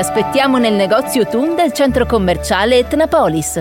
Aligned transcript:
aspettiamo 0.00 0.56
nel 0.56 0.72
negozio 0.72 1.26
Thun 1.26 1.54
del 1.54 1.72
centro 1.72 2.06
commerciale 2.06 2.78
Etnapolis. 2.78 3.60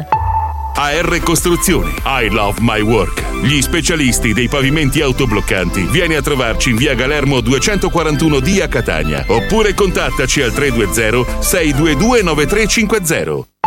AR 0.76 1.20
Costruzioni. 1.22 1.94
I 2.06 2.30
love 2.30 2.60
my 2.62 2.80
work. 2.80 3.42
Gli 3.44 3.62
specialisti 3.62 4.32
dei 4.32 4.48
pavimenti 4.48 5.02
autobloccanti. 5.02 5.82
Vieni 5.82 6.16
a 6.16 6.22
trovarci 6.22 6.70
in 6.70 6.78
via 6.78 6.96
Galermo 6.96 7.40
241D 7.40 8.62
a 8.62 8.68
Catania. 8.70 9.26
Oppure 9.28 9.74
contattaci 9.74 10.42
al 10.42 10.54
320 10.54 11.42
622 11.42 12.22
9350. 12.22 13.59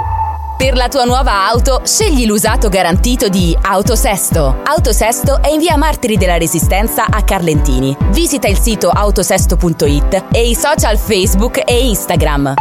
Per 0.62 0.76
la 0.76 0.86
tua 0.86 1.02
nuova 1.02 1.48
auto, 1.48 1.82
scegli 1.84 2.24
l'usato 2.24 2.68
garantito 2.68 3.28
di 3.28 3.52
Autosesto. 3.60 4.60
Autosesto 4.62 5.42
è 5.42 5.48
in 5.48 5.58
via 5.58 5.76
Martiri 5.76 6.16
della 6.16 6.38
Resistenza 6.38 7.06
a 7.06 7.24
Carlentini. 7.24 7.96
Visita 8.10 8.46
il 8.46 8.56
sito 8.56 8.88
autosesto.it 8.88 10.26
e 10.30 10.48
i 10.48 10.54
social 10.54 10.98
Facebook 10.98 11.68
e 11.68 11.88
Instagram. 11.88 12.54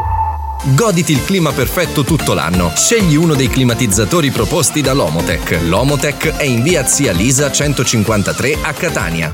Goditi 0.73 1.11
il 1.11 1.23
clima 1.23 1.51
perfetto 1.51 2.03
tutto 2.03 2.33
l'anno. 2.33 2.71
Scegli 2.75 3.15
uno 3.15 3.35
dei 3.35 3.49
climatizzatori 3.49 4.31
proposti 4.31 4.81
da 4.81 4.93
Lomotech. 4.93 5.59
Lomotech 5.61 6.37
è 6.37 6.43
in 6.43 6.63
via 6.63 6.83
Zia 6.87 7.11
Lisa 7.11 7.51
153 7.51 8.57
a 8.63 8.73
Catania. 8.73 9.29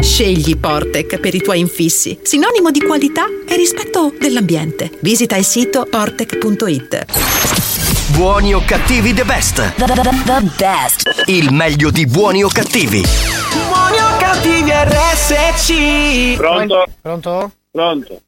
Scegli 0.00 0.58
Portec 0.58 1.20
per 1.20 1.36
i 1.36 1.40
tuoi 1.40 1.60
infissi, 1.60 2.18
sinonimo 2.20 2.72
di 2.72 2.80
qualità 2.80 3.26
e 3.46 3.54
rispetto 3.54 4.12
dell'ambiente. 4.18 4.90
Visita 4.98 5.36
il 5.36 5.44
sito 5.44 5.86
portec.it. 5.88 7.81
Buoni 8.14 8.52
o 8.52 8.60
cattivi 8.60 9.14
the 9.14 9.24
best. 9.24 9.74
The 9.76 10.40
best. 10.56 11.24
Il 11.26 11.52
meglio 11.52 11.90
di 11.90 12.06
buoni 12.06 12.42
o 12.42 12.48
cattivi. 12.48 13.00
Buoni 13.00 13.96
o 13.96 14.16
cattivi 14.18 14.70
RSC. 14.70 16.36
Pronto? 16.36 16.84
Pronto? 17.00 17.52
Pronto? 17.70 18.22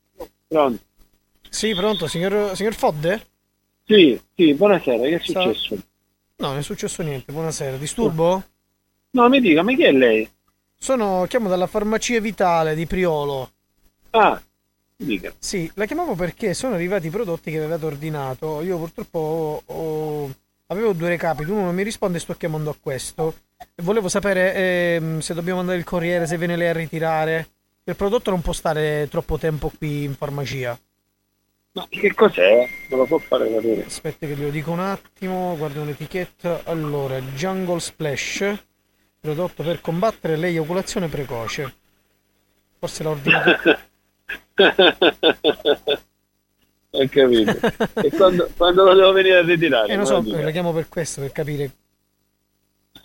Pronto? 0.49 0.83
Sì, 1.51 1.75
pronto, 1.75 2.07
signor, 2.07 2.57
signor 2.57 2.75
Fodde? 2.75 3.27
Sì, 3.87 4.19
sì, 4.35 4.55
buonasera, 4.55 5.05
che 5.05 5.15
è 5.17 5.21
successo? 5.21 5.75
No, 6.37 6.47
non 6.49 6.59
è 6.59 6.63
successo 6.63 7.03
niente, 7.03 7.31
buonasera. 7.33 7.77
Disturbo? 7.77 8.43
No, 9.11 9.29
mi 9.29 9.41
dica, 9.41 9.63
ma 9.63 9.75
chi 9.75 9.85
è 9.85 9.93
lei? 9.93 10.29
Sono, 10.79 11.27
chiamo 11.29 11.49
dalla 11.49 11.67
farmacia 11.67 12.19
vitale 12.21 12.75
di 12.75 12.87
Priolo. 12.87 13.51
Ah, 14.11 14.41
dica. 14.97 15.33
Sì, 15.39 15.71
la 15.75 15.87
chiamavo 15.87 16.15
perché 16.15 16.55
sono 16.55 16.75
arrivati 16.75 17.07
i 17.07 17.11
prodotti 17.11 17.51
che 17.51 17.59
avevate 17.59 17.85
ordinato. 17.87 18.63
Io 18.63 18.79
purtroppo 18.79 19.19
ho- 19.19 19.63
ho- 19.75 20.31
avevo 20.67 20.93
due 20.93 21.09
recapiti, 21.09 21.51
uno 21.51 21.63
non 21.63 21.75
mi 21.75 21.83
risponde 21.83 22.19
e 22.19 22.21
sto 22.21 22.35
chiamando 22.35 22.71
a 22.71 22.77
questo. 22.81 23.35
Volevo 23.77 24.09
sapere 24.09 24.55
ehm, 24.55 25.19
se 25.21 25.35
dobbiamo 25.35 25.59
mandare 25.59 25.79
il 25.79 25.85
corriere, 25.85 26.27
se 26.27 26.37
viene 26.39 26.57
lei 26.57 26.69
a 26.69 26.73
ritirare. 26.73 27.49
Il 27.85 27.97
prodotto 27.97 28.31
non 28.31 28.41
può 28.41 28.53
stare 28.53 29.09
troppo 29.11 29.37
tempo 29.39 29.71
qui 29.77 30.05
in 30.05 30.15
farmacia. 30.15 30.79
Ma 31.73 31.87
che 31.89 32.15
cos'è? 32.15 32.69
Me 32.89 32.97
lo 32.97 33.05
può 33.05 33.19
fare 33.19 33.53
capire? 33.53 33.85
Aspetta 33.85 34.27
che 34.27 34.35
glielo 34.37 34.51
dico 34.51 34.71
un 34.71 34.81
attimo, 34.81 35.57
guardo 35.57 35.85
l'etichetta. 35.85 36.63
Allora, 36.65 37.19
Jungle 37.21 37.81
Splash, 37.81 38.65
prodotto 39.21 39.63
per 39.65 39.81
combattere 39.81 40.37
l'eiaculazione 40.37 41.09
precoce. 41.09 41.75
Forse 42.79 43.03
l'ho 43.03 43.11
ordinato. 43.11 43.79
Ho 46.97 47.09
capito. 47.11 47.59
e 48.01 48.11
quando, 48.11 48.49
quando 48.57 48.85
lo 48.85 48.95
devo 48.95 49.13
venire 49.13 49.39
a 49.39 49.43
ritirare? 49.43 49.93
Eh, 49.93 49.97
lo 49.97 50.05
so, 50.05 50.23
la 50.25 50.51
chiamo 50.53 50.73
per 50.73 50.89
questo, 50.89 51.21
per 51.21 51.33
capire. 51.33 51.71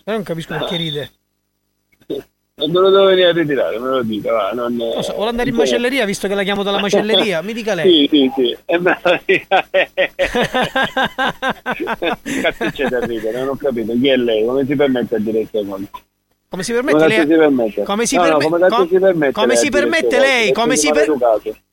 Però 0.04 0.16
non 0.16 0.24
capisco 0.24 0.56
perché 0.56 0.76
ride. 0.76 1.10
Quando 2.54 2.80
lo 2.82 2.90
devo 2.90 3.04
venire 3.06 3.28
a 3.28 3.32
ritirare, 3.32 3.78
me 3.78 3.88
lo 3.88 4.02
dica, 4.02 4.32
va. 4.32 4.50
Non, 4.52 4.76
Non 4.76 5.02
so, 5.02 5.14
vuole 5.14 5.30
andare 5.30 5.48
in 5.48 5.54
macelleria 5.56 6.04
visto 6.04 6.28
che 6.28 6.34
la 6.34 6.42
chiamo 6.42 6.62
dalla 6.62 6.78
macelleria? 6.78 7.40
Mi 7.42 7.52
dica 7.54 7.74
Sì, 7.74 7.76
lei. 7.76 8.08
sì, 8.08 8.30
sì. 8.36 8.56
E 8.66 8.78
me 8.78 9.00
lo 9.02 9.20
dica. 9.24 9.66
Cazzo 12.42 12.70
c'è 12.70 12.86
da 12.88 13.04
ridere, 13.06 13.38
non 13.38 13.48
ho 13.48 13.56
capito. 13.56 13.92
Chi 13.94 14.08
è 14.08 14.16
lei? 14.16 14.44
Come 14.44 14.66
si 14.66 14.76
permette 14.76 15.16
a 15.16 15.18
dire 15.18 15.38
queste 15.48 15.66
cose? 15.66 15.90
Come 16.50 16.64
si 16.64 16.72
permette 16.72 16.98
si 16.98 17.06
lei? 17.06 17.26
permette? 17.28 17.82
Come 17.84 18.06
si 18.06 18.16
no, 18.16 18.22
perme- 18.22 18.38
no, 18.42 18.48
come 18.50 18.68
com- 18.68 18.88
si 18.88 18.98
permette? 18.98 19.32
come 19.32 19.46
lei 19.46 19.56
si 19.56 19.68
permette 19.70 20.18
lei? 20.18 20.52
Come 20.52 20.76
si 20.76 20.90
per- 20.90 21.06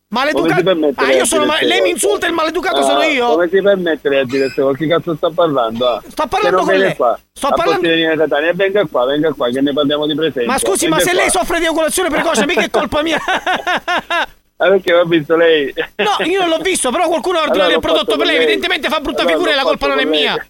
maleducato. 0.09 0.39
Come 0.43 0.55
si 0.55 0.63
permette 0.63 1.03
Ah, 1.03 1.11
io 1.13 1.25
sono 1.25 1.45
ma- 1.45 1.59
lei 1.61 1.81
mi 1.81 1.89
insulta, 1.89 2.27
il 2.27 2.33
maleducato 2.33 2.77
Ah, 2.77 2.83
sono 2.83 3.01
io? 3.01 3.25
Come 3.25 3.49
si 3.51 3.59
permette 3.59 4.07
lei 4.07 4.19
a 4.19 4.23
dire 4.25 4.43
queste 4.43 4.61
cose? 4.61 4.77
Che 4.77 4.87
cazzo 4.87 5.15
sta 5.15 5.31
parlando? 5.31 5.87
Ah? 5.87 6.03
Sto 6.07 6.27
parlando 6.27 6.61
con 6.61 6.75
lei. 6.75 6.95
Qua. 6.95 7.19
Sto 7.33 7.49
parlando- 7.55 7.87
Catania? 8.17 8.53
Venga 8.53 8.85
qua, 8.85 9.05
venga 9.05 9.33
qua, 9.33 9.49
che 9.49 9.61
ne 9.61 9.73
parliamo 9.73 10.05
di 10.05 10.13
presenza. 10.13 10.51
Ma 10.51 10.57
scusi, 10.59 10.87
ma 10.87 10.97
Venga 10.97 11.09
se 11.09 11.15
qua. 11.15 11.21
lei 11.23 11.31
soffre 11.31 11.57
di 11.57 11.63
eiaculazione 11.65 12.09
precoce, 12.09 12.45
mica 12.45 12.61
è 12.61 12.69
colpa 12.69 13.01
mia. 13.01 13.17
Ah, 14.59 14.69
perché 14.69 14.91
ho 14.93 15.05
visto 15.05 15.35
lei? 15.35 15.71
No, 15.97 16.25
io 16.25 16.39
non 16.41 16.49
l'ho 16.49 16.57
visto, 16.57 16.89
però 16.89 17.07
qualcuno 17.07 17.37
ha 17.37 17.41
ordinato 17.43 17.69
Allora, 17.69 17.75
il 17.75 17.79
prodotto 17.81 18.17
per 18.17 18.25
lei. 18.25 18.35
lei. 18.37 18.43
Evidentemente 18.45 18.89
fa 18.89 18.99
brutta 18.99 19.21
Allora, 19.21 19.35
figura 19.35 19.51
e 19.51 19.55
la 19.55 19.61
colpa 19.61 19.87
non 19.87 19.99
è 19.99 20.05
mia. 20.05 20.47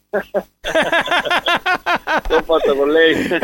L'ho 2.29 2.41
fatto 2.43 2.75
con 2.75 2.89
lei. 2.89 3.27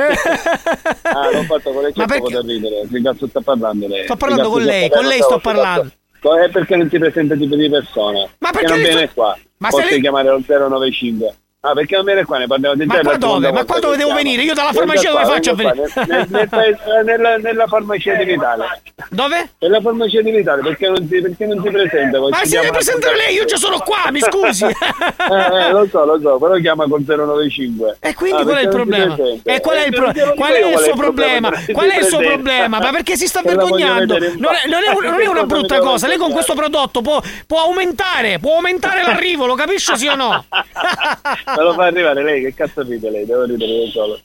Ah, 1.16 1.30
l'ho 1.32 1.44
fatto 1.44 1.72
con 1.72 1.84
lei, 1.84 1.92
Ma 1.96 2.06
perché- 2.06 2.42
ridere. 2.42 2.88
Che 2.90 3.02
cazzo 3.02 3.28
sta 3.28 3.42
parlando 3.42 3.88
lei? 3.88 4.04
Sto 4.06 4.16
parlando 4.16 4.44
Che 4.46 4.50
con 4.50 4.62
lei, 4.64 4.90
con 4.90 5.06
lei 5.06 5.22
sto 5.22 5.40
parlando. 5.40 5.90
È 6.22 6.50
perché 6.50 6.76
non 6.78 6.90
si 6.90 6.98
presenta 6.98 7.36
tipo 7.36 7.56
di 7.56 7.70
persona. 7.70 8.20
Ma 8.40 8.50
Che 8.50 8.60
perché 8.60 8.68
non 8.72 8.78
lei 8.80 8.88
viene 8.92 9.08
fa- 9.08 9.14
qua. 9.14 9.38
Ma 9.58 9.70
se 9.70 9.76
Posso 9.78 9.90
lei- 9.90 10.00
chiamare 10.02 10.30
al 10.30 10.44
095. 10.48 11.36
Ah, 11.66 11.72
perché 11.72 11.96
non 11.96 12.04
viene 12.04 12.26
qua? 12.26 12.40
Ne 12.40 12.46
parliamo 12.48 12.76
di 12.76 12.86
Ma 12.86 13.00
qua 13.00 13.16
dove? 13.16 13.50
Ma 13.54 13.64
qua 13.64 13.80
dove 13.80 13.96
devo 13.96 14.14
venire? 14.14 14.42
Io 14.42 14.54
dalla 14.54 14.74
farmacia 14.74 15.12
dove 15.12 15.24
faccio 15.24 15.52
a 15.52 15.56
venire? 15.56 15.90
nel- 16.08 16.28
nel 16.30 16.50
paese- 16.52 16.80
nella, 17.06 17.38
nella 17.38 17.68
farmacia 17.68 18.16
di 18.16 18.26
Vitale. 18.26 18.82
Dove? 19.10 19.50
Nella 19.60 19.80
farmacia 19.80 20.22
di 20.22 20.32
Vitale, 20.32 20.62
perché 20.62 20.90
non 20.90 21.08
si, 21.08 21.22
perché 21.22 21.46
non 21.46 21.64
si 21.64 21.70
presenta? 21.70 22.20
Ma 22.20 22.44
si 22.44 22.50
deve 22.58 22.70
presentare 22.70 23.16
lei, 23.16 23.36
io 23.36 23.46
già 23.46 23.56
sono 23.56 23.78
qua, 23.80 24.12
mi 24.12 24.20
scusi. 24.28 24.66
Eh, 24.66 24.76
eh, 24.76 25.72
lo 25.72 25.88
so, 25.90 26.04
lo 26.04 26.20
so, 26.22 26.38
però 26.38 26.56
chiama 26.56 26.86
col 26.86 27.02
095. 27.08 27.98
E 28.02 28.14
quindi 28.14 28.42
Ah, 28.42 28.44
qual 28.44 28.58
è 28.58 28.62
il 28.64 28.68
problema? 28.68 29.16
E 29.44 29.60
qual 29.62 29.78
è 29.78 29.88
il, 29.88 29.94
Eh, 29.94 29.96
pro- 29.96 30.34
qual 30.36 30.52
è 30.52 30.68
il 30.68 30.78
suo 30.80 30.94
problema? 30.96 31.50
Qual 31.72 31.90
è 31.90 31.98
il 32.00 32.04
suo 32.06 32.20
problema? 32.20 32.80
Ma 32.80 32.90
perché 32.92 33.16
si 33.16 33.26
sta 33.26 33.40
vergognando? 33.42 34.18
Non 34.18 34.54
è, 34.54 34.68
non 34.68 34.84
è 34.84 34.90
un- 34.94 35.06
non 35.06 35.22
è 35.22 35.28
una 35.28 35.46
brutta 35.46 35.80
cosa. 35.80 36.08
Lei 36.08 36.18
con 36.18 36.34
questo 36.34 36.56
prodotto 36.56 37.02
può, 37.02 37.22
può 37.48 37.62
aumentare, 37.62 38.40
può 38.40 38.56
aumentare 38.56 39.02
l'arrivo, 39.02 39.46
lo 39.46 39.56
capisce 39.56 39.96
sì 39.96 40.08
o 40.08 40.16
no? 40.16 40.44
Me 41.56 41.64
lo 41.64 41.74
fa 41.74 41.86
arrivare 41.86 42.24
lei, 42.24 42.42
che 42.42 42.54
cazzo 42.54 42.82
ride 42.84 43.10
lei? 43.10 43.26
Devo 43.26 43.44
ridere 43.46 43.72
io 43.72 43.88
solo. 43.90 44.20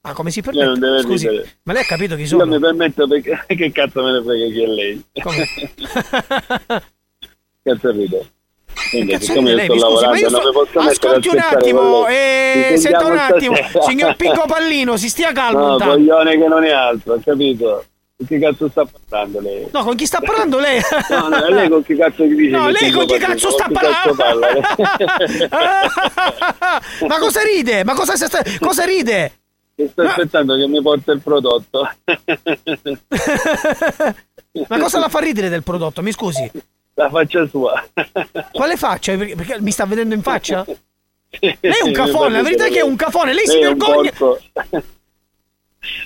Ma 0.00 0.12
come 0.12 0.30
si 0.30 0.40
Lei 0.44 0.64
permette? 0.64 1.02
Scusi, 1.02 1.28
ridere. 1.28 1.58
ma 1.64 1.72
lei 1.72 1.82
ha 1.82 1.86
capito 1.86 2.14
chi 2.14 2.20
Io 2.22 2.26
sono? 2.28 2.46
mi 2.46 2.58
permetto 2.60 3.06
perché 3.08 3.44
che 3.46 3.72
cazzo 3.72 4.02
me 4.02 4.12
ne 4.12 4.22
frega 4.22 4.46
chi 4.46 4.62
è 4.62 4.66
lei? 4.66 5.04
cazzo 7.62 7.90
ride? 7.90 8.30
Quindi, 8.90 9.12
Cazzo 9.12 9.24
siccome 9.26 9.50
io 9.50 9.56
lei? 9.56 9.64
sto 9.66 9.74
scusi, 9.78 9.84
lavorando 9.84 10.18
io 10.18 10.28
non 10.30 10.42
mi 10.46 10.52
posso 10.52 10.78
Ascolti 10.78 11.28
un 11.28 11.38
attimo, 11.38 12.06
lei. 12.06 12.72
eh, 12.72 12.76
senta 12.78 13.04
un 13.06 13.18
attimo, 13.18 13.54
stasera. 13.56 13.84
signor 13.84 14.16
Picco 14.16 14.44
Pallino, 14.46 14.96
si 14.96 15.08
stia 15.08 15.32
calmo 15.32 15.58
No, 15.66 15.72
intanto. 15.72 15.94
coglione 15.94 16.38
che 16.38 16.46
non 16.48 16.64
è 16.64 16.70
altro, 16.70 17.20
capito? 17.22 17.84
Con 18.18 18.26
chi 18.26 18.38
cazzo 18.40 18.68
sta 18.68 18.84
parlando 19.08 19.40
lei? 19.40 19.68
No, 19.72 19.84
con 19.84 19.94
chi 19.94 20.04
sta 20.04 20.18
parlando 20.18 20.58
lei? 20.58 20.80
No, 21.08 21.28
no, 21.28 21.48
lei 21.50 21.68
con 21.68 21.84
chi 21.84 21.94
cazzo 21.94 22.24
ti 22.24 22.34
dice? 22.34 22.50
No, 22.50 22.68
lei 22.68 22.90
con 22.90 23.06
chi 23.06 23.16
cazzo 23.16 23.48
sta 23.50 23.68
parlando? 23.70 24.14
parla? 24.16 24.48
Ma 27.06 27.18
cosa 27.20 27.42
ride? 27.42 27.84
Ma 27.84 27.94
cosa, 27.94 28.16
sta- 28.16 28.42
cosa 28.58 28.84
ride? 28.84 29.32
Io 29.76 29.88
sto 29.88 30.02
aspettando 30.02 30.56
che 30.56 30.66
mi 30.66 30.82
porta 30.82 31.12
il 31.12 31.20
prodotto. 31.20 31.88
Ma 34.66 34.78
cosa 34.80 34.98
la 34.98 35.08
fa 35.08 35.20
ridere 35.20 35.48
del 35.48 35.62
prodotto? 35.62 36.02
Mi 36.02 36.10
scusi. 36.10 36.50
La 36.94 37.08
faccia 37.10 37.46
sua. 37.46 37.80
Quale 38.50 38.76
faccia? 38.76 39.16
Perché, 39.16 39.36
perché 39.36 39.60
mi 39.60 39.70
sta 39.70 39.86
vedendo 39.86 40.16
in 40.16 40.22
faccia? 40.22 40.64
Lei 41.38 41.56
è 41.60 41.82
un 41.82 41.90
Mi 41.90 41.92
cafone, 41.92 42.34
la 42.34 42.42
verità 42.42 42.64
è 42.64 42.70
che 42.70 42.80
è 42.80 42.82
un 42.82 42.96
cafone, 42.96 43.32
lei 43.32 43.46
si 43.46 43.60
è 43.60 43.68
un 43.68 43.76
vergogna. 43.76 44.10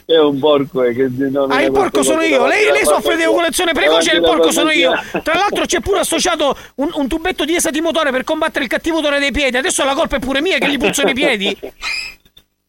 È 0.04 0.16
un 0.16 0.38
porco 0.38 0.82
eh, 0.82 0.94
che 0.94 1.08
nomina 1.08 1.46
Ah, 1.54 1.62
il 1.62 1.70
porco 1.72 2.02
sono 2.02 2.22
io. 2.22 2.46
Lei, 2.46 2.70
lei 2.70 2.84
soffre 2.84 3.16
di 3.16 3.22
eiaculazione 3.22 3.72
precoce 3.72 4.12
e 4.12 4.16
il 4.16 4.22
porco 4.22 4.50
sono 4.50 4.70
io. 4.70 4.92
Tra 5.22 5.34
l'altro 5.34 5.64
c'è 5.64 5.80
pure 5.80 6.00
associato 6.00 6.56
un, 6.76 6.90
un 6.94 7.08
tubetto 7.08 7.44
di 7.44 7.54
esatimotore 7.54 8.10
per 8.10 8.24
combattere 8.24 8.64
il 8.64 8.70
cattivo 8.70 8.98
odore 8.98 9.18
dei 9.18 9.32
piedi. 9.32 9.56
Adesso 9.56 9.84
la 9.84 9.94
colpa 9.94 10.16
è 10.16 10.18
pure 10.18 10.40
mia 10.40 10.58
che 10.58 10.68
gli 10.68 10.78
puzzano 10.78 11.10
i 11.10 11.14
piedi. 11.14 11.56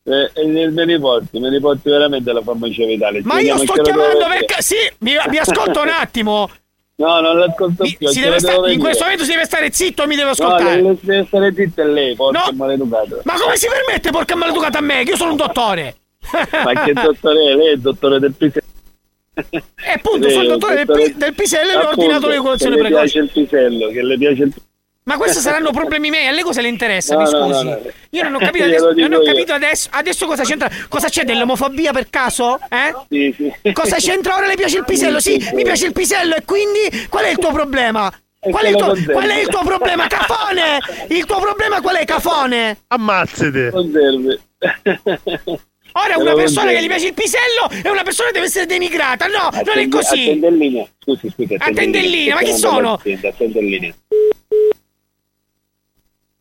Eh, 0.06 0.32
e 0.34 0.68
me 0.70 0.84
li 0.84 1.00
porti, 1.00 1.40
me 1.40 1.50
li 1.50 1.62
porti 1.62 1.90
veramente 1.90 2.30
alla 2.30 2.42
farmacia 2.42 2.86
vitale. 2.86 3.22
Ma 3.24 3.40
io 3.40 3.56
sto 3.58 3.72
chiamando 3.82 4.26
perché... 4.28 4.62
Sì, 4.62 4.76
mi, 4.98 5.14
mi 5.30 5.38
ascolta 5.38 5.80
un 5.82 5.88
attimo. 5.90 6.50
No, 6.96 7.20
non 7.22 7.40
l'ascolto 7.40 7.84
più. 7.98 8.08
Sta- 8.08 8.70
in 8.70 8.80
questo 8.80 9.04
momento 9.04 9.24
si 9.24 9.32
deve 9.32 9.46
stare 9.46 9.72
zitto 9.72 10.04
e 10.04 10.08
mi 10.08 10.16
deve 10.16 10.28
No, 10.28 10.32
ascoltare. 10.48 10.76
deve, 10.76 10.98
deve 11.02 11.26
stare 11.26 11.54
zitto 11.56 11.82
è 11.82 11.86
lei, 11.86 12.16
porco 12.16 12.38
No. 12.38 12.56
maleducato. 12.56 13.22
Ma 13.24 13.34
come 13.40 13.56
si 13.58 13.68
permette, 13.68 14.12
porca 14.12 14.36
maleducata 14.36 14.78
a 14.78 14.82
me? 14.82 15.04
Che 15.04 15.10
io 15.10 15.16
sono 15.18 15.32
un 15.32 15.38
dottore. 15.38 15.96
Ma 16.64 16.84
che 16.84 16.94
dottore 16.94 17.52
è? 17.52 17.56
Lei 17.56 17.68
è 17.68 17.72
il 17.72 17.82
dottore 17.82 18.20
del 18.20 18.34
pisello. 18.34 18.68
E 19.36 19.92
appunto, 19.96 20.30
sono 20.30 20.44
il 20.44 20.50
dottore 20.50 20.86
del, 20.86 20.96
pi- 20.96 21.18
del 21.18 21.34
pisello 21.34 21.72
e 21.72 21.76
le 21.76 21.84
ho 21.84 21.88
ordinato 21.90 22.28
l'eiaculazione 22.28 22.76
che 22.76 22.82
le 22.82 22.88
precoce. 22.90 23.12
piace 23.12 23.20
il 23.20 23.30
pisello, 23.44 23.88
che 23.90 24.04
le 24.04 24.18
piace 24.18 24.44
il 24.44 24.54
Ma 25.06 25.18
questi 25.18 25.40
saranno 25.40 25.72
problemi 25.72 26.10
miei, 26.12 26.28
a 26.28 26.32
lei 26.32 26.44
cosa 26.44 26.62
le 26.62 26.68
interessa? 26.68 27.16
No, 27.16 27.22
mi 27.22 27.28
scusi. 27.28 27.64
no, 27.66 27.72
no. 27.72 27.80
Io 28.12 28.24
non 28.24 28.36
ho 28.36 28.38
capito, 28.38 28.64
adesso, 28.66 28.92
non 28.94 29.14
ho 29.14 29.22
capito 29.22 29.54
adesso, 29.54 29.90
adesso 29.92 30.26
cosa 30.28 30.44
c'entra. 30.44 30.70
Cosa 30.88 31.10
c'è 31.10 31.24
dell'omofobia 31.24 31.92
per 31.92 32.10
caso? 32.12 32.60
Eh? 32.70 32.94
Sì, 33.10 33.52
sì. 33.62 33.72
Cosa 33.72 33.96
c'entra 33.98 34.36
ora 34.36 34.46
le 34.46 34.56
piace 34.56 34.78
il 34.78 34.86
pisello? 34.86 35.20
Sì, 35.20 35.44
mi 35.54 35.64
piace 35.64 35.88
il 35.88 35.94
pisello 35.94 36.36
e 36.36 36.44
quindi 36.46 37.08
qual 37.10 37.26
è 37.26 37.30
il 37.30 37.38
tuo 37.38 37.52
problema? 37.52 38.12
Qual 38.40 38.66
è, 38.66 38.70
il 38.70 38.76
tuo, 38.76 38.94
qual 39.14 39.30
è 39.30 39.40
il 39.40 39.48
tuo 39.48 39.64
problema, 39.64 40.06
cafone? 40.08 40.78
Il 41.08 41.26
tuo 41.26 41.40
problema 41.40 41.82
qual 41.82 41.96
è, 41.96 42.06
cafone? 42.06 42.78
Ammazzate. 42.88 43.72
Conserve. 43.72 44.42
Ora 45.94 46.18
una 46.18 46.34
persona 46.34 46.72
che 46.72 46.82
gli 46.82 46.88
piace 46.88 47.08
il 47.08 47.14
pisello 47.14 47.70
è 47.84 47.90
una 47.90 48.04
persona 48.04 48.30
che 48.30 48.34
deve 48.34 48.46
essere 48.48 48.66
denigrata. 48.66 49.28
No, 49.28 49.50
non 49.52 49.78
è 49.78 49.88
così. 49.88 50.24
Attende 50.24 50.48
in 50.48 50.58
linea. 50.58 50.88
Scusi, 51.00 51.30
scusi. 51.30 51.56
Attende 51.58 52.00
in 52.00 52.10
linea, 52.10 52.36
ma 52.36 52.42
chi 52.42 52.54
sono? 52.54 52.98
parlando 52.98 53.28
Attende 53.28 53.60
in 53.60 53.66
linea. 53.68 53.94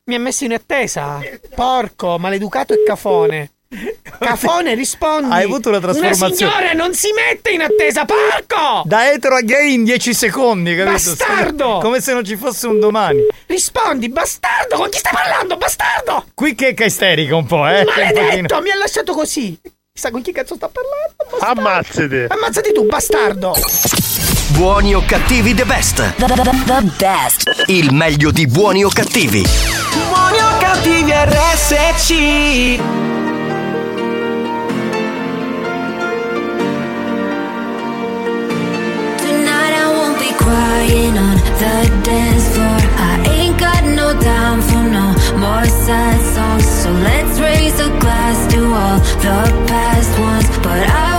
Mi 0.04 0.14
ha 0.14 0.18
messo 0.18 0.44
in 0.44 0.52
attesa. 0.52 1.20
Porco, 1.54 2.18
maleducato 2.18 2.72
e 2.72 2.82
cafone. 2.84 3.50
Cafone, 4.18 4.74
rispondi. 4.74 5.32
Hai 5.32 5.44
avuto 5.44 5.70
una 5.70 5.80
trasformazione. 5.80 6.26
Una 6.26 6.36
signora 6.36 6.72
non 6.72 6.94
si 6.94 7.08
mette 7.12 7.50
in 7.50 7.62
attesa, 7.62 8.04
porco! 8.04 8.82
Da 8.84 9.10
etero 9.10 9.36
a 9.36 9.40
gay 9.40 9.72
in 9.72 9.84
10 9.84 10.14
secondi, 10.14 10.76
capito? 10.76 10.92
Bastardo! 10.92 11.78
Come 11.80 12.00
se 12.00 12.12
non 12.12 12.24
ci 12.24 12.36
fosse 12.36 12.66
un 12.66 12.78
domani. 12.78 13.26
Rispondi, 13.46 14.08
bastardo! 14.08 14.76
Con 14.76 14.88
chi 14.90 14.98
stai 14.98 15.12
parlando, 15.12 15.56
bastardo? 15.56 16.26
Qui 16.34 16.54
che 16.54 16.74
è 16.74 16.84
isterica 16.84 17.34
un 17.34 17.46
po', 17.46 17.66
eh? 17.66 17.84
Maledetto, 17.84 18.60
mi 18.60 18.70
ha 18.70 18.76
lasciato 18.76 19.14
così. 19.14 19.58
Chissà 19.94 20.10
con 20.10 20.22
chi 20.22 20.32
cazzo 20.32 20.54
sta 20.54 20.68
parlando? 20.68 21.38
Ammazzate. 21.40 22.26
Ammazzati 22.28 22.72
tu, 22.72 22.86
bastardo! 22.86 23.54
Buoni 24.52 24.94
o 24.94 25.02
cattivi 25.06 25.54
the 25.54 25.64
best. 25.64 26.14
The 26.16 26.82
best. 26.98 27.64
Il 27.66 27.92
meglio 27.92 28.30
di 28.30 28.46
buoni 28.46 28.84
o 28.84 28.90
cattivi. 28.90 29.42
Buoni 30.08 30.38
o 30.38 30.58
cattivi 30.58 31.10
RSC. 31.10 33.21
The 41.62 42.02
dance 42.02 42.46
floor. 42.54 42.80
I 43.10 43.14
ain't 43.36 43.58
got 43.58 43.82
no 44.00 44.08
time 44.30 44.60
for 44.68 44.84
no 44.98 45.06
more 45.44 45.66
sad 45.86 46.18
songs. 46.34 46.66
So 46.80 46.90
let's 46.90 47.38
raise 47.38 47.78
a 47.88 47.90
glass 48.02 48.38
to 48.52 48.60
all 48.82 48.98
the 49.26 49.40
past 49.70 50.12
ones. 50.18 50.48
But 50.64 50.82
I 51.06 51.11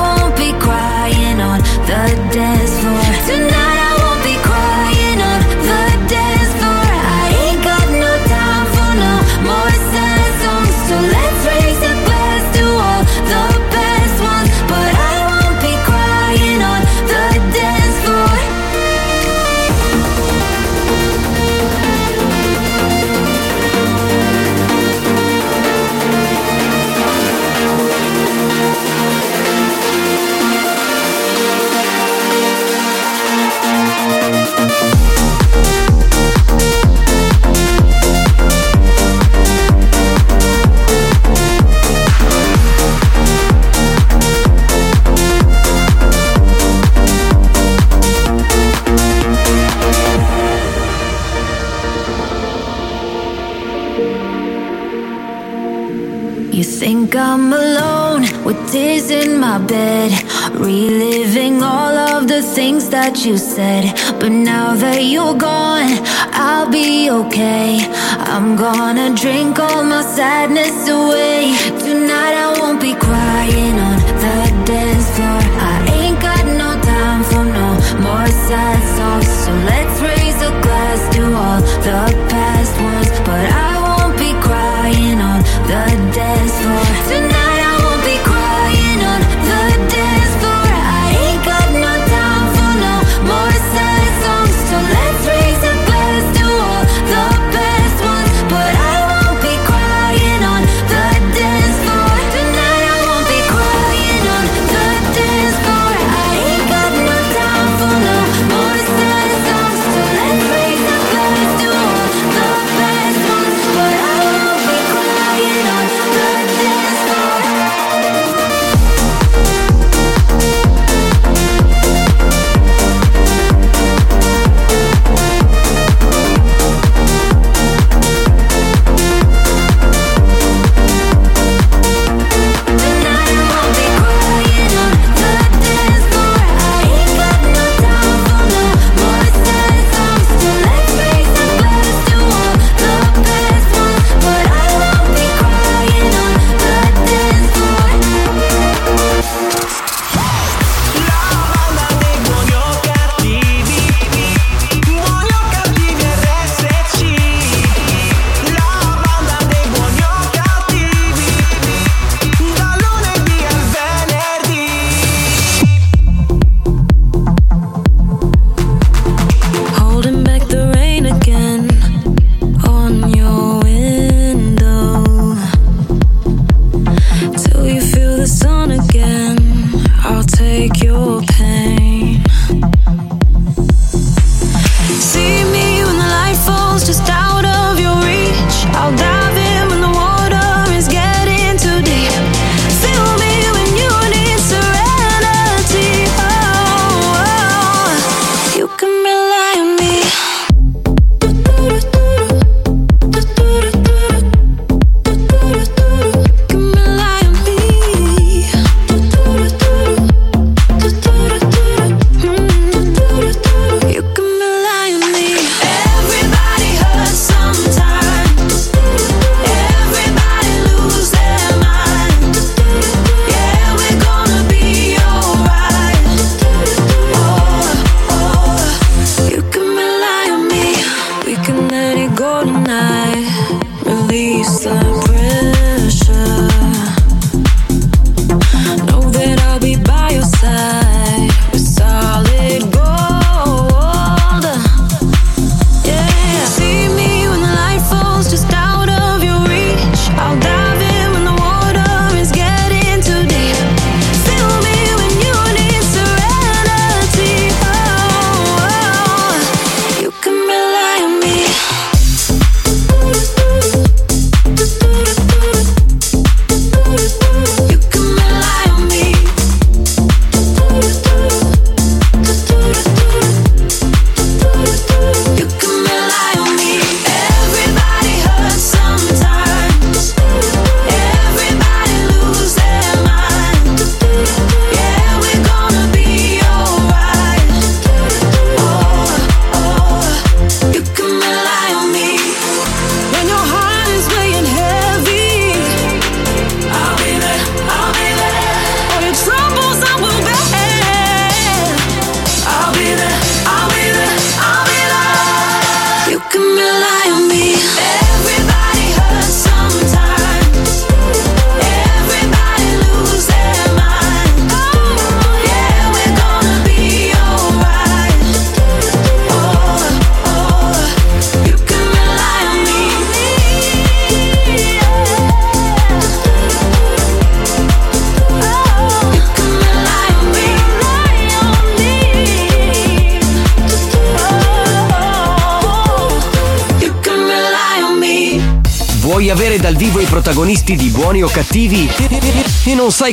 think 56.84 57.16
I'm 57.16 57.54
alone 57.54 58.24
with 58.44 58.60
tears 58.70 59.10
in 59.10 59.40
my 59.40 59.58
bed, 59.58 60.12
reliving 60.52 61.64
all 61.64 61.96
of 62.12 62.28
the 62.28 62.42
things 62.42 62.90
that 62.90 63.26
you 63.26 63.38
said. 63.38 63.84
But 64.20 64.34
now 64.34 64.76
that 64.76 65.02
you're 65.14 65.38
gone, 65.52 65.94
I'll 66.48 66.70
be 66.70 67.10
okay. 67.10 67.80
I'm 68.34 68.58
gonna 68.58 69.16
drink 69.16 69.60
all 69.60 69.82
my 69.94 70.02
sadness 70.02 70.78
away. 70.90 71.56
Tonight 71.88 72.36
I 72.46 72.50
won't 72.60 72.82
be 72.82 72.94
crying 73.08 73.76
on 73.90 73.98
the 74.24 74.38
dance 74.68 75.08
floor. 75.16 75.42
I 75.72 75.76
ain't 76.00 76.20
got 76.20 76.44
no 76.64 76.70
time 76.94 77.22
for 77.30 77.46
no 77.60 77.70
more 78.08 78.28
sad 78.48 78.82
songs. 78.98 79.30
So 79.44 79.52
let's 79.72 79.98
raise 80.10 80.40
a 80.50 80.54
glass 80.66 81.02
to 81.16 81.22
all 81.44 81.62
the 81.88 82.23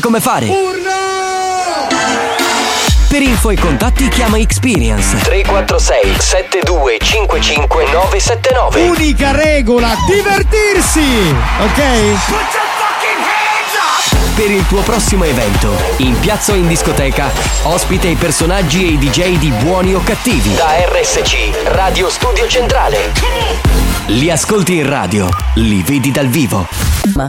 sai 0.01 0.09
come 0.09 0.21
fare. 0.21 0.47
Urla! 0.47 1.89
Per 3.09 3.23
info 3.23 3.51
e 3.51 3.59
contatti 3.59 4.09
chiama 4.09 4.39
Experience 4.39 5.17
346 5.17 6.17
7255 6.19 7.85
979. 7.93 8.89
Unica 8.89 9.33
regola, 9.33 9.95
divertirsi! 10.07 11.35
Ok? 11.61 11.83
Per 14.35 14.51
il 14.51 14.67
tuo 14.69 14.81
prossimo 14.81 15.25
evento, 15.25 15.71
in 15.99 16.19
piazza 16.19 16.53
o 16.53 16.55
in 16.55 16.67
discoteca, 16.67 17.31
ospite 17.65 18.07
i 18.07 18.15
personaggi 18.15 18.87
e 18.87 18.93
i 18.93 18.99
DJ 18.99 19.37
di 19.37 19.51
buoni 19.51 19.95
o 19.95 20.01
cattivi. 20.03 20.55
Da 20.55 20.77
RSC, 20.87 21.73
Radio 21.73 22.09
Studio 22.09 22.47
Centrale. 22.47 23.13
Li 24.07 24.31
ascolti 24.31 24.77
in 24.77 24.89
radio, 24.89 25.29
li 25.57 25.83
vedi 25.83 26.11
dal 26.11 26.29
vivo. 26.29 26.67
Ma 27.15 27.29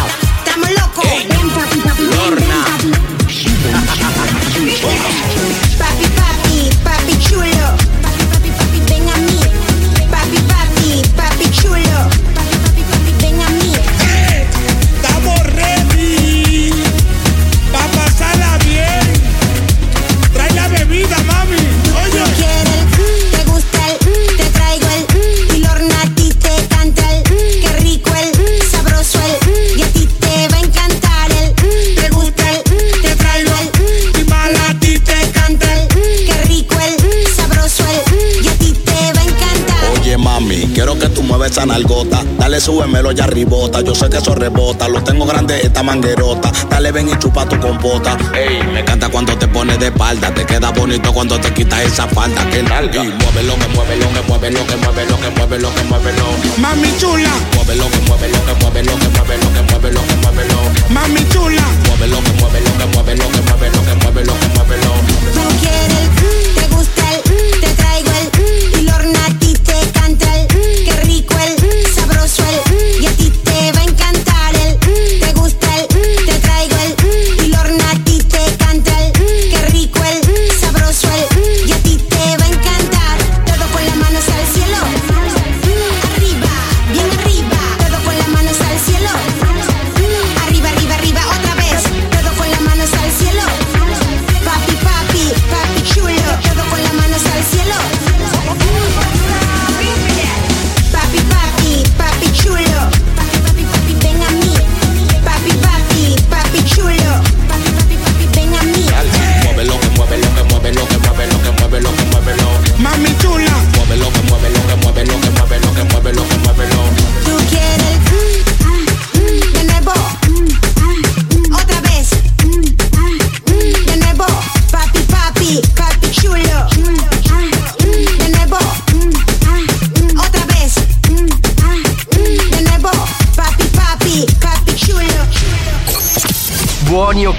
ya 43.11 43.27
ribota. 43.27 43.81
Yo 43.81 43.95
sé 43.95 44.09
que 44.09 44.17
eso 44.17 44.35
rebota, 44.35 44.87
lo 44.87 45.03
tengo 45.03 45.25
grande 45.25 45.59
esta 45.61 45.83
manguerota. 45.83 46.51
Dale, 46.69 46.91
ven 46.91 47.09
y 47.09 47.17
chupa 47.17 47.47
tu 47.47 47.59
compota. 47.59 48.17
Ey, 48.33 48.63
me 48.73 48.81
encanta 48.81 49.09
cuando 49.09 49.37
te 49.37 49.47
pones 49.47 49.79
de 49.79 49.87
espalda. 49.87 50.33
Te 50.33 50.45
queda 50.45 50.71
bonito 50.71 51.13
cuando 51.13 51.39
te 51.39 51.53
quitas 51.53 51.81
esa 51.81 52.07
falda. 52.07 52.45
Que 52.49 52.63
nalga. 52.63 53.03
Y 53.03 53.09
muévelo, 53.09 53.55
que 53.55 53.67
muévelo, 53.69 54.05
que 54.13 54.21
muévelo, 54.27 54.67
que 54.67 54.75
muévelo, 54.77 55.17
que 55.17 55.29
muévelo, 55.29 55.75
que 55.75 55.83
muévelo. 55.83 56.25
Mami 56.57 56.89
chula. 56.97 57.31
Muévelo, 57.55 57.89
que 57.89 57.99
muévelo, 57.99 58.45
que 58.45 58.53
muévelo, 58.63 58.99
que 58.99 59.07
muévelo, 59.09 59.53
que 59.53 59.61
muévelo, 59.61 60.01
que 60.07 60.15
muévelo. 60.15 60.59
Mami 60.89 61.27
chula. 61.29 61.63
Muévelo, 61.87 62.23
que 62.23 62.31
muévelo, 62.41 62.71
que 62.77 62.85
muévelo, 62.85 63.25
que 63.31 63.41
muévelo, 63.41 63.81
que 63.83 63.95
muévelo, 63.95 64.33
que 64.33 64.47
muévelo. 64.57 65.00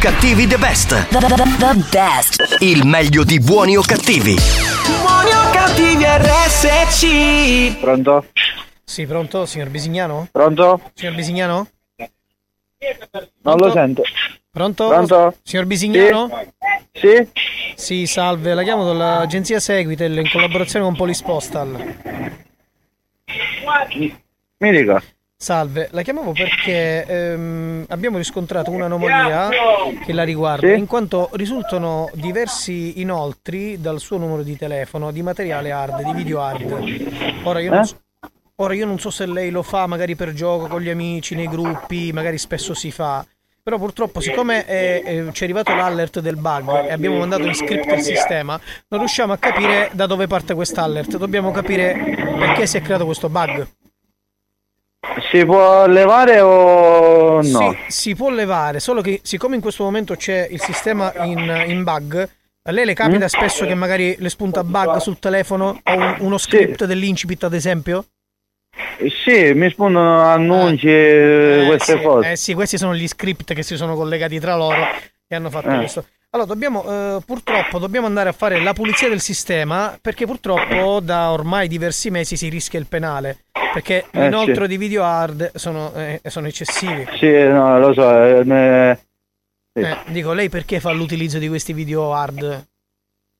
Cattivi 0.03 0.49
the 0.49 0.59
best. 0.59 1.09
The 1.11 1.75
best. 1.93 2.57
Il 2.59 2.85
meglio 2.85 3.23
di 3.23 3.39
buoni 3.39 3.77
o 3.77 3.83
cattivi. 3.83 4.35
Buoni 4.35 5.31
o 5.31 5.51
cattivi 5.53 6.03
RSC. 6.05 7.79
Pronto? 7.79 8.27
Sì, 8.83 9.07
pronto, 9.07 9.47
signor 9.47 9.69
Bisignano? 9.69 10.27
Pronto? 10.33 10.91
Signor 10.95 11.15
Bisignano? 11.15 11.69
Non 13.43 13.57
lo 13.59 13.71
sento. 13.71 14.03
Pronto? 14.51 14.89
Pronto? 14.89 15.37
Signor 15.45 15.67
Bisignano? 15.67 16.47
Sì? 16.91 17.29
Sì, 17.77 18.05
salve, 18.07 18.55
la 18.55 18.65
chiamo 18.65 18.85
dall'agenzia 18.85 19.61
Seguitel 19.61 20.19
in 20.19 20.29
collaborazione 20.29 20.85
con 20.85 20.97
Police 20.97 21.23
Postal. 21.23 21.95
Mi 24.59 24.71
dica. 24.73 25.01
Salve, 25.43 25.89
la 25.91 26.03
chiamavo 26.03 26.31
perché 26.31 27.05
ehm, 27.05 27.87
abbiamo 27.89 28.17
riscontrato 28.17 28.71
un'anomalia 28.71 29.49
che 30.05 30.13
la 30.13 30.23
riguarda, 30.23 30.69
Sì? 30.69 30.79
in 30.79 30.87
quanto 30.87 31.31
risultano 31.33 32.09
diversi 32.15 33.01
inoltri 33.01 33.81
dal 33.81 33.99
suo 33.99 34.19
numero 34.19 34.45
di 34.45 34.57
telefono 34.57 35.11
di 35.11 35.21
materiale 35.21 35.73
hard, 35.73 36.01
di 36.05 36.13
video 36.13 36.41
hard. 36.41 37.41
Ora 37.43 37.59
io, 37.59 37.71
non 37.71 37.81
Eh? 37.81 37.85
so, 37.87 37.97
ora 38.55 38.75
io 38.75 38.87
non 38.87 39.01
so 39.01 39.11
se 39.11 39.27
lei 39.27 39.51
lo 39.51 39.65
fa 39.65 39.89
magari 39.89 40.15
per 40.15 40.33
gioco 40.33 40.69
con 40.69 40.81
gli 40.81 40.91
amici, 40.91 41.35
nei 41.35 41.49
gruppi, 41.49 42.13
magari 42.13 42.39
spesso 42.39 42.73
si 42.73 42.93
fa. 42.93 43.27
Però 43.65 43.79
purtroppo, 43.79 44.21
siccome 44.21 44.65
è- 44.65 45.03
è- 45.03 45.33
ci 45.33 45.41
è 45.43 45.45
arrivato 45.45 45.75
l'alert 45.75 46.21
del 46.21 46.37
bug 46.37 46.85
e 46.87 46.93
abbiamo 46.93 47.19
mandato 47.19 47.43
in 47.47 47.55
script 47.55 47.91
il 47.91 48.01
sistema, 48.03 48.61
non 48.89 49.01
riusciamo 49.01 49.33
a 49.33 49.39
capire 49.39 49.91
da 49.93 50.07
dove 50.07 50.29
parte 50.29 50.55
quest'alert. 50.55 51.17
Dobbiamo 51.17 51.51
capire 51.51 51.97
perché 52.39 52.69
si 52.69 52.77
è 52.77 52.81
creato 52.81 53.05
questo 53.07 53.29
bug. 53.29 53.67
Si 55.31 55.45
può 55.45 55.87
levare 55.87 56.41
o 56.41 57.37
no? 57.37 57.43
Sì, 57.43 57.77
si 57.89 58.15
può 58.15 58.31
levare, 58.31 58.79
solo 58.79 59.01
che 59.01 59.21
siccome 59.25 59.57
in 59.57 59.61
questo 59.61 59.83
momento 59.83 60.15
c'è 60.15 60.47
il 60.49 60.61
sistema 60.61 61.13
in, 61.25 61.65
in 61.67 61.83
bug, 61.83 62.29
a 62.63 62.71
lei 62.71 62.85
le 62.85 62.95
capita 62.95 63.25
Mm? 63.25 63.29
spesso 63.29 63.67
che 63.67 63.75
magari 63.75 64.15
le 64.19 64.29
spunta 64.29 64.63
bug 64.63 64.99
sul 64.99 65.19
telefono 65.19 65.81
o 65.83 65.93
un- 65.93 66.17
uno 66.21 66.39
script 66.39 66.85
dell'incipit 66.85 67.43
ad 67.45 67.53
esempio? 67.55 68.05
Sì, 69.25 69.53
mi 69.55 69.69
spuntano 69.71 70.21
annunci, 70.23 70.87
eh, 70.89 71.65
queste 71.67 71.99
sì, 71.99 72.03
cose. 72.05 72.31
eh 72.31 72.37
sì, 72.37 72.55
questi 72.55 72.79
sono 72.79 72.95
gli 72.95 73.09
script 73.09 73.53
che 73.55 73.63
si 73.65 73.77
sono 73.77 73.97
collegati 73.97 74.39
tra 74.39 74.57
loro 74.57 74.87
e 75.27 75.35
hanno 75.35 75.51
fatto 75.51 75.69
Eh. 75.69 75.77
questo. 75.79 76.07
Allora, 76.35 76.49
dobbiamo, 76.49 76.83
eh, 76.85 77.21
purtroppo, 77.27 77.79
dobbiamo 77.79 78.07
andare 78.07 78.31
a 78.31 78.33
fare 78.33 78.59
la 78.63 78.73
pulizia 78.73 79.07
del 79.07 79.21
sistema 79.21 79.99
perché 80.01 80.25
purtroppo 80.25 81.01
da 81.01 81.31
ormai 81.31 81.69
diversi 81.69 82.11
mesi 82.11 82.39
si 82.39 82.49
rischia 82.49 82.79
il 82.79 82.87
penale. 82.89 83.45
Perché 83.75 84.07
Eh, 84.11 84.21
l'inoltro 84.23 84.63
sì. 84.65 84.71
di 84.71 84.77
video 84.79 85.05
hard 85.05 85.51
sono, 85.57 85.93
eh, 85.95 86.23
sono 86.25 86.47
eccessivi. 86.47 87.07
Sì, 87.19 87.31
no, 87.31 87.79
lo 87.79 87.93
so. 87.93 88.11
eh, 88.25 88.99
sì. 89.75 89.81
Eh, 89.81 89.97
dico, 90.07 90.33
lei 90.33 90.49
perché 90.49 90.81
fa 90.81 90.91
l'utilizzo 90.93 91.37
di 91.39 91.49
questi 91.49 91.75
video 91.75 92.15
hard? 92.15 92.67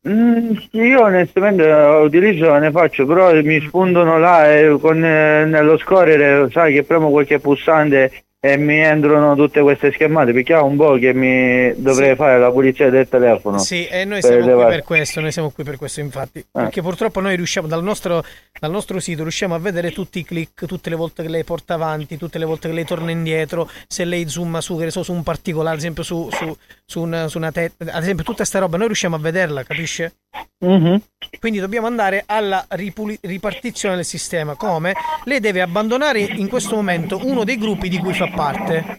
Mm, 0.07 0.55
io 0.73 1.03
onestamente 1.03 1.67
eh, 1.67 1.97
utilizzo 2.03 2.53
ne 2.59 2.71
faccio, 2.71 3.07
però 3.07 3.33
mi 3.41 3.59
spuntano 3.63 4.19
là 4.19 4.53
e 4.53 4.77
con, 4.79 5.03
eh, 5.03 5.47
nello 5.47 5.79
scorrere, 5.79 6.51
sai 6.51 6.75
che 6.75 6.83
premo 6.83 7.09
qualche 7.11 7.39
pulsante 7.39 8.25
e 8.45 8.57
mi 8.57 8.81
entrano 8.81 9.37
tutte 9.37 9.61
queste 9.61 9.93
schermate, 9.93 10.33
perché 10.33 10.53
ha 10.53 10.65
un 10.65 10.75
po' 10.75 10.95
che 10.95 11.15
mi 11.15 11.81
dovrei 11.81 12.17
fare 12.17 12.41
la 12.41 12.51
pulizia 12.51 12.91
del 12.91 13.09
telefono. 13.09 13.59
Sì, 13.59 13.87
e 13.87 14.05
noi 14.05 14.21
siamo 14.21 14.39
qui 14.39 14.47
levare. 14.47 14.75
per 14.75 14.83
questo, 14.83 15.21
noi 15.21 15.31
siamo 15.31 15.51
qui 15.51 15.63
per 15.63 15.77
questo 15.77 16.01
infatti. 16.01 16.41
Eh. 16.41 16.47
Perché 16.51 16.83
purtroppo 16.83 17.21
noi 17.21 17.37
riusciamo, 17.37 17.69
dal 17.69 17.85
nostro, 17.85 18.25
dal 18.59 18.73
nostro 18.73 18.99
sito, 18.99 19.23
riusciamo 19.23 19.55
a 19.55 19.61
vedere 19.61 19.93
tutti 19.93 20.19
i 20.19 20.25
click, 20.25 20.67
tutte 20.67 20.91
le 20.91 20.97
volte 20.97 21.23
che 21.23 21.29
lei 21.29 21.45
porta 21.45 21.75
avanti, 21.75 22.19
tutte 22.19 22.39
le 22.39 22.45
volte 22.45 22.67
che 22.67 22.75
lei 22.75 22.85
torna 22.85 23.13
indietro, 23.13 23.71
se 23.87 24.05
lei 24.05 24.29
zooma 24.29 24.61
su, 24.61 24.77
che 24.77 24.85
ne 24.87 24.91
so, 24.91 25.05
su 25.05 25.13
un 25.13 25.23
particolare, 25.23 25.75
ad 25.75 25.79
esempio 25.79 26.03
su, 26.03 26.29
su, 26.33 26.57
su 26.85 27.01
una, 27.01 27.29
su 27.29 27.39
una 27.39 27.53
testa, 27.53 27.93
ad 27.93 28.03
esempio 28.03 28.25
tutta 28.25 28.39
questa 28.39 28.59
roba, 28.59 28.77
noi 28.77 28.87
riusciamo 28.87 29.15
a 29.15 29.21
vederla, 29.21 29.63
capisce? 29.63 30.15
Mhm. 30.59 31.01
Quindi 31.41 31.59
dobbiamo 31.59 31.87
andare 31.87 32.23
alla 32.27 32.65
ripuli- 32.71 33.19
ripartizione 33.23 33.97
del 33.97 34.05
sistema. 34.05 34.55
Come? 34.55 34.95
Lei 35.25 35.41
deve 35.41 35.61
abbandonare 35.61 36.21
in 36.21 36.49
questo 36.49 36.77
momento 36.77 37.21
uno 37.25 37.45
dei 37.45 37.59
gruppi 37.59 37.89
di 37.89 37.99
cui 37.99 38.15
fa 38.15 38.29
parte. 38.29 38.99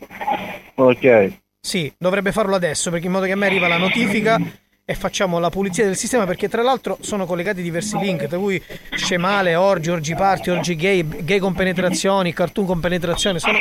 Ok. 0.75 1.33
Sì, 1.59 1.91
dovrebbe 1.97 2.33
farlo 2.33 2.55
adesso 2.55 2.91
perché 2.91 3.05
in 3.05 3.13
modo 3.13 3.25
che 3.25 3.31
a 3.31 3.37
me 3.37 3.45
arriva 3.45 3.69
la 3.69 3.77
notifica 3.77 4.37
e 4.85 4.95
facciamo 4.95 5.39
la 5.39 5.49
pulizia 5.49 5.85
del 5.85 5.95
sistema 5.95 6.25
perché 6.25 6.49
tra 6.49 6.61
l'altro 6.61 6.97
sono 6.99 7.25
collegati 7.25 7.61
diversi 7.61 7.97
link 7.97 8.27
tra 8.27 8.37
cui 8.37 8.61
Scemale, 8.95 9.55
Orgi, 9.55 9.89
Orgi 9.89 10.13
Party, 10.13 10.49
Orgi 10.49 10.75
Gay, 10.75 11.23
Gay 11.23 11.39
con 11.39 11.53
penetrazioni, 11.53 12.33
Cartoon 12.33 12.65
con 12.65 12.79
penetrazione, 12.81 13.39
sono 13.39 13.59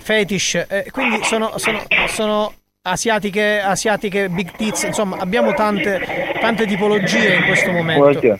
fetish, 0.00 0.66
eh, 0.68 0.88
quindi 0.90 1.22
sono, 1.22 1.56
sono, 1.58 1.80
sono 2.08 2.52
asiatiche, 2.86 3.60
asiatiche, 3.60 4.28
big 4.28 4.52
tits, 4.52 4.84
insomma 4.84 5.16
abbiamo 5.18 5.52
tante, 5.54 6.00
tante 6.40 6.66
tipologie 6.66 7.34
in 7.34 7.44
questo 7.44 7.72
momento. 7.72 8.38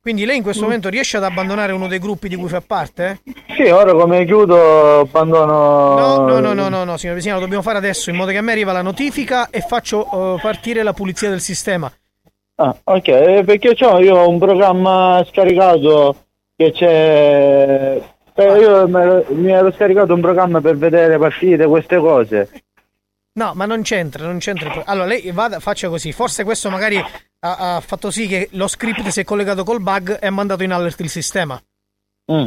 Quindi 0.00 0.24
lei 0.24 0.38
in 0.38 0.42
questo 0.42 0.62
momento 0.64 0.88
riesce 0.88 1.18
ad 1.18 1.24
abbandonare 1.24 1.72
uno 1.72 1.86
dei 1.86 1.98
gruppi 1.98 2.28
di 2.28 2.34
cui 2.34 2.48
fa 2.48 2.62
parte? 2.62 3.20
Sì, 3.54 3.68
ora 3.68 3.92
come 3.92 4.24
chiudo 4.24 5.00
abbandono... 5.00 5.94
No, 5.94 6.26
no, 6.26 6.40
no, 6.40 6.52
no, 6.54 6.68
no, 6.70 6.84
no, 6.84 6.96
signor 6.96 7.16
Vesino, 7.16 7.34
lo 7.34 7.42
dobbiamo 7.42 7.62
fare 7.62 7.76
adesso 7.76 8.08
in 8.08 8.16
modo 8.16 8.30
che 8.30 8.38
a 8.38 8.42
me 8.42 8.52
arriva 8.52 8.72
la 8.72 8.80
notifica 8.80 9.50
e 9.50 9.60
faccio 9.60 10.06
eh, 10.36 10.40
partire 10.40 10.82
la 10.82 10.94
pulizia 10.94 11.28
del 11.28 11.40
sistema. 11.40 11.92
Ah, 12.56 12.74
ok, 12.82 13.08
eh, 13.08 13.42
perché 13.44 13.74
c'ho 13.74 14.00
io 14.00 14.26
un 14.26 14.38
programma 14.38 15.22
scaricato 15.28 16.16
che 16.56 16.72
c'è... 16.72 18.00
io 18.36 18.88
mi 18.88 19.52
ero 19.52 19.70
scaricato 19.72 20.14
un 20.14 20.20
programma 20.22 20.62
per 20.62 20.78
vedere 20.78 21.18
partite, 21.18 21.66
queste 21.66 21.98
cose. 21.98 22.48
No, 23.32 23.52
ma 23.54 23.64
non 23.64 23.82
c'entra, 23.82 24.24
non 24.26 24.38
c'entra. 24.38 24.82
Allora, 24.86 25.06
lei 25.06 25.30
vada, 25.30 25.60
faccia 25.60 25.88
così. 25.88 26.12
Forse 26.12 26.42
questo 26.44 26.68
magari 26.70 26.96
ha, 26.96 27.76
ha 27.76 27.80
fatto 27.80 28.10
sì 28.10 28.26
che 28.26 28.48
lo 28.52 28.66
script 28.66 29.06
si 29.08 29.20
è 29.20 29.24
collegato 29.24 29.62
col 29.64 29.80
bug 29.80 30.18
e 30.20 30.26
ha 30.26 30.30
mandato 30.30 30.62
in 30.64 30.72
alert 30.72 30.98
il 31.00 31.08
sistema. 31.08 31.60
Mm. 32.32 32.44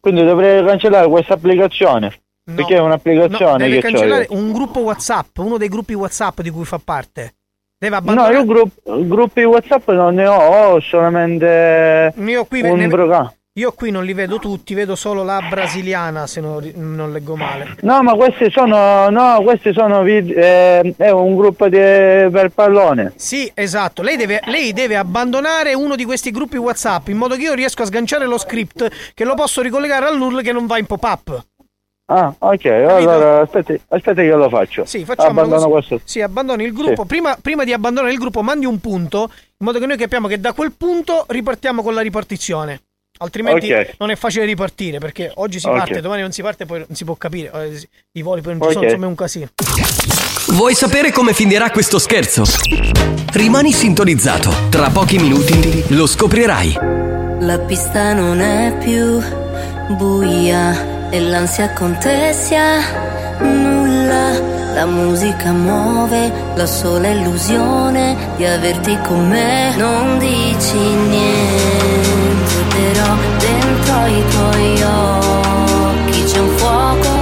Quindi 0.00 0.24
dovrei 0.24 0.64
cancellare 0.64 1.08
questa 1.08 1.34
applicazione. 1.34 2.20
Perché 2.48 2.74
è 2.76 2.78
No, 2.78 2.84
un'applicazione 2.84 3.58
deve 3.68 3.80
che 3.80 3.80
c'ho 3.82 3.88
cancellare 3.90 4.26
io. 4.30 4.38
un 4.38 4.52
gruppo 4.52 4.80
WhatsApp, 4.80 5.36
uno 5.38 5.58
dei 5.58 5.68
gruppi 5.68 5.92
WhatsApp 5.94 6.40
di 6.40 6.50
cui 6.50 6.64
fa 6.64 6.78
parte. 6.82 7.34
Deve 7.78 7.92
No, 7.94 8.00
abbandonare. 8.00 8.34
io 8.34 8.44
grupp- 8.46 9.06
gruppi 9.06 9.42
WhatsApp 9.44 9.88
non 9.90 10.14
ne 10.14 10.26
ho, 10.26 10.36
ho 10.74 10.80
solamente 10.80 12.12
Io 12.16 12.44
qui, 12.46 12.62
un 12.62 12.78
ne- 12.78 12.88
programma. 12.88 13.32
Io 13.58 13.72
qui 13.72 13.90
non 13.90 14.04
li 14.04 14.12
vedo 14.12 14.38
tutti, 14.38 14.72
vedo 14.72 14.94
solo 14.94 15.24
la 15.24 15.40
brasiliana, 15.50 16.28
se 16.28 16.40
non, 16.40 16.70
non 16.76 17.12
leggo 17.12 17.34
male. 17.34 17.74
No, 17.80 18.02
ma 18.02 18.14
questi 18.14 18.50
sono, 18.50 19.10
no, 19.10 19.42
questi 19.42 19.72
sono 19.72 20.04
eh, 20.04 20.94
è 20.96 21.10
un 21.10 21.36
gruppo 21.36 21.68
di, 21.68 21.76
per 21.76 22.50
pallone. 22.54 23.12
Sì, 23.16 23.50
esatto. 23.52 24.02
Lei 24.02 24.16
deve, 24.16 24.40
lei 24.44 24.72
deve 24.72 24.96
abbandonare 24.96 25.74
uno 25.74 25.96
di 25.96 26.04
questi 26.04 26.30
gruppi 26.30 26.56
WhatsApp 26.56 27.08
in 27.08 27.16
modo 27.16 27.34
che 27.34 27.42
io 27.42 27.54
riesco 27.54 27.82
a 27.82 27.86
sganciare 27.86 28.26
lo 28.26 28.38
script 28.38 28.88
che 29.12 29.24
lo 29.24 29.34
posso 29.34 29.60
ricollegare 29.60 30.06
al 30.06 30.16
NURL 30.16 30.42
che 30.42 30.52
non 30.52 30.66
va 30.66 30.78
in 30.78 30.86
pop-up. 30.86 31.46
Ah, 32.10 32.32
ok, 32.38 32.64
allora 32.64 33.40
aspetti, 33.40 33.78
aspetti 33.88 34.22
che 34.22 34.30
lo 34.30 34.48
faccio. 34.48 34.86
Sì, 34.86 35.04
facciamo 35.04 35.40
Abbandono 35.40 35.68
così. 35.68 35.88
questo. 35.88 36.00
Sì, 36.04 36.22
abbandoni 36.22 36.64
il 36.64 36.72
gruppo. 36.72 37.02
Sì. 37.02 37.08
Prima, 37.08 37.36
prima 37.42 37.64
di 37.64 37.72
abbandonare 37.74 38.12
il 38.12 38.18
gruppo, 38.18 38.40
mandi 38.42 38.64
un 38.64 38.78
punto 38.80 39.30
in 39.32 39.66
modo 39.66 39.78
che 39.78 39.86
noi 39.86 39.96
capiamo 39.98 40.28
che 40.28 40.40
da 40.40 40.52
quel 40.52 40.72
punto 40.72 41.26
ripartiamo 41.28 41.82
con 41.82 41.92
la 41.92 42.00
ripartizione. 42.00 42.80
Altrimenti 43.18 43.72
Ok. 43.72 43.94
non 43.98 44.10
è 44.10 44.16
facile 44.16 44.44
ripartire 44.44 44.98
perché 44.98 45.30
oggi 45.34 45.58
si 45.60 45.66
Ok. 45.66 45.76
parte, 45.76 46.00
domani 46.00 46.22
non 46.22 46.32
si 46.32 46.42
parte, 46.42 46.66
poi 46.66 46.78
non 46.86 46.94
si 46.96 47.04
può 47.04 47.14
capire. 47.16 47.50
Eh, 47.54 47.88
I 48.12 48.22
voli 48.22 48.40
poi 48.40 48.56
non 48.56 48.66
ci 48.66 48.72
sono, 48.74 48.84
insomma 48.84 49.04
è 49.04 49.08
un 49.08 49.14
casino. 49.14 49.46
Vuoi 50.48 50.74
sapere 50.74 51.12
come 51.12 51.32
finirà 51.34 51.70
questo 51.70 51.98
scherzo? 51.98 52.42
Rimani 53.32 53.72
sintonizzato. 53.72 54.50
Tra 54.70 54.88
pochi 54.90 55.18
minuti 55.18 55.84
lo 55.88 56.06
scoprirai. 56.06 56.78
La 57.40 57.58
pista 57.58 58.12
non 58.14 58.40
è 58.40 58.76
più 58.82 59.20
buia 59.96 61.10
e 61.10 61.20
l'ansia 61.20 61.72
contesia 61.72 63.36
nulla. 63.40 64.56
La 64.74 64.86
musica 64.86 65.50
muove 65.52 66.30
la 66.54 66.66
sola 66.66 67.08
illusione 67.08 68.16
di 68.36 68.44
averti 68.44 68.96
con 69.06 69.28
me. 69.28 69.74
Non 69.76 70.18
dici 70.18 70.76
niente, 70.76 71.97
dentro 73.88 74.06
i 74.06 74.24
tuoi 74.28 74.82
occhi 74.82 76.22
c'è 76.24 76.38
un 76.38 76.56
fuoco, 76.56 77.17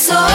soul. 0.00 0.29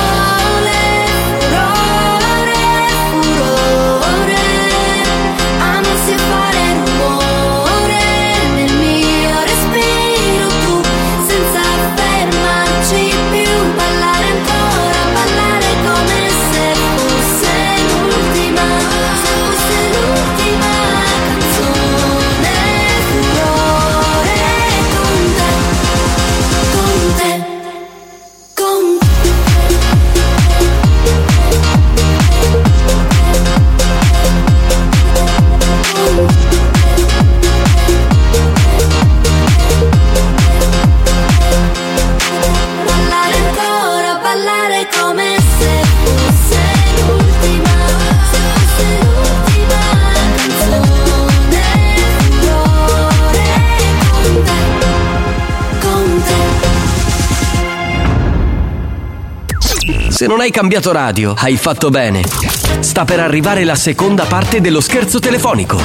Se 60.25 60.31
non 60.31 60.39
hai 60.39 60.49
cambiato 60.49 60.91
radio, 60.91 61.35
hai 61.37 61.55
fatto 61.55 61.91
bene. 61.91 62.23
Sta 62.23 63.05
per 63.05 63.19
arrivare 63.19 63.63
la 63.63 63.75
seconda 63.75 64.25
parte 64.25 64.59
dello 64.59 64.81
scherzo 64.81 65.19
telefonico. 65.19 65.77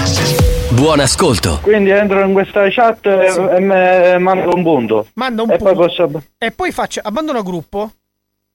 Buon 0.70 1.00
ascolto. 1.00 1.58
Quindi 1.60 1.90
entro 1.90 2.24
in 2.24 2.32
questa 2.32 2.66
chat 2.70 3.04
e, 3.04 3.56
e 3.56 3.60
me 3.60 4.16
mando 4.16 4.54
un 4.54 4.62
punto. 4.62 5.08
Manda 5.16 5.42
un 5.42 5.50
e 5.50 5.58
poi 5.58 5.74
punto. 5.74 5.86
posso... 5.86 6.22
E 6.38 6.52
poi 6.52 6.72
faccio 6.72 7.00
abbandono 7.04 7.42
gruppo. 7.42 7.92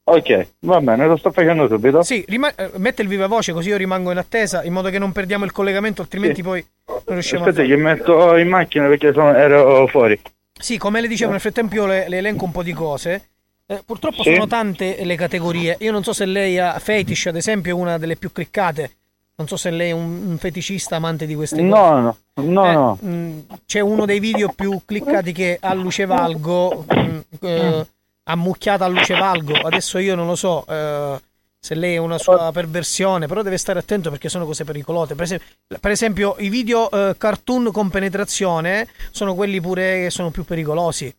Ok, 0.05 0.47
va 0.61 0.81
bene, 0.81 1.05
lo 1.05 1.17
sto 1.17 1.29
facendo 1.29 1.67
subito. 1.67 2.01
Sì, 2.01 2.25
rima- 2.29 2.55
eh, 2.55 2.71
mette 2.77 3.03
il 3.03 3.07
viva 3.07 3.27
voce 3.27 3.53
così 3.53 3.69
io 3.69 3.77
rimango 3.77 4.09
in 4.09 4.17
attesa 4.17 4.63
in 4.63 4.73
modo 4.73 4.89
che 4.89 4.97
non 4.97 5.11
perdiamo 5.11 5.45
il 5.45 5.51
collegamento, 5.51 6.01
altrimenti 6.01 6.37
Sì. 6.37 6.41
poi 6.41 6.65
non 6.87 7.01
riusciamo 7.05 7.43
Aspetta 7.45 7.61
a 7.61 7.65
che 7.67 7.75
metto 7.75 8.35
in 8.37 8.47
macchina 8.47 8.87
perché 8.87 9.13
sono- 9.13 9.35
ero 9.35 9.85
fuori. 9.85 10.19
Sì, 10.59 10.79
come 10.79 10.99
le 10.99 11.07
dicevo, 11.07 11.29
nel 11.29 11.41
frattempo 11.41 11.75
io 11.75 11.85
le, 11.85 12.09
le 12.09 12.17
elenco 12.17 12.43
un 12.45 12.51
po' 12.51 12.63
di 12.63 12.73
cose. 12.73 13.29
Eh, 13.67 13.81
purtroppo 13.85 14.21
Sì. 14.23 14.33
sono 14.33 14.47
tante 14.47 15.03
le 15.03 15.15
categorie. 15.15 15.77
Io 15.79 15.91
non 15.91 16.03
so 16.03 16.13
se 16.13 16.25
lei 16.25 16.59
ha 16.59 16.77
Fetish, 16.77 17.27
ad 17.27 17.35
esempio, 17.35 17.75
è 17.75 17.79
una 17.79 17.97
delle 17.97 18.15
più 18.15 18.31
cliccate. 18.31 18.91
Non 19.37 19.47
so 19.47 19.57
se 19.57 19.69
lei 19.69 19.89
è 19.89 19.93
un, 19.93 20.27
un 20.27 20.37
feticista 20.37 20.95
amante 20.97 21.25
di 21.25 21.35
queste 21.35 21.57
cose. 21.57 21.67
No, 21.67 21.99
no, 21.99 22.15
no, 22.35 22.65
Eh, 22.69 22.73
no. 22.73 22.97
mh, 23.01 23.45
c'è 23.65 23.79
uno 23.81 24.05
dei 24.05 24.19
video 24.19 24.49
più 24.49 24.79
cliccati 24.85 25.31
che 25.33 25.57
a 25.59 25.73
Lucevalgo, 25.73 26.85
mh, 26.87 27.19
eh, 27.41 27.87
ammucchiata 28.23 28.85
a 28.85 28.87
Lucevalgo. 28.87 29.53
Adesso 29.55 29.97
io 29.97 30.15
non 30.15 30.27
lo 30.27 30.35
so 30.35 30.63
eh, 30.69 31.19
se 31.59 31.75
lei 31.75 31.95
è 31.95 31.97
una 31.97 32.17
sua 32.19 32.51
perversione, 32.53 33.27
però 33.27 33.41
deve 33.41 33.57
stare 33.57 33.79
attento 33.79 34.09
perché 34.09 34.29
sono 34.29 34.45
cose 34.45 34.63
pericolose. 34.63 35.15
Per 35.15 35.23
esempio, 35.23 35.47
per 35.81 35.91
esempio 35.91 36.35
i 36.37 36.47
video 36.49 36.89
eh, 36.91 37.15
cartoon 37.17 37.71
con 37.73 37.89
penetrazione 37.89 38.87
sono 39.11 39.33
quelli 39.35 39.59
pure 39.59 40.03
che 40.03 40.09
sono 40.11 40.29
più 40.29 40.45
pericolosi. 40.45 41.13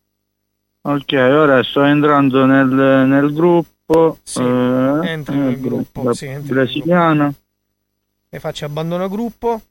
Ok, 0.87 1.11
ora 1.11 1.61
sto 1.63 1.83
entrando 1.83 2.45
nel, 2.45 2.67
nel 2.69 3.33
gruppo. 3.33 4.19
Sì, 4.23 4.39
eh, 4.39 4.99
entri 5.03 5.35
nel 5.35 5.59
gruppo, 5.59 6.03
la 6.03 6.13
sì, 6.13 6.27
entri 6.27 6.53
nel 6.53 6.63
brasiliana. 6.63 7.33
E 8.29 8.39
faccio 8.39 8.63
abbandono 8.65 9.09
gruppo, 9.09 9.61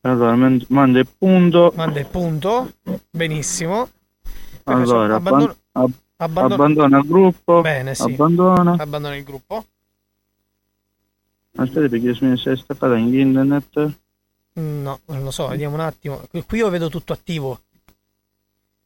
Allora, 0.00 0.34
manda 0.68 0.98
il 0.98 1.06
punto. 1.16 1.72
manda 1.76 2.00
il 2.00 2.06
punto, 2.06 2.72
benissimo. 3.08 3.88
Poi 4.64 4.74
Allora, 4.74 5.14
abbandono- 5.14 5.54
abban- 5.72 5.84
ab- 5.84 5.92
abbandono- 6.16 6.54
abbandona 6.54 6.98
il 6.98 7.06
gruppo. 7.06 7.60
Bene, 7.60 7.94
sì. 7.94 8.02
Abbandona. 8.12 8.74
Abbandono 8.78 9.14
il 9.14 9.22
gruppo. 9.22 9.64
Aspetta 11.56 11.88
perché 11.88 12.16
mi 12.24 12.36
si 12.36 12.48
è 12.48 12.56
staccata 12.56 12.96
in 12.96 13.14
internet. 13.16 13.90
No, 14.54 15.00
non 15.06 15.22
lo 15.22 15.30
so, 15.30 15.46
vediamo 15.46 15.74
un 15.74 15.80
attimo. 15.80 16.20
Qui 16.46 16.58
io 16.58 16.68
vedo 16.68 16.88
tutto 16.88 17.12
attivo. 17.12 17.60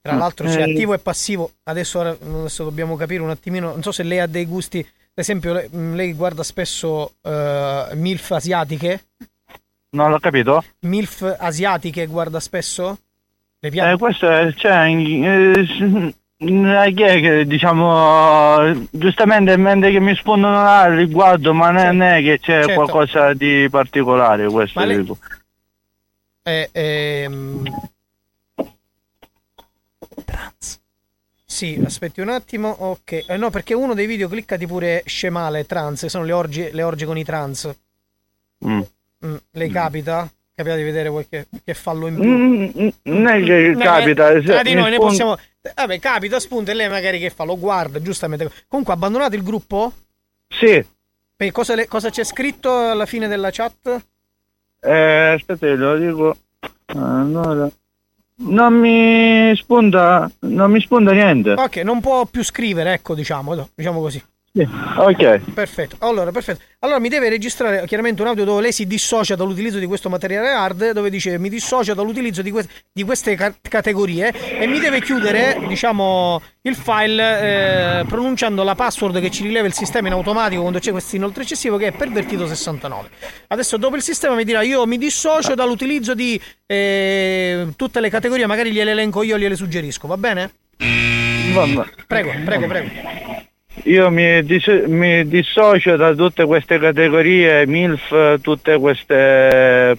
Tra 0.03 0.13
Ah, 0.15 0.17
l'altro 0.17 0.49
c'è 0.49 0.59
eh. 0.67 0.73
attivo 0.73 0.95
e 0.95 0.99
passivo. 0.99 1.53
Adesso, 1.63 2.01
adesso 2.01 2.65
dobbiamo 2.65 2.97
capire 2.97 3.23
un 3.23 3.31
attimino. 3.31 3.71
Non 3.71 3.83
so 3.85 3.93
se 3.93 4.03
lei 4.03 4.19
ha 4.19 4.27
dei 4.27 4.47
gusti. 4.47 4.81
Ad 4.81 4.87
esempio, 5.15 5.53
lei, 5.53 5.69
mh, 5.69 5.95
lei 5.95 6.13
guarda 6.13 6.43
spesso 6.43 7.15
eh, 7.23 7.87
MILF 7.95 8.31
asiatiche. 8.33 9.05
Non 9.91 10.11
l'ho 10.11 10.19
capito? 10.19 10.65
MILF 10.81 11.37
asiatiche 11.39 12.07
guarda 12.07 12.41
spesso? 12.41 12.99
Le 13.61 13.71
piace? 13.71 13.93
Eh, 13.93 13.97
questo 13.99 14.29
è, 14.29 14.53
cioè, 14.55 14.87
eh, 14.89 15.67
s- 15.67 16.15
chi 16.37 17.03
è 17.05 17.21
che 17.21 17.47
diciamo 17.47 18.89
giustamente 18.91 19.57
mentre 19.57 19.93
che 19.93 20.01
mi 20.01 20.17
spuntano 20.17 20.55
là 20.55 20.81
al 20.81 20.95
riguardo 20.97 21.55
ma 21.55 21.71
non 21.71 22.03
è 22.03 22.21
che 22.21 22.41
c'è 22.41 22.65
Certo. 22.65 22.73
qualcosa 22.75 23.33
di 23.35 23.69
particolare 23.71 24.47
questo 24.49 24.85
lei-. 24.85 25.07
Eh, 26.43 26.69
ehm, 26.73 27.63
Sì, 31.45 31.81
aspetti 31.85 32.21
un 32.21 32.31
attimo. 32.31 32.71
Ok. 32.71 33.25
Eh, 33.27 33.37
no, 33.37 33.51
perché 33.51 33.75
uno 33.75 33.95
dei 33.95 34.07
video 34.07 34.29
cliccati 34.29 34.67
pure 34.67 35.03
scemale, 35.07 35.67
trans, 35.67 36.07
sono 36.07 36.25
le 36.25 36.33
orge, 36.33 36.71
le 36.73 36.83
orge 36.83 37.05
con 37.05 37.19
i 37.19 37.25
trans. 37.25 37.71
Mm. 38.67 38.81
Mm, 39.27 39.37
le 39.51 39.69
capita? 39.69 40.29
Capita 40.55 40.77
di 40.77 40.83
vedere 40.83 41.11
qualche 41.11 41.47
che 41.65 41.75
fallo 41.75 42.07
in 42.07 42.15
più? 42.15 42.25
Mm, 42.25 42.65
mm, 42.79 42.89
non 43.03 43.27
è 43.27 43.43
che 43.43 43.77
capita 43.79 44.31
eh, 44.31 44.41
se 44.41 44.47
tra 44.47 44.63
di 44.63 44.75
mi 44.75 44.81
noi 44.81 44.91
ne 44.91 44.99
possiamo. 44.99 45.37
Vabbè, 45.75 45.99
capita, 46.01 46.41
spunta 46.41 46.73
e 46.73 46.75
lei 46.75 46.89
magari 46.89 47.19
che 47.19 47.31
fa, 47.31 47.45
lo 47.45 47.59
guarda, 47.59 48.01
giustamente. 48.01 48.51
Comunque, 48.67 48.95
abbandonate 48.95 49.37
il 49.37 49.43
gruppo? 49.43 49.93
Sì, 50.49 50.85
E 51.37 51.51
cosa, 51.51 51.75
le- 51.75 51.87
cosa 51.87 52.11
c'è 52.11 52.25
scritto 52.25 52.89
alla 52.91 53.07
fine 53.07 53.29
della 53.29 53.51
chat? 53.51 54.05
eh, 54.81 55.35
aspetta 55.37 55.67
lo 55.75 55.97
dico. 55.99 56.37
Allora, 56.95 57.71
non 58.43 58.75
mi 58.75 59.55
spunta, 59.57 60.31
non 60.41 60.71
mi 60.71 60.81
spunta 60.81 61.13
niente. 61.13 61.53
Ok, 61.53 61.77
non 61.79 62.01
può 62.01 62.27
più 62.27 62.43
scrivere, 62.43 62.93
ecco, 62.93 63.15
diciamo, 63.15 63.69
diciamo 63.75 64.01
così. 64.01 64.23
Ok, 64.55 65.41
Perfetto, 65.55 65.97
allora, 66.01 66.31
perfetto. 66.31 66.63
Allora 66.81 66.99
mi 66.99 67.09
deve 67.09 67.31
registrare 67.31 67.87
chiaramente 67.87 68.21
un 68.21 68.29
audio 68.29 68.45
dove 68.45 68.61
lei 68.61 68.73
si 68.73 68.87
dissocia 68.87 69.35
dall'utilizzo 69.35 69.79
di 69.79 69.87
questo 69.87 70.11
materiale 70.11 70.51
hard, 70.51 70.91
dove 70.91 71.09
dice 71.09 71.39
mi 71.39 71.49
dissocio 71.49 71.95
dall'utilizzo 71.95 72.43
di, 72.43 72.51
que- 72.51 72.67
di 72.93 73.03
queste 73.03 73.35
ca- 73.35 73.55
categorie 73.63 74.31
e 74.61 74.67
mi 74.67 74.79
deve 74.79 75.01
chiudere, 75.01 75.59
diciamo, 75.67 76.43
il 76.63 76.77
file 76.77 78.01
eh, 78.01 78.05
pronunciando 78.05 78.63
la 78.63 78.75
password 78.75 79.21
che 79.21 79.31
ci 79.31 79.43
rileva 79.43 79.67
il 79.67 79.73
sistema 79.73 80.09
in 80.09 80.13
automatico 80.13 80.61
quando 80.61 80.81
c'è 80.81 80.91
questo 80.91 81.17
inoltre 81.17 81.45
eccessivo 81.45 81.79
che 81.79 81.87
è 81.87 81.95
pervertito69. 81.97 83.05
Adesso 83.47 83.79
dopo 83.79 83.97
il 83.97 84.03
sistema 84.03 84.35
mi 84.35 84.45
dirà 84.45 84.61
io 84.61 84.85
mi 84.87 84.99
dissocio 84.99 85.55
dall'utilizzo 85.55 86.13
di 86.13 86.39
eh, 86.67 87.69
tutte 87.75 88.01
le 88.01 88.11
categorie, 88.11 88.45
magari 88.45 88.71
gliele 88.71 88.91
elenco 88.91 89.23
io, 89.23 89.39
gliele 89.39 89.57
suggerisco, 89.57 90.07
va 90.07 90.19
bene? 90.19 90.53
vabbè. 91.55 91.85
Prego, 92.07 92.33
prego, 92.45 92.67
prego. 92.67 93.32
Io 93.85 94.11
mi, 94.11 94.43
dis- 94.45 94.85
mi 94.87 95.27
dissocio 95.27 95.97
da 95.97 96.15
tutte 96.15 96.45
queste 96.45 96.79
categorie, 96.79 97.67
MILF, 97.67 98.41
tutte 98.41 98.79
queste 98.79 99.99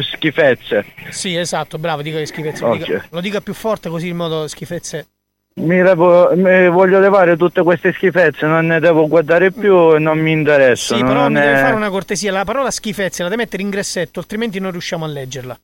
schifezze. 0.00 0.84
Sì, 1.10 1.34
esatto, 1.36 1.78
bravo, 1.78 2.02
dica 2.02 2.18
che 2.18 2.26
schifezze. 2.26 2.62
Lo, 2.64 2.70
Ok. 2.72 2.78
dica, 2.78 3.04
lo 3.10 3.20
dica 3.20 3.40
più 3.40 3.54
forte 3.54 3.88
così 3.88 4.08
in 4.08 4.16
modo 4.16 4.46
schifezze. 4.46 5.06
Mi, 5.54 5.82
levo- 5.82 6.30
mi 6.36 6.68
voglio 6.68 7.00
levare 7.00 7.36
tutte 7.36 7.62
queste 7.64 7.92
schifezze, 7.92 8.46
non 8.46 8.66
ne 8.66 8.78
devo 8.78 9.08
guardare 9.08 9.50
più 9.50 9.96
e 9.96 9.98
non 9.98 10.18
mi 10.20 10.30
interessano. 10.30 10.98
Sì, 11.00 11.04
però 11.04 11.28
mi 11.28 11.38
è- 11.38 11.40
deve 11.42 11.56
fare 11.58 11.74
una 11.74 11.90
cortesia. 11.90 12.30
La 12.30 12.44
parola 12.44 12.70
schifezze 12.70 13.24
la 13.24 13.28
deve 13.28 13.42
mettere 13.42 13.62
in 13.62 13.70
gressetto, 13.70 14.20
altrimenti 14.20 14.60
non 14.60 14.70
riusciamo 14.70 15.04
a 15.04 15.08
leggerla. 15.08 15.58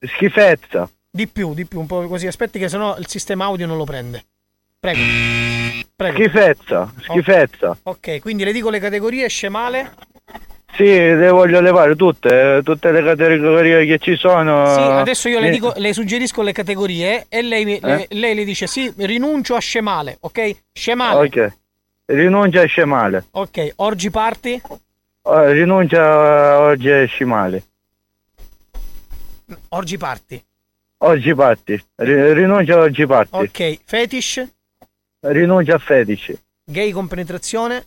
Schifezza. 0.00 0.88
Di 1.10 1.26
più, 1.26 1.54
di 1.54 1.64
più, 1.64 1.80
un 1.80 1.86
po' 1.86 2.06
così. 2.06 2.26
Aspetti 2.26 2.58
che 2.58 2.68
sennò 2.68 2.96
il 2.98 3.06
sistema 3.08 3.46
audio 3.46 3.66
non 3.66 3.76
lo 3.78 3.84
prende. 3.84 4.24
Prego. 4.80 5.00
Prego. 5.96 6.16
Schifezza, 6.16 6.92
schifezza. 7.00 7.76
Ok, 7.82 8.20
quindi 8.20 8.44
le 8.44 8.52
dico 8.52 8.70
le 8.70 8.78
categorie 8.78 9.28
scemale. 9.28 9.92
Sì, 10.76 10.84
le 10.84 11.30
voglio 11.30 11.60
levare 11.60 11.96
tutte, 11.96 12.60
tutte 12.62 12.92
le 12.92 13.02
categorie 13.02 13.84
che 13.86 13.98
ci 13.98 14.14
sono. 14.14 14.64
Sì, 14.66 14.80
adesso 14.80 15.28
io 15.28 15.40
le, 15.40 15.48
Eh, 15.48 15.50
dico, 15.50 15.72
le 15.74 15.92
suggerisco 15.92 16.42
le 16.42 16.52
categorie 16.52 17.26
e 17.28 17.42
lei, 17.42 17.76
Eh? 17.78 18.06
lei 18.10 18.34
le 18.36 18.44
dice 18.44 18.68
sì, 18.68 18.92
rinuncio 18.98 19.56
a 19.56 19.58
scemale, 19.58 20.18
ok? 20.20 20.56
Scemale. 20.72 21.26
Ok. 21.26 21.52
Rinuncia 22.04 22.60
a 22.62 22.66
scemale. 22.66 23.24
Ok, 23.32 23.72
orgi 23.76 24.10
party? 24.10 24.60
Eh, 25.24 25.52
rinuncia 25.52 26.60
oggi 26.60 26.88
a 26.90 27.04
scemale. 27.06 27.64
Orgi 29.70 29.96
party. 29.98 30.42
Oggi 30.98 31.34
patti. 31.34 31.84
Ri- 31.96 32.32
rinuncia 32.34 32.74
a 32.74 32.78
oggi 32.82 33.04
patti. 33.06 33.28
Ok, 33.36 33.78
fetish? 33.84 34.46
Rinuncia 35.20 35.74
a 35.74 35.78
fetici. 35.78 36.38
Gay 36.64 36.92
con 36.92 37.08
penetrazione? 37.08 37.86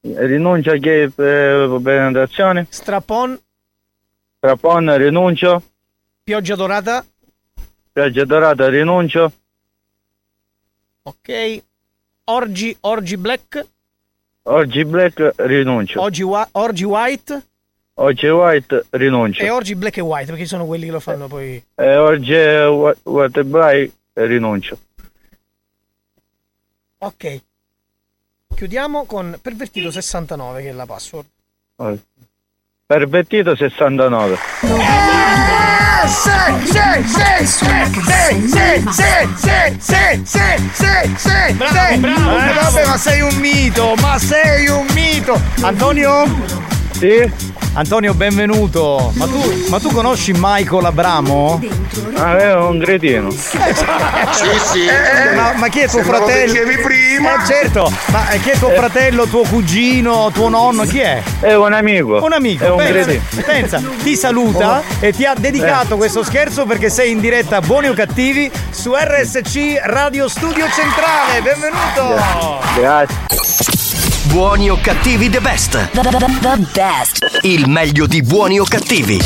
Rinuncia 0.00 0.72
a 0.72 0.76
gay 0.76 1.04
eh, 1.04 1.10
penetrazione. 1.82 2.66
Strapon? 2.70 3.38
Strapon, 4.38 4.96
rinuncio. 4.96 5.62
Pioggia 6.22 6.54
dorata? 6.54 7.04
Pioggia 7.92 8.24
dorata, 8.24 8.68
rinuncio. 8.68 9.32
Ok. 11.02 11.62
Orgi, 12.24 12.76
orgi 12.80 13.16
black? 13.16 13.66
Oggi 14.44 14.84
black, 14.84 15.34
rinuncio. 15.36 16.00
Oggi, 16.00 16.22
wa- 16.22 16.48
orgi 16.52 16.84
white? 16.84 17.42
Oggi 17.94 18.26
white, 18.28 18.86
rinuncio. 18.90 19.42
E 19.42 19.50
orgi 19.50 19.74
black 19.74 19.98
e 19.98 20.00
white, 20.00 20.30
perché 20.30 20.46
sono 20.46 20.64
quelli 20.64 20.86
che 20.86 20.92
lo 20.92 21.00
fanno 21.00 21.28
poi. 21.28 21.62
E 21.74 21.96
oggi 21.96 22.32
wh- 22.32 22.96
white 23.02 23.44
black, 23.44 23.90
rinuncio. 24.14 24.78
Ok. 27.04 27.40
Chiudiamo 28.54 29.06
con 29.06 29.36
pervertito 29.42 29.90
69 29.90 30.62
che 30.62 30.68
è 30.68 30.72
la 30.72 30.86
password. 30.86 31.26
Pervertito 32.86 33.56
69. 33.56 34.38
Bravo, 41.54 41.98
bravo, 41.98 41.98
bravo. 41.98 42.38
Eh, 42.38 42.52
vabbè, 42.54 42.86
ma 42.86 42.96
sei 42.96 43.20
un 43.20 43.34
mito, 43.34 43.94
ma 44.00 44.18
sei 44.18 44.68
un 44.68 44.86
mito. 44.94 45.40
Antonio? 45.62 46.24
Sì? 47.02 47.28
Antonio, 47.72 48.14
benvenuto. 48.14 49.10
Ma 49.16 49.24
tu, 49.26 49.64
ma 49.70 49.80
tu 49.80 49.88
conosci 49.90 50.32
Michael 50.36 50.84
Abramo? 50.84 51.60
Ah, 52.14 52.38
è 52.38 52.54
un 52.54 52.78
cretino. 52.78 53.28
Sì, 53.32 53.58
sì. 54.70 54.86
Ma, 55.34 55.52
ma 55.56 55.66
chi 55.66 55.80
è 55.80 55.88
tuo 55.88 56.00
Se 56.00 56.08
lo 56.08 56.16
fratello? 56.16 56.52
dicevi 56.52 56.78
prima. 56.78 57.42
Eh, 57.42 57.46
certo, 57.46 57.92
ma 58.12 58.20
chi 58.40 58.50
è 58.50 58.56
tuo 58.56 58.70
fratello, 58.70 59.26
tuo 59.26 59.42
cugino, 59.42 60.30
tuo 60.32 60.48
nonno? 60.48 60.84
Chi 60.84 61.00
è? 61.00 61.20
È 61.40 61.54
un 61.54 61.72
amico. 61.72 62.22
Un 62.22 62.34
amico, 62.34 62.64
È 62.66 62.70
un 62.70 62.76
pensa, 62.76 63.02
cretino. 63.02 63.42
pensa, 63.46 63.82
ti 64.04 64.14
saluta 64.14 64.82
e 65.00 65.12
ti 65.12 65.24
ha 65.24 65.34
dedicato 65.36 65.94
Eh. 65.94 65.96
questo 65.96 66.22
scherzo 66.22 66.66
perché 66.66 66.88
sei 66.88 67.10
in 67.10 67.18
diretta 67.18 67.60
Buoni 67.60 67.88
o 67.88 67.94
Cattivi 67.94 68.48
su 68.70 68.92
RSC 68.94 69.80
Radio 69.86 70.28
Studio 70.28 70.66
Centrale. 70.70 71.42
Benvenuto! 71.42 72.60
Grazie. 72.78 74.11
Buoni 74.26 74.70
o 74.70 74.76
cattivi 74.76 75.28
the 75.28 75.40
best. 75.40 75.90
The, 75.90 76.66
best. 76.72 77.40
Il 77.42 77.68
meglio 77.68 78.06
di 78.06 78.22
buoni 78.22 78.60
o 78.60 78.64
cattivi. 78.64 79.20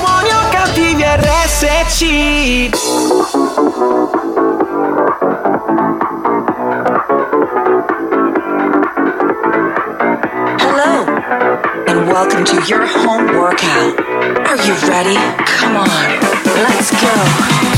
Buoni 0.00 0.30
o 0.30 0.48
cattivi 0.50 1.02
RSC 1.02 2.70
Hello, 10.60 11.04
and 11.86 12.06
welcome 12.06 12.44
to 12.44 12.62
your 12.66 12.86
home 12.86 13.26
workout. 13.36 13.98
Are 14.46 14.56
you 14.64 14.74
ready? 14.88 15.16
Come 15.58 15.76
on, 15.76 15.88
let's 16.62 16.90
go. 17.00 17.77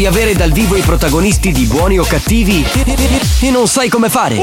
Vuoi 0.00 0.12
avere 0.12 0.34
dal 0.34 0.50
vivo 0.50 0.76
i 0.76 0.80
protagonisti 0.80 1.52
di 1.52 1.66
buoni 1.66 1.98
o 1.98 2.04
cattivi 2.04 2.64
e 3.40 3.50
non 3.50 3.68
sai 3.68 3.90
come 3.90 4.08
fare? 4.08 4.34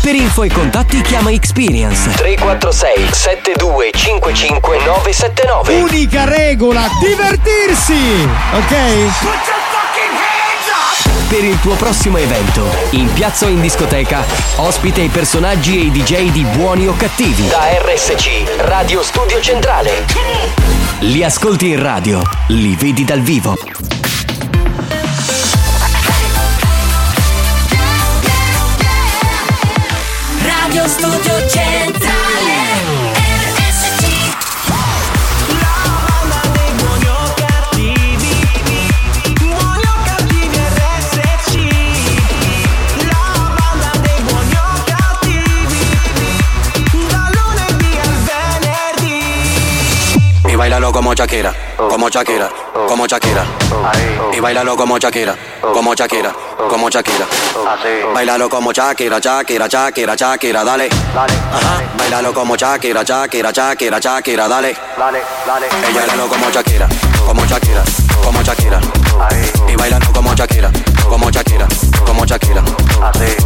Per 0.00 0.14
info 0.14 0.42
e 0.42 0.50
contatti 0.50 1.02
chiama 1.02 1.30
Experience 1.30 2.08
346 2.08 3.08
7255 3.12 4.78
979 4.86 5.80
Unica 5.82 6.24
regola, 6.24 6.88
divertirsi! 6.98 8.26
Ok? 8.54 8.74
Per 11.28 11.44
il 11.44 11.60
tuo 11.60 11.74
prossimo 11.74 12.16
evento, 12.16 12.64
in 12.90 13.12
piazza 13.12 13.44
o 13.44 13.48
in 13.50 13.60
discoteca, 13.60 14.24
ospita 14.56 15.02
i 15.02 15.08
personaggi 15.08 15.76
e 15.76 15.84
i 15.84 15.90
DJ 15.90 16.30
di 16.30 16.44
buoni 16.44 16.86
o 16.86 16.94
cattivi. 16.96 17.48
Da 17.48 17.68
RSC, 17.82 18.60
Radio 18.60 19.02
Studio 19.02 19.40
Centrale. 19.42 20.63
Li 21.00 21.22
ascolti 21.22 21.68
in 21.68 21.82
radio, 21.82 22.22
li 22.48 22.74
vedi 22.76 23.04
dal 23.04 23.20
vivo. 23.20 23.56
Radio 30.40 30.88
Studio 30.88 31.48
Centrale 31.48 32.63
bailalo 50.64 50.90
como 50.92 51.12
Shakira, 51.12 51.52
como 51.76 52.08
Shakira, 52.08 52.48
como 52.88 53.06
Shakira. 53.06 53.44
Y 54.32 54.40
bailalo 54.40 54.74
como 54.78 54.96
Shakira, 54.96 55.36
como 55.60 55.94
Shakira, 55.94 56.32
como 56.70 56.88
Shakira. 56.88 57.26
Bailalo 58.14 58.48
como 58.48 58.72
Shakira, 58.72 59.18
Shakira, 59.18 59.66
Shakira, 59.68 60.14
Shakira, 60.16 60.64
dale. 60.64 60.88
Ajá. 61.14 61.82
Bailalo 61.98 62.32
como 62.32 62.56
Shakira, 62.56 63.02
Shakira, 63.02 63.50
Shakira, 63.52 63.98
Shakira, 64.00 64.48
dale. 64.48 64.70
Ella 64.70 65.94
bailalo 65.94 66.28
como 66.28 66.50
Shakira, 66.50 66.88
como 67.26 67.44
Shakira, 67.46 67.82
como 68.22 68.42
Shakira. 68.42 68.80
Y 69.68 69.76
bailalo 69.76 70.06
como 70.12 70.34
Shakira, 70.34 70.70
como 71.08 71.30
Shakira, 71.30 71.66
como 72.06 72.24
Shakira. 72.24 72.62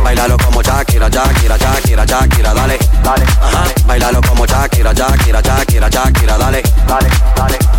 Bailalo 0.02 0.36
como 0.38 0.62
Shakira, 0.62 1.08
Shakira, 1.08 1.56
Shakira, 1.56 2.04
Shakira, 2.04 2.54
dale. 2.54 2.78
Ajá. 3.04 3.64
Bailalo 3.86 4.20
como 4.22 4.46
Shakira, 4.46 4.92
Shakira, 4.92 5.40
Shakira, 5.40 5.88
Shakira, 5.88 6.38
dale. 6.38 6.62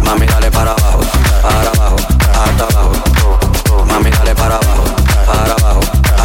Mami, 0.04 0.26
dale 0.26 0.50
para 0.52 0.72
abajo, 0.72 1.02
para 1.42 1.70
abajo, 1.72 1.96
hasta 2.44 2.64
abajo. 2.64 2.92
Mami, 3.86 4.10
dale 4.12 4.36
para 4.36 4.56
abajo, 4.56 4.84
para 5.26 5.54
abajo, 5.54 5.80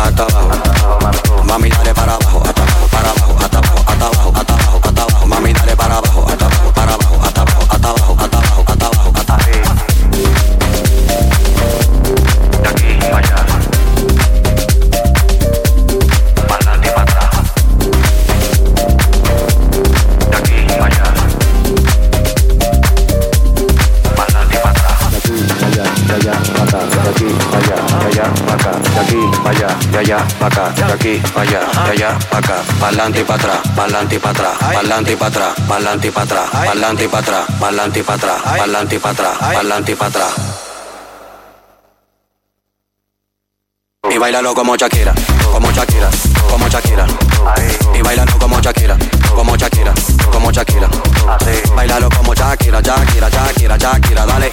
hasta 0.05 0.22
abajo. 0.22 1.45
Mami, 1.45 1.68
dale 1.68 1.95
para 1.95 2.14
abajo, 2.14 2.34
pa' 30.39 30.47
acá, 30.47 30.70
de 30.70 30.93
aquí, 30.93 31.22
pa' 31.35 31.43
allá, 31.43 31.61
de 31.85 31.91
allá, 31.93 32.18
pa' 32.31 32.39
acá, 32.39 32.57
pa'lante 32.81 33.20
y 33.20 33.25
pa' 33.25 33.35
atrás, 33.35 33.59
pa'lante 33.77 34.16
y 34.16 34.18
pa' 34.18 34.31
atrás, 34.31 34.57
pa'lante 34.68 35.12
y 35.12 35.16
pa' 35.16 35.27
atrás, 35.27 35.55
pa'lante 35.68 36.07
y 36.07 36.11
pa'lante 37.59 37.99
y 37.99 38.03
pa'lante 39.55 39.93
y. 40.07 40.53
bailalo 44.25 44.55
como 44.55 44.75
Shakira, 44.75 45.12
como 45.53 45.70
Shakira, 45.70 46.09
como 46.49 46.66
Shakira. 46.66 47.07
Y 47.95 48.01
bailalo 48.01 48.33
como 48.39 48.59
Shakira, 48.59 48.97
como 49.37 49.55
Shakira, 49.55 49.93
como 50.33 50.51
Shakira. 50.51 50.89
Bailalo 51.77 52.09
como 52.09 52.33
Shakira, 52.33 52.81
Shakira, 52.81 53.29
Shakira, 53.29 53.77
Shakira, 53.77 54.25
dale. 54.25 54.51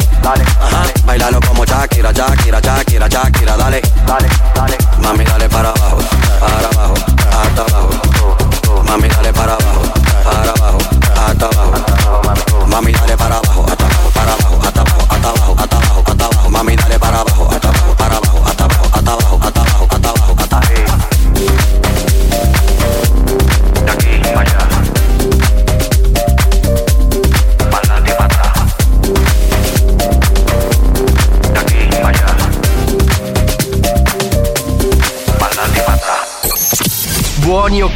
Ajá. 0.59 0.83
Bailalo 1.05 1.39
como 1.39 1.63
Shakira, 1.63 2.11
Shakira, 2.11 2.59
Shakira, 2.59 3.07
Shakira, 3.07 3.55
dale. 3.55 3.81
Mami, 5.01 5.23
dale 5.23 5.47
para 5.47 5.69
abajo, 5.69 5.99
para 6.41 6.67
abajo, 6.67 6.93
hasta 7.31 7.61
abajo. 7.61 8.83
Mami, 8.83 9.07
dale 9.07 9.31
para 9.31 9.53
abajo, 9.53 9.81
para 10.25 10.51
abajo, 10.51 10.77
hasta 11.15 11.45
abajo. 11.45 12.67
Mami, 12.67 12.91
dale 12.91 13.15
para 13.15 13.37
abajo, 13.37 13.50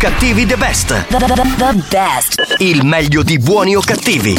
cattivi 0.06 0.46
the 0.46 0.56
best. 0.56 1.08
The, 1.08 1.84
best. 1.90 2.58
Il 2.60 2.86
meglio 2.86 3.24
di 3.24 3.40
buoni 3.40 3.76
o 3.76 3.82
cattivi. 3.82 4.36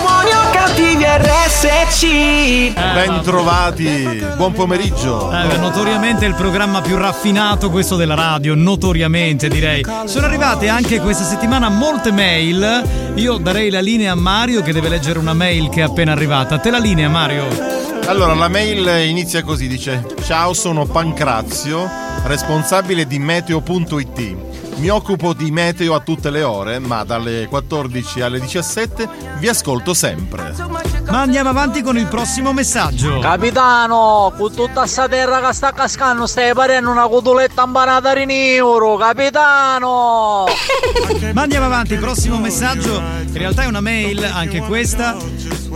Buoni 0.00 0.30
o 0.30 0.50
cattivi 0.50 1.04
RSC. 1.04 2.72
Ben 2.74 3.20
trovati, 3.22 4.26
buon 4.36 4.52
pomeriggio. 4.52 5.30
Eh, 5.30 5.58
notoriamente 5.58 6.24
il 6.24 6.34
programma 6.34 6.80
più 6.80 6.96
raffinato 6.96 7.70
questo 7.70 7.94
della 7.94 8.16
radio, 8.16 8.56
notoriamente 8.56 9.46
direi. 9.46 9.86
Sono 10.06 10.26
arrivate 10.26 10.66
anche 10.66 10.98
questa 10.98 11.22
settimana 11.22 11.68
molte 11.68 12.10
mail. 12.10 13.12
Io 13.14 13.36
darei 13.36 13.70
la 13.70 13.80
linea 13.80 14.10
a 14.10 14.16
Mario 14.16 14.60
che 14.60 14.72
deve 14.72 14.88
leggere 14.88 15.20
una 15.20 15.34
mail 15.34 15.68
che 15.68 15.82
è 15.82 15.84
appena 15.84 16.10
arrivata. 16.10 16.58
Te 16.58 16.70
la 16.70 16.78
linea 16.78 17.08
Mario. 17.08 17.46
Allora, 18.06 18.34
la 18.34 18.48
mail 18.48 19.08
inizia 19.08 19.44
così, 19.44 19.68
dice 19.68 20.04
Ciao, 20.24 20.52
sono 20.52 20.84
Pancrazio, 20.84 21.88
responsabile 22.24 23.06
di 23.06 23.20
meteo.it. 23.20 24.55
Mi 24.76 24.90
occupo 24.90 25.32
di 25.32 25.50
meteo 25.50 25.94
a 25.94 26.00
tutte 26.00 26.30
le 26.30 26.42
ore, 26.42 26.78
ma 26.78 27.02
dalle 27.02 27.46
14 27.48 28.20
alle 28.20 28.40
17 28.40 29.08
vi 29.38 29.48
ascolto 29.48 29.94
sempre. 29.94 30.54
Ma 31.08 31.20
andiamo 31.20 31.48
avanti 31.48 31.82
con 31.82 31.96
il 31.96 32.06
prossimo 32.06 32.52
messaggio. 32.52 33.18
Capitano, 33.20 34.34
con 34.36 34.54
tutta 34.54 34.86
sta 34.86 35.08
terra 35.08 35.40
che 35.40 35.54
sta 35.54 35.72
cascando 35.72 36.26
stai 36.26 36.52
parendo 36.52 36.90
una 36.90 37.08
cotoletta 37.08 37.64
impanata 37.64 38.18
in 38.18 38.30
euro, 38.30 38.96
capitano! 38.96 40.44
Ma 41.32 41.42
andiamo 41.42 41.66
avanti, 41.66 41.96
prossimo 41.96 42.38
messaggio. 42.38 42.96
In 42.96 43.32
realtà 43.32 43.62
è 43.62 43.66
una 43.66 43.80
mail, 43.80 44.24
anche 44.24 44.60
questa, 44.60 45.16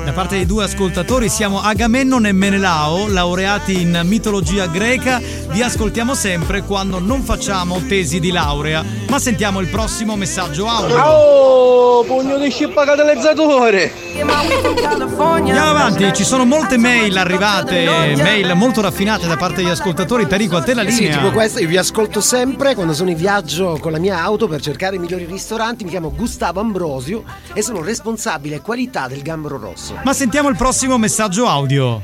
da 0.05 0.13
parte 0.13 0.37
di 0.39 0.47
due 0.47 0.65
ascoltatori. 0.65 1.29
Siamo 1.29 1.61
Agamennon 1.61 2.27
e 2.27 2.33
Menelao, 2.33 3.07
laureati 3.09 3.81
in 3.81 4.01
mitologia 4.05 4.67
greca. 4.67 5.21
Vi 5.51 5.63
ascoltiamo 5.63 6.15
sempre 6.15 6.63
quando 6.63 6.99
non 6.99 7.23
facciamo 7.23 7.81
tesi 7.87 8.21
di 8.21 8.31
laurea. 8.31 8.85
Ma 9.09 9.19
sentiamo 9.19 9.61
il 9.61 9.69
prossimo 9.69 10.17
messaggio 10.17 10.67
audio. 10.67 10.97
Oh, 11.01 12.05
pugno 12.05 12.39
di 12.39 12.51
scippa 12.51 12.85
catalizzatore! 12.85 14.09
Andiamo 14.21 15.71
avanti, 15.71 16.13
ci 16.15 16.25
sono 16.25 16.45
molte 16.45 16.77
mail 16.77 17.17
arrivate, 17.17 18.15
mail 18.17 18.53
molto 18.55 18.81
raffinate 18.81 19.27
da 19.27 19.37
parte 19.37 19.57
degli 19.63 19.71
ascoltatori. 19.71 20.27
Tarico, 20.27 20.57
a 20.57 20.63
te 20.63 20.75
la 20.75 20.83
Eh 20.83 20.91
Sì, 20.91 21.03
linea. 21.05 21.19
tipo 21.19 21.31
questa, 21.31 21.61
io 21.61 21.69
vi 21.69 21.77
ascolto 21.77 22.21
sempre 22.21 22.75
quando 22.75 22.93
sono 22.93 23.11
in 23.11 23.17
viaggio 23.17 23.79
con 23.81 23.93
la 23.93 23.99
mia 23.99 24.21
auto 24.23 24.47
per 24.49 24.61
cercare 24.61 24.97
i 24.97 24.99
migliori 24.99 25.25
ristoranti. 25.25 25.85
Mi 25.85 25.91
chiamo 25.91 26.13
Gustavo 26.15 26.61
Ambrosio 26.61 27.25
e 27.53 27.63
sono 27.63 27.83
responsabile 27.83 28.61
qualità 28.61 29.09
del 29.09 29.23
gambero 29.23 29.59
rosso. 29.59 29.90
Ma 30.03 30.13
sentiamo 30.13 30.49
il 30.49 30.57
prossimo 30.57 30.99
messaggio 30.99 31.47
audio. 31.47 32.03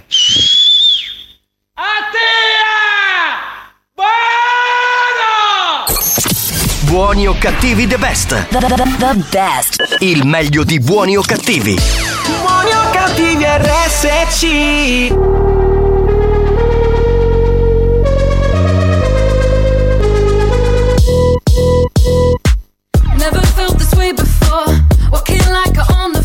Buoni 6.87 7.27
o 7.27 7.37
cattivi 7.39 7.87
the 7.87 7.99
best. 7.99 8.49
The, 8.49 9.15
best. 9.31 9.97
Il 9.99 10.25
meglio 10.25 10.65
di 10.65 10.79
buoni 10.79 11.17
o 11.17 11.21
cattivi. 11.21 11.77
Buoni 12.41 12.71
o 12.71 12.91
cattivi 12.91 13.45
RSC. 13.45 14.45
Never 23.19 23.45
felt 23.55 23.77
this 23.77 23.93
way 23.95 24.13
before. 24.13 24.73
Walking 25.11 25.43
like 25.51 25.77
I'm 25.77 26.15
on 26.15 26.16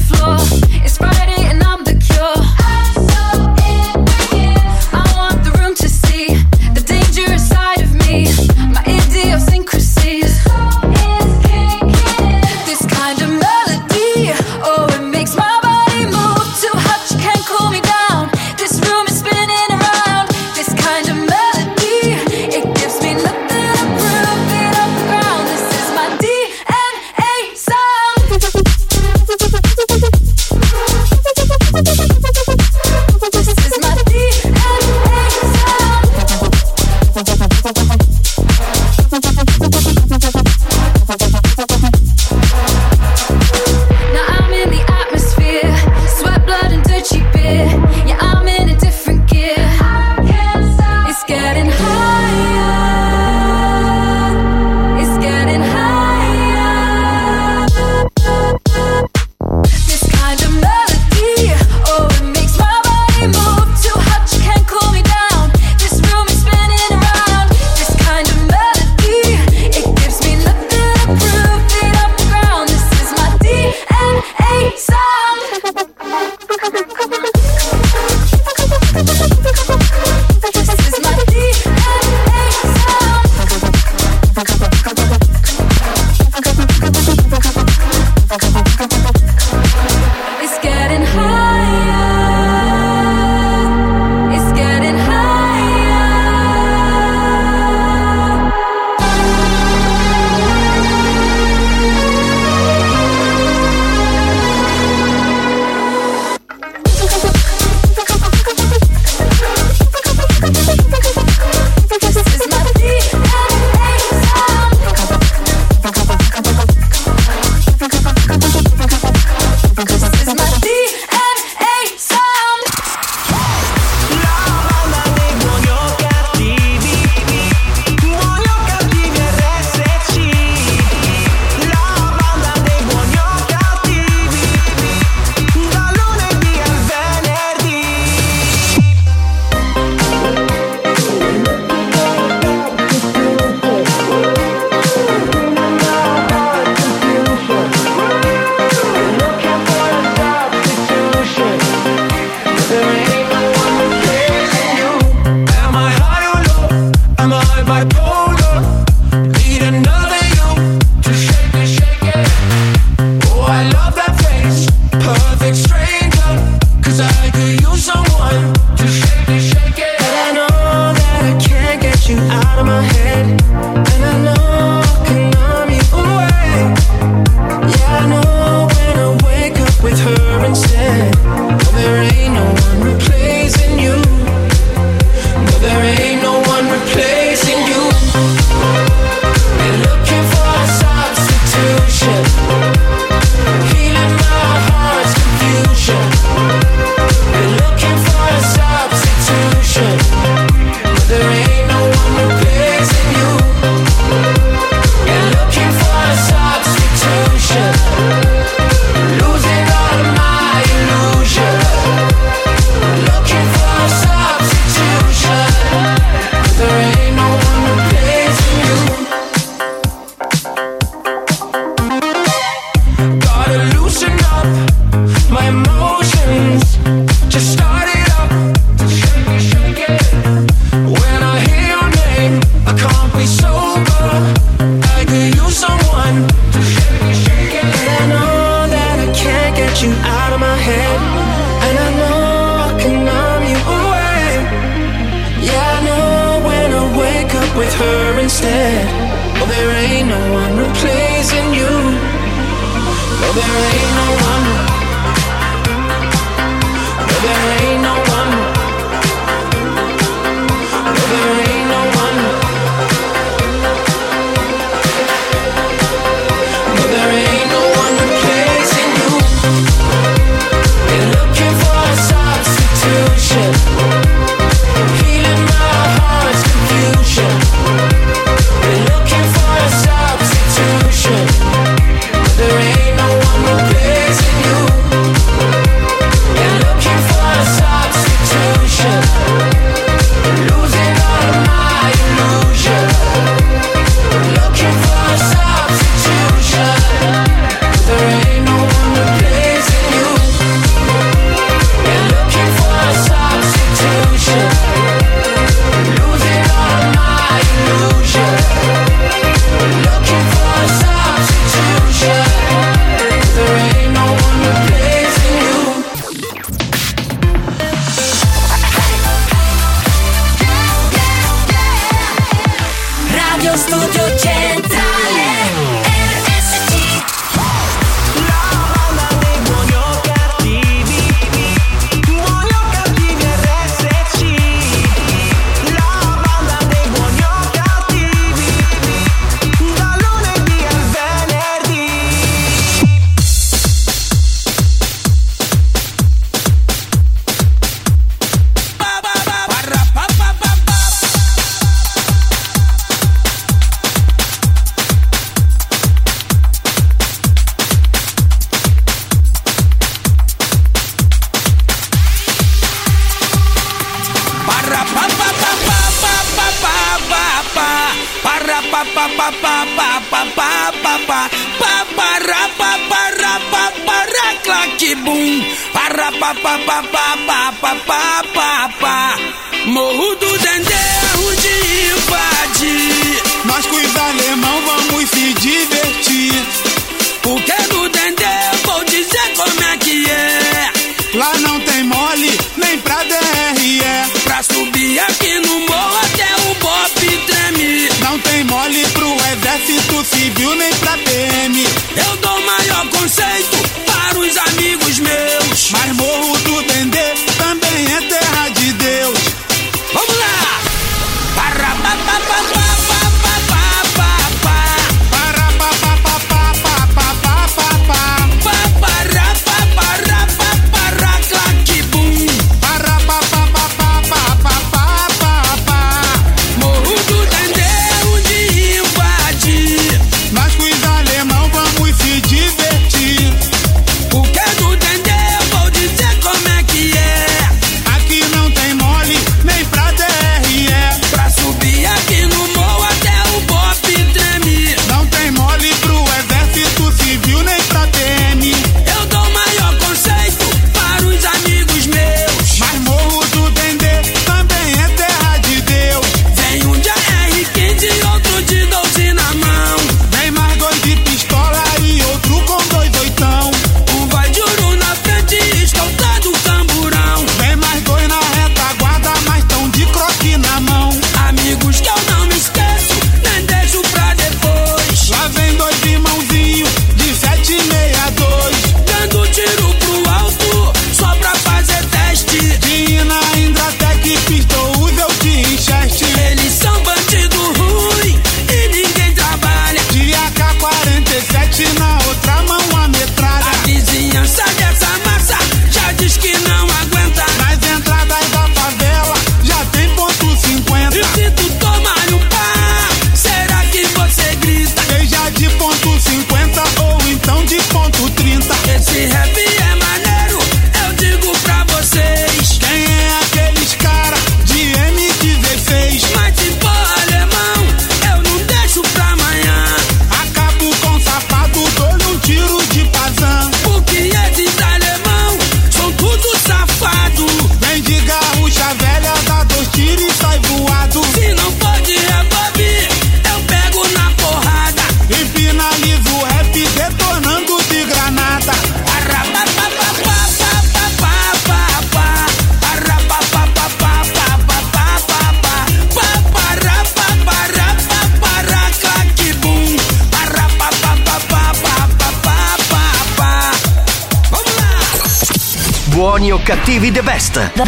cattivi 556.52 556.92
the 556.92 557.02
best. 557.02 557.54
The, 557.54 557.64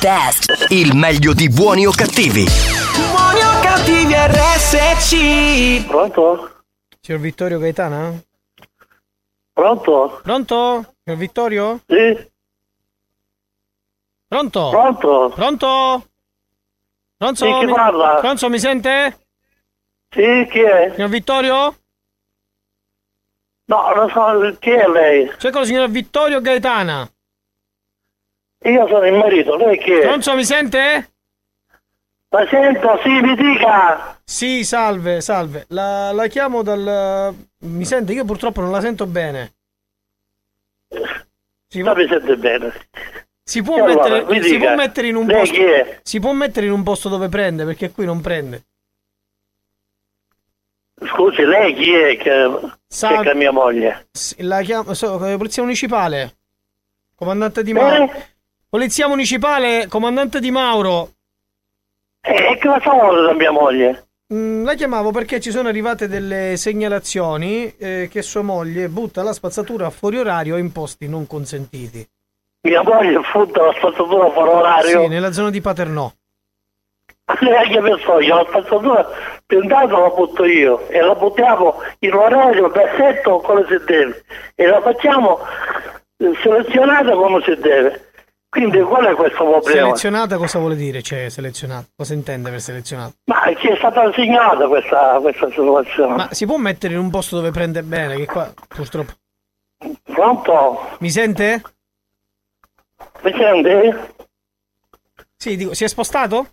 best. 0.00 0.70
Il 0.70 0.96
meglio 0.96 1.34
di 1.34 1.50
buoni 1.50 1.84
o 1.84 1.90
cattivi. 1.90 2.46
Buoni 3.10 3.40
o 3.40 3.60
cattivi 3.60 4.14
RSC. 4.14 5.86
Pronto? 5.86 6.62
Signor 6.98 7.20
Vittorio 7.20 7.58
Gaetana? 7.58 8.18
Pronto? 9.52 10.20
Pronto? 10.22 10.94
Signor 11.04 11.18
Vittorio? 11.18 11.80
Sì. 11.86 12.30
Pronto? 14.26 14.70
Pronto? 14.70 15.32
Pronto? 15.34 16.06
Pronto? 17.18 17.44
Sì, 17.44 17.52
chi 17.58 17.66
mi... 17.66 17.72
parla? 17.74 18.14
Pronto, 18.14 18.48
mi 18.48 18.58
sente? 18.58 19.18
Sì, 20.08 20.48
chi 20.50 20.60
è? 20.60 20.92
Signor 20.94 21.10
Vittorio? 21.10 21.76
No, 23.66 23.92
non 23.94 24.08
so 24.08 24.56
chi 24.58 24.70
è 24.70 24.88
lei. 24.88 25.30
C'è 25.36 25.50
con 25.50 25.60
il 25.60 25.66
signor 25.66 25.90
Vittorio 25.90 26.40
Gaetana. 26.40 27.06
Io 28.66 28.86
sono 28.88 29.06
il 29.06 29.14
marito, 29.14 29.56
lei 29.56 29.78
chi 29.78 29.92
è? 29.92 30.00
Pronto, 30.00 30.34
mi 30.34 30.44
sente? 30.44 31.10
La 32.30 32.46
sento, 32.48 32.98
sì, 33.02 33.08
mi 33.20 33.36
dica. 33.36 34.18
Sì, 34.24 34.64
salve, 34.64 35.20
salve. 35.20 35.66
La, 35.68 36.10
la 36.10 36.26
chiamo 36.26 36.62
dal... 36.62 37.32
Mi 37.60 37.84
sente? 37.84 38.12
Io 38.12 38.24
purtroppo 38.24 38.60
non 38.60 38.72
la 38.72 38.80
sento 38.80 39.06
bene. 39.06 39.52
Si 41.68 41.80
Non 41.80 41.96
mi 41.96 42.08
sente 42.08 42.36
bene. 42.36 42.72
Si 43.44 43.62
può, 43.62 43.76
allora, 43.84 44.08
mettere, 44.08 44.42
si 44.42 44.50
dica, 44.50 44.66
può 44.66 44.74
mettere 44.74 45.06
in 45.06 45.14
un 45.14 45.26
posto. 45.26 45.54
Si 46.02 46.18
può 46.18 46.32
mettere 46.32 46.66
in 46.66 46.72
un 46.72 46.82
posto 46.82 47.08
dove 47.08 47.28
prende, 47.28 47.64
perché 47.64 47.92
qui 47.92 48.04
non 48.04 48.20
prende. 48.20 48.64
Scusi, 51.06 51.44
lei 51.44 51.74
chi 51.74 51.92
è 51.94 52.16
che, 52.16 52.50
Sa- 52.88 53.20
che 53.20 53.30
è 53.30 53.34
mia 53.34 53.52
moglie? 53.52 54.08
La 54.38 54.62
chiamo. 54.62 54.94
so- 54.94 55.24
eh, 55.24 55.36
polizia 55.36 55.62
municipale. 55.62 56.38
Comandante 57.14 57.62
Di 57.62 57.72
Mauro. 57.72 58.10
Polizia 58.76 59.08
municipale, 59.08 59.86
comandante 59.88 60.38
Di 60.38 60.50
Mauro. 60.50 61.08
E 62.20 62.34
che 62.34 62.68
cosa 62.68 62.90
vuole 62.90 63.22
da 63.22 63.32
mia 63.32 63.50
moglie? 63.50 64.08
Mm, 64.34 64.66
la 64.66 64.74
chiamavo 64.74 65.12
perché 65.12 65.40
ci 65.40 65.50
sono 65.50 65.68
arrivate 65.68 66.08
delle 66.08 66.58
segnalazioni 66.58 67.74
eh, 67.78 68.06
che 68.12 68.20
sua 68.20 68.42
moglie 68.42 68.88
butta 68.88 69.22
la 69.22 69.32
spazzatura 69.32 69.88
fuori 69.88 70.18
orario 70.18 70.58
in 70.58 70.72
posti 70.72 71.08
non 71.08 71.26
consentiti. 71.26 72.06
Mia 72.64 72.82
moglie 72.82 73.18
futta 73.22 73.64
la 73.64 73.72
spazzatura 73.78 74.30
fuori 74.30 74.50
orario. 74.50 75.00
Sì, 75.00 75.08
nella 75.08 75.32
zona 75.32 75.48
di 75.48 75.62
Paternò. 75.62 76.12
Neanche 77.40 77.80
per 77.80 77.98
soglia, 78.04 78.34
la 78.34 78.46
spazzatura 78.46 79.08
più 79.46 79.62
intanto 79.62 79.98
la 79.98 80.10
butto 80.10 80.44
io 80.44 80.86
e 80.88 81.00
la 81.00 81.14
buttiamo 81.14 81.76
in 82.00 82.12
orario 82.12 82.70
perfetto 82.70 83.38
come 83.38 83.64
si 83.68 83.82
deve 83.86 84.22
e 84.54 84.66
la 84.66 84.82
facciamo 84.82 85.38
eh, 86.18 86.30
selezionata 86.42 87.12
come 87.12 87.40
si 87.42 87.54
deve. 87.56 88.04
Quindi 88.56 88.80
qual 88.80 89.04
è 89.04 89.14
questo 89.14 89.44
problema? 89.44 89.60
Selezionata 89.60 90.38
cosa 90.38 90.58
vuole 90.58 90.76
dire? 90.76 91.02
Cioè, 91.02 91.28
selezionata. 91.28 91.88
Cosa 91.94 92.14
intende 92.14 92.48
per 92.48 92.62
selezionata? 92.62 93.12
Ma 93.24 93.42
ci 93.54 93.68
è 93.68 93.76
stata 93.76 94.00
assegnata 94.00 94.66
questa, 94.66 95.18
questa 95.20 95.50
situazione. 95.50 96.14
Ma 96.14 96.28
si 96.32 96.46
può 96.46 96.56
mettere 96.56 96.94
in 96.94 97.00
un 97.00 97.10
posto 97.10 97.36
dove 97.36 97.50
prende 97.50 97.82
bene? 97.82 98.16
Che 98.16 98.24
qua 98.24 98.50
purtroppo. 98.66 99.12
Pronto? 100.04 100.96
Mi 101.00 101.10
sente? 101.10 101.62
Mi 103.20 103.34
sente? 103.36 104.14
Sì, 105.36 105.56
dico, 105.56 105.74
si 105.74 105.84
è 105.84 105.88
spostato? 105.88 106.46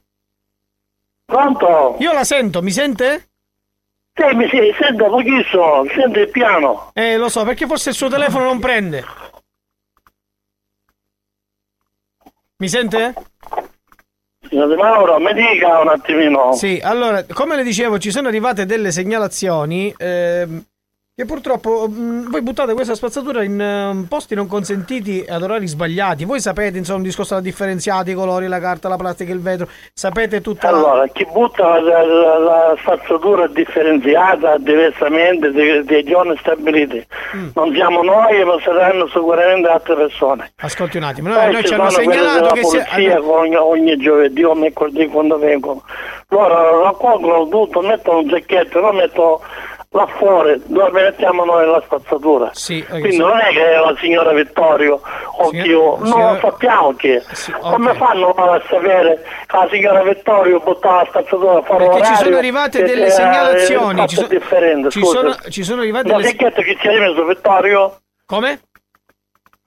Pronto? 1.23 1.95
Io 1.99 2.11
la 2.11 2.25
sento, 2.25 2.61
mi 2.61 2.71
sente? 2.71 3.29
Sì, 4.13 4.35
mi 4.35 4.49
sento 4.49 5.05
pochissimo, 5.05 5.85
sente 5.95 6.19
il 6.19 6.29
piano. 6.31 6.91
Eh, 6.95 7.15
lo 7.15 7.29
so, 7.29 7.45
perché 7.45 7.65
forse 7.65 7.91
il 7.91 7.95
suo 7.95 8.09
telefono 8.09 8.43
non 8.43 8.59
prende. 8.59 9.05
Mi 12.57 12.69
sente? 12.69 13.13
Di 14.49 14.57
Mauro, 14.57 15.19
mi 15.19 15.33
dica 15.33 15.79
un 15.81 15.89
attimino. 15.89 16.53
Sì, 16.53 16.79
allora, 16.83 17.25
come 17.25 17.55
le 17.55 17.63
dicevo, 17.63 17.97
ci 17.97 18.11
sono 18.11 18.27
arrivate 18.27 18.65
delle 18.65 18.91
segnalazioni 18.91 19.93
ehm, 19.97 20.63
che 21.15 21.25
purtroppo 21.25 21.87
mh, 21.87 22.31
voi 22.31 22.41
buttate 22.41 22.73
questa 22.73 22.95
spazzatura 22.95 23.43
in 23.43 23.61
ehm, 23.61 24.05
posti 24.09 24.33
non 24.33 24.47
consentiti 24.47 25.23
ad 25.29 25.43
orari 25.43 25.67
sbagliati. 25.67 26.25
Voi 26.25 26.39
sapete, 26.39 26.79
insomma, 26.79 26.97
un 26.97 27.03
discorso 27.03 27.35
da 27.35 27.39
differenziati, 27.39 28.09
i 28.09 28.13
colori, 28.15 28.47
la 28.47 28.59
carta, 28.59 28.89
la 28.89 28.95
plastica, 28.95 29.31
il 29.31 29.39
vetro, 29.39 29.67
sapete 29.93 30.41
tutta 30.41 30.71
la- 30.71 30.77
Allora, 30.77 31.07
chi 31.13 31.23
butta 31.31 31.79
la, 31.79 32.03
la, 32.03 32.39
la 32.39 32.75
spazzatura 32.79 33.45
differenziata 33.45 34.57
diversamente 34.57 35.51
dei, 35.51 35.83
dei 35.83 36.03
giorni 36.03 36.35
stabiliti 36.39 37.05
Mm. 37.35 37.49
non 37.55 37.73
siamo 37.73 38.01
noi, 38.03 38.43
ma 38.43 38.55
saranno 38.63 39.07
sicuramente 39.07 39.67
altre 39.67 39.95
persone. 39.95 40.51
Ascolti 40.61 40.97
un 40.97 41.03
attimo, 41.03 41.29
noi, 41.29 41.51
noi 41.51 41.63
ci 41.63 41.73
hanno 41.73 41.89
segnalato 41.89 42.53
che 42.53 42.63
si 42.63 42.77
polizia 42.77 43.15
che 43.15 43.17
ogni, 43.17 43.55
ogni 43.55 43.97
giovedì 43.97 44.43
o 44.43 44.53
mercoledì 44.53 45.07
quando 45.07 45.37
vengono. 45.39 45.83
Loro 46.29 46.83
raccolgono 46.83 47.47
tutto, 47.47 47.81
mettono 47.81 48.19
un 48.19 48.29
zacchetto, 48.29 48.79
lo 48.79 48.91
mettono 48.93 49.41
là 49.95 50.07
fuori 50.17 50.59
dove 50.65 50.89
mettiamo 51.03 51.45
noi 51.45 51.67
la 51.67 51.81
spazzatura. 51.85 52.49
Sì, 52.53 52.79
ok, 52.83 52.89
Quindi 52.89 53.11
sì. 53.11 53.17
non 53.19 53.37
è 53.39 53.49
che 53.49 53.71
è 53.73 53.77
la 53.77 53.95
signora 53.99 54.31
Vittorio 54.33 54.99
o 55.37 55.49
Signor- 55.49 55.63
chi 55.65 55.73
o- 55.73 55.97
non 55.99 56.07
signor- 56.07 56.33
lo 56.33 56.39
sappiamo 56.49 56.93
chi 56.95 57.09
è. 57.11 57.21
Come 57.61 57.89
ok. 57.91 57.97
fanno 57.97 58.29
a 58.29 58.61
sapere 58.67 59.21
che 59.47 59.55
la 59.55 59.67
signora 59.71 60.01
Vittorio 60.03 60.59
buttava 60.59 60.97
la 61.03 61.05
spazzatura 61.09 61.61
fuori 61.61 61.85
Perché 61.87 62.05
ci 62.05 62.15
sono 62.15 62.37
arrivate 62.37 62.83
delle 62.83 63.05
e- 63.05 63.09
segnalazioni, 63.11 64.07
ci 64.07 64.15
sono- 64.15 64.89
ci 64.89 65.03
sono- 65.05 65.35
ci 65.49 65.63
sono 65.63 65.81
arrivate 65.81 66.07
delle- 66.09 66.23
sacchetto 66.27 66.61
che 66.61 66.75
ci 66.79 66.87
è 66.87 66.99
messo 66.99 67.25
Vittorio? 67.25 67.97
Come? 68.25 68.59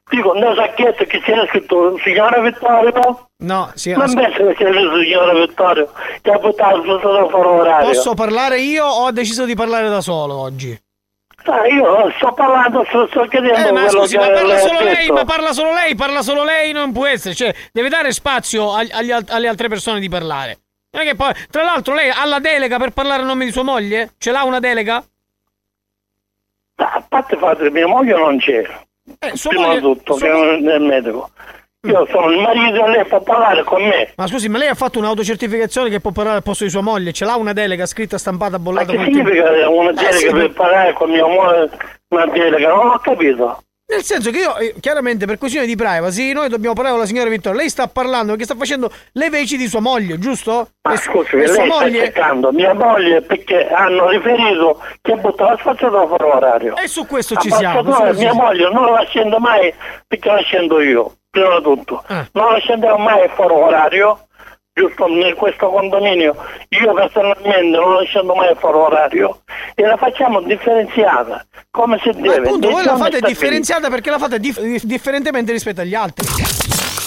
Dico, 0.08 0.32
nel 0.34 0.54
sacchetto 0.54 1.04
che 1.04 1.20
c'era 1.20 1.44
scritto 1.48 1.98
signora 2.04 2.40
Vittorio? 2.40 3.28
No, 3.38 3.70
sì, 3.74 3.92
Ma 3.92 4.04
as- 4.04 4.12
invece 4.12 4.44
che 4.46 4.54
c'era 4.54 4.70
scritto 4.72 5.00
signora 5.02 5.32
Vittorio 5.34 5.92
che 6.22 6.30
ha 6.30 6.38
buttato 6.38 6.82
spazzatura 6.82 7.28
fuori 7.28 7.48
orario. 7.48 7.86
posso 7.88 8.14
parlare 8.14 8.60
io 8.60 8.84
o 8.84 9.04
ho 9.06 9.10
deciso 9.10 9.44
di 9.44 9.54
parlare 9.56 9.88
da 9.88 10.00
solo 10.00 10.34
oggi? 10.38 10.80
Ah, 11.48 11.66
io 11.66 12.10
sto 12.16 12.32
parlando, 12.32 12.84
sto, 12.88 13.06
sto 13.08 13.26
chiedendo 13.26 13.68
Eh, 13.68 13.72
ma 13.72 13.88
scusi, 13.88 14.16
ma 14.16 14.26
parla 14.30 14.42
lei 14.54 14.58
solo 14.60 14.80
lei, 14.80 14.94
detto. 14.96 15.12
ma 15.12 15.24
parla 15.24 15.52
solo 15.52 15.72
lei, 15.72 15.94
parla 15.94 16.22
solo 16.22 16.44
lei, 16.44 16.72
non 16.72 16.92
può 16.92 17.06
essere, 17.06 17.34
cioè, 17.34 17.54
deve 17.72 17.88
dare 17.88 18.12
spazio 18.12 18.72
agli- 18.74 18.90
agli 18.92 19.10
alle 19.12 19.48
altre 19.48 19.68
persone 19.68 19.98
di 20.00 20.08
parlare. 20.08 20.58
Non 20.90 21.06
è 21.06 21.14
poi, 21.14 21.32
tra 21.50 21.62
l'altro, 21.62 21.94
lei 21.94 22.10
ha 22.10 22.24
la 22.24 22.38
delega 22.40 22.78
per 22.78 22.90
parlare 22.90 23.22
a 23.22 23.26
nome 23.26 23.44
di 23.44 23.52
sua 23.52 23.62
moglie? 23.64 24.14
Ce 24.18 24.30
l'ha 24.32 24.42
una 24.44 24.60
delega? 24.60 25.04
A 26.78 27.04
parte 27.08 27.36
che 27.38 27.70
mia 27.70 27.86
moglie 27.86 28.14
non 28.16 28.38
c'è. 28.38 28.62
Eh, 29.18 29.32
Prima 29.48 29.66
moglie- 29.66 29.80
di 29.80 29.86
tutto, 29.86 30.14
sua 30.16 30.26
che 30.26 30.32
mo- 30.32 30.70
è 30.70 30.78
medico. 30.78 31.30
Io 31.86 32.04
sono 32.10 32.30
il 32.32 32.40
marito 32.40 32.84
e 32.84 32.90
lei 32.90 33.04
può 33.04 33.20
parlare 33.22 33.62
con 33.62 33.80
me. 33.80 34.12
Ma 34.16 34.26
scusi, 34.26 34.48
ma 34.48 34.58
lei 34.58 34.68
ha 34.68 34.74
fatto 34.74 34.98
un'autocertificazione 34.98 35.88
che 35.88 36.00
può 36.00 36.10
parlare 36.10 36.38
al 36.38 36.42
posto 36.42 36.64
di 36.64 36.70
sua 36.70 36.80
moglie? 36.80 37.12
Ce 37.12 37.24
l'ha 37.24 37.36
una 37.36 37.52
delega 37.52 37.86
scritta, 37.86 38.18
stampata, 38.18 38.56
Ma 38.58 38.62
bollata 38.64 38.90
che 38.90 38.96
col 38.96 39.04
significa 39.06 39.68
una 39.68 39.90
Eh, 39.90 39.94
delega 39.94 40.16
sì, 40.18 40.30
per 40.32 40.52
parlare 40.52 40.92
con 40.94 41.10
mia 41.10 41.26
moglie? 41.26 41.70
Una 42.08 42.26
delega, 42.26 42.68
non 42.74 42.88
ho 42.88 42.98
capito. 42.98 43.62
Nel 43.88 44.02
senso 44.02 44.32
che 44.32 44.38
io, 44.38 44.56
eh, 44.56 44.74
chiaramente, 44.80 45.26
per 45.26 45.38
questione 45.38 45.64
di 45.64 45.76
privacy, 45.76 46.32
noi 46.32 46.48
dobbiamo 46.48 46.74
parlare 46.74 46.96
con 46.96 47.04
la 47.04 47.08
signora 47.08 47.30
Vittoria. 47.30 47.60
Lei 47.60 47.68
sta 47.70 47.86
parlando 47.86 48.30
perché 48.30 48.44
sta 48.44 48.56
facendo 48.56 48.90
le 49.12 49.30
veci 49.30 49.56
di 49.56 49.68
sua 49.68 49.78
moglie, 49.78 50.18
giusto? 50.18 50.70
Ma 50.82 50.94
e, 50.94 50.96
scusi, 50.96 51.36
e 51.36 51.38
lei 51.38 51.46
sua 51.46 51.64
sta 51.66 51.74
moglie... 51.78 51.98
cercando 52.00 52.50
mia 52.50 52.74
moglie 52.74 53.22
perché 53.22 53.68
hanno 53.68 54.08
riferito 54.08 54.82
che 55.00 55.14
butta 55.14 55.50
la 55.50 55.56
spazzatura 55.60 56.04
fuori 56.04 56.24
orario. 56.24 56.76
E 56.76 56.88
su 56.88 57.06
questo 57.06 57.36
ci 57.36 57.48
siamo. 57.48 57.84
questo 57.84 58.12
mia 58.14 58.34
moglie 58.34 58.68
non 58.70 58.90
la 58.90 59.04
scendo 59.04 59.38
mai 59.38 59.72
perché 60.04 60.28
la 60.30 60.40
scendo 60.40 60.80
io, 60.80 61.18
prima 61.30 61.58
di 61.58 61.62
tutto. 61.62 62.02
Ah. 62.08 62.26
Non 62.32 62.52
la 62.52 62.58
scenderò 62.58 62.96
mai 62.96 63.28
fuori 63.36 63.54
orario, 63.54 64.25
giusto 64.78 65.06
in 65.08 65.34
questo 65.36 65.70
condominio. 65.70 66.36
Io 66.68 66.92
personalmente 66.92 67.78
non 67.78 67.94
la 67.94 68.02
scendo 68.04 68.34
mai 68.34 68.54
fuori 68.58 68.76
orario 68.76 69.40
e 69.74 69.82
la 69.86 69.96
facciamo 69.96 70.42
differenziata, 70.42 71.46
come 71.70 71.98
si 72.02 72.10
Ma 72.10 72.20
deve. 72.20 72.36
appunto, 72.36 72.58
Dei 72.58 72.70
voi 72.70 72.84
la 72.84 72.90
giorni 72.94 73.02
fate 73.04 73.20
differenziata 73.26 73.88
perché 73.88 74.10
la 74.10 74.18
fate 74.18 74.38
dif- 74.38 74.82
differentemente 74.82 75.52
rispetto 75.52 75.80
agli 75.80 75.94
altri. 75.94 76.26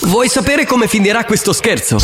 Vuoi 0.08 0.28
sapere 0.28 0.66
come 0.66 0.88
finirà 0.88 1.24
questo 1.26 1.54
scherzo? 1.54 1.98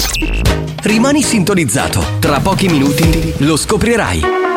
Rimani 0.83 1.23
sintonizzato. 1.23 1.99
Tra 2.19 2.39
pochi 2.39 2.67
minuti 2.67 3.33
lo 3.39 3.57
scoprirai. 3.57 4.54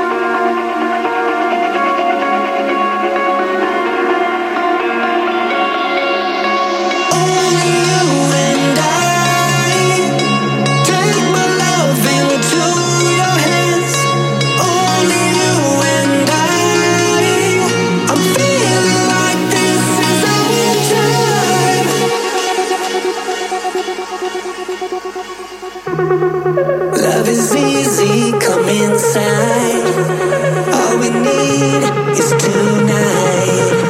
Love 25.98 27.28
is 27.28 27.56
easy. 27.56 28.30
Come 28.38 28.68
inside. 28.68 29.84
All 30.72 30.98
we 31.00 31.10
need 31.10 31.82
is 32.16 32.30
tonight. 32.38 33.87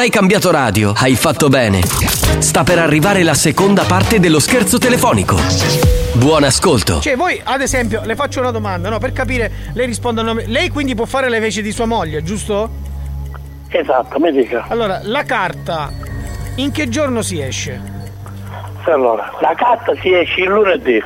Hai 0.00 0.08
cambiato 0.08 0.50
radio, 0.50 0.92
hai 0.96 1.14
fatto 1.14 1.48
bene. 1.48 1.82
Sta 1.82 2.62
per 2.62 2.78
arrivare 2.78 3.22
la 3.22 3.34
seconda 3.34 3.84
parte 3.84 4.18
dello 4.18 4.40
scherzo 4.40 4.78
telefonico. 4.78 5.36
Buon 6.14 6.44
ascolto. 6.44 7.00
Cioè, 7.00 7.16
voi, 7.16 7.38
ad 7.42 7.60
esempio, 7.60 8.00
le 8.04 8.14
faccio 8.14 8.40
una 8.40 8.50
domanda, 8.50 8.88
no? 8.88 8.98
Per 8.98 9.12
capire, 9.12 9.50
lei 9.74 9.84
risponde 9.84 10.22
a 10.22 10.24
nome. 10.24 10.46
Lei 10.46 10.70
quindi 10.70 10.94
può 10.94 11.04
fare 11.04 11.28
le 11.28 11.38
veci 11.38 11.60
di 11.60 11.70
sua 11.70 11.84
moglie, 11.84 12.22
giusto? 12.22 12.70
Esatto, 13.68 14.18
mi 14.18 14.32
dica. 14.32 14.64
Allora, 14.68 15.00
la 15.02 15.22
carta, 15.24 15.90
in 16.56 16.72
che 16.72 16.88
giorno 16.88 17.20
si 17.20 17.40
esce? 17.40 17.80
Allora, 18.84 19.30
la 19.40 19.54
carta 19.54 19.92
si 20.00 20.14
esce 20.14 20.40
il 20.40 20.48
lunedì. 20.48 21.04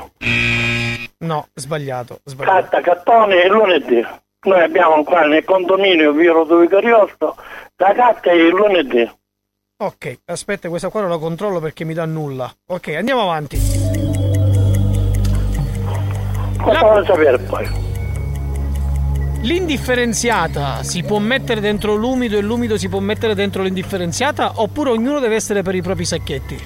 No, 1.18 1.48
sbagliato. 1.52 2.20
sbagliato. 2.22 2.52
Carta, 2.52 2.80
cartone 2.80 3.42
il 3.42 3.50
lunedì. 3.50 4.06
Noi 4.44 4.62
abbiamo 4.62 5.02
qua 5.04 5.22
nel 5.22 5.42
condominio 5.42 6.12
Via 6.12 6.32
Rodovico 6.32 6.76
Ariosto, 6.76 7.34
la 7.84 7.92
carta 7.92 8.30
è 8.30 8.34
il 8.34 8.48
lunedì. 8.48 9.10
Ok, 9.76 10.20
aspetta, 10.24 10.70
questa 10.70 10.88
qua 10.88 11.02
non 11.02 11.10
la 11.10 11.18
controllo 11.18 11.60
perché 11.60 11.84
mi 11.84 11.92
dà 11.92 12.06
nulla. 12.06 12.50
Ok, 12.68 12.88
andiamo 12.96 13.20
avanti. 13.20 13.58
Cosa 16.62 16.78
vuole 16.80 17.04
sapere 17.04 17.38
poi? 17.40 17.82
L'indifferenziata 19.42 20.82
si 20.82 21.02
può 21.02 21.18
mettere 21.18 21.60
dentro 21.60 21.94
l'umido 21.94 22.38
e 22.38 22.40
l'umido 22.40 22.78
si 22.78 22.88
può 22.88 23.00
mettere 23.00 23.34
dentro 23.34 23.62
l'indifferenziata 23.62 24.52
oppure 24.54 24.88
ognuno 24.88 25.18
deve 25.18 25.34
essere 25.34 25.60
per 25.60 25.74
i 25.74 25.82
propri 25.82 26.06
sacchetti? 26.06 26.58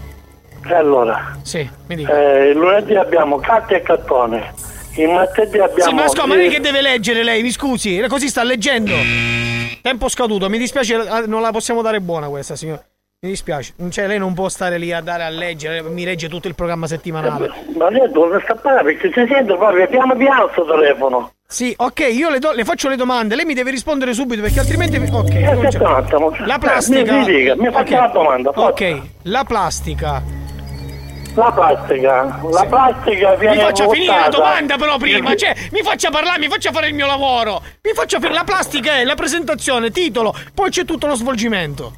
E 0.65 0.75
allora? 0.75 1.37
Sì, 1.43 1.69
mi 1.89 1.97
dica. 1.97 2.17
Eh, 2.17 2.51
il 2.51 2.57
lunedì 2.57 2.95
abbiamo 2.95 3.39
carta 3.41 3.75
e 3.75 3.83
cartone. 3.83 4.55
Il 4.95 5.09
martedì 5.09 5.59
abbiamo. 5.59 5.91
Sì, 5.91 5.95
ma 5.95 6.07
scusa, 6.07 6.27
ma 6.27 6.37
lei 6.37 6.51
che 6.51 6.61
deve 6.61 6.81
leggere 6.81 7.25
lei? 7.25 7.43
Mi 7.43 7.51
scusi, 7.51 8.05
così 8.09 8.29
sta 8.29 8.45
leggendo. 8.45 9.48
Tempo 9.89 10.11
scaduto, 10.11 10.51
mi 10.51 10.59
dispiace, 10.59 10.97
ah, 10.97 11.21
non 11.27 11.41
la 11.41 11.51
possiamo 11.51 11.81
dare 11.81 12.03
buona 12.03 12.29
questa, 12.29 12.55
signora. 12.57 12.85
Mi 13.23 13.31
dispiace. 13.31 13.73
Cioè, 13.89 14.07
lei 14.07 14.19
non 14.19 14.35
può 14.35 14.51
stare 14.51 14.77
lì 14.77 14.93
a 14.93 15.01
dare 15.01 15.23
a 15.25 15.31
leggere, 15.31 15.81
mi 15.81 16.05
legge 16.05 16.29
tutto 16.29 16.47
il 16.47 16.55
programma 16.55 16.87
settimanale. 16.87 17.51
Ma 17.75 17.89
lei 17.89 18.07
dove 18.13 18.39
sta 18.45 18.55
parlando? 18.55 18.91
Perché 18.93 19.09
si 19.09 19.27
sente 19.33 19.57
proprio 19.57 19.87
piano 19.89 20.15
piano 20.15 20.47
sto 20.53 20.67
telefono. 20.67 21.33
Sì, 21.47 21.73
ok, 21.75 22.01
io 22.13 22.29
le, 22.29 22.39
do- 22.39 22.53
le 22.53 22.65
faccio 22.65 22.91
le 22.91 22.97
domande, 22.97 23.35
lei 23.35 23.47
mi 23.47 23.55
deve 23.55 23.71
rispondere 23.71 24.13
subito 24.13 24.43
perché 24.43 24.61
altrimenti. 24.61 24.99
Ok, 25.11 25.31
Eh, 25.35 25.55
un 25.55 25.65
attimo. 25.65 26.37
La 26.45 26.59
plastica. 26.59 27.13
Mi- 27.15 27.19
mi 27.21 27.25
dica, 27.39 27.57
mi 27.57 27.71
faccia 27.73 28.01
la 28.03 28.09
domanda, 28.09 28.53
forza. 28.53 28.69
Ok, 28.69 29.01
la 29.23 29.45
plastica. 29.45 30.23
La 31.39 31.53
plastica, 31.53 32.41
la 32.51 32.65
plastica 32.65 33.37
viene 33.37 33.55
Mi 33.55 33.63
faccia 33.63 33.89
finire 33.89 34.19
la 34.19 34.29
domanda 34.29 34.77
però 34.77 34.97
prima, 34.99 35.37
cioè 35.37 35.55
mi 35.71 35.83
faccia 35.83 36.11
parlare, 36.11 36.41
mi 36.41 36.49
faccia 36.49 36.73
fare 36.73 36.89
il 36.89 36.95
mio 36.95 37.07
lavoro. 37.07 37.63
Mi 37.83 37.93
faccia 37.95 38.19
fare 38.19 38.35
la 38.35 38.43
plastica 38.43 38.97
è 38.97 39.05
la 39.05 39.15
presentazione, 39.15 39.93
titolo, 39.93 40.35
poi 40.53 40.71
c'è 40.71 40.85
tutto 40.85 41.07
lo 41.07 41.15
svolgimento. 41.15 41.93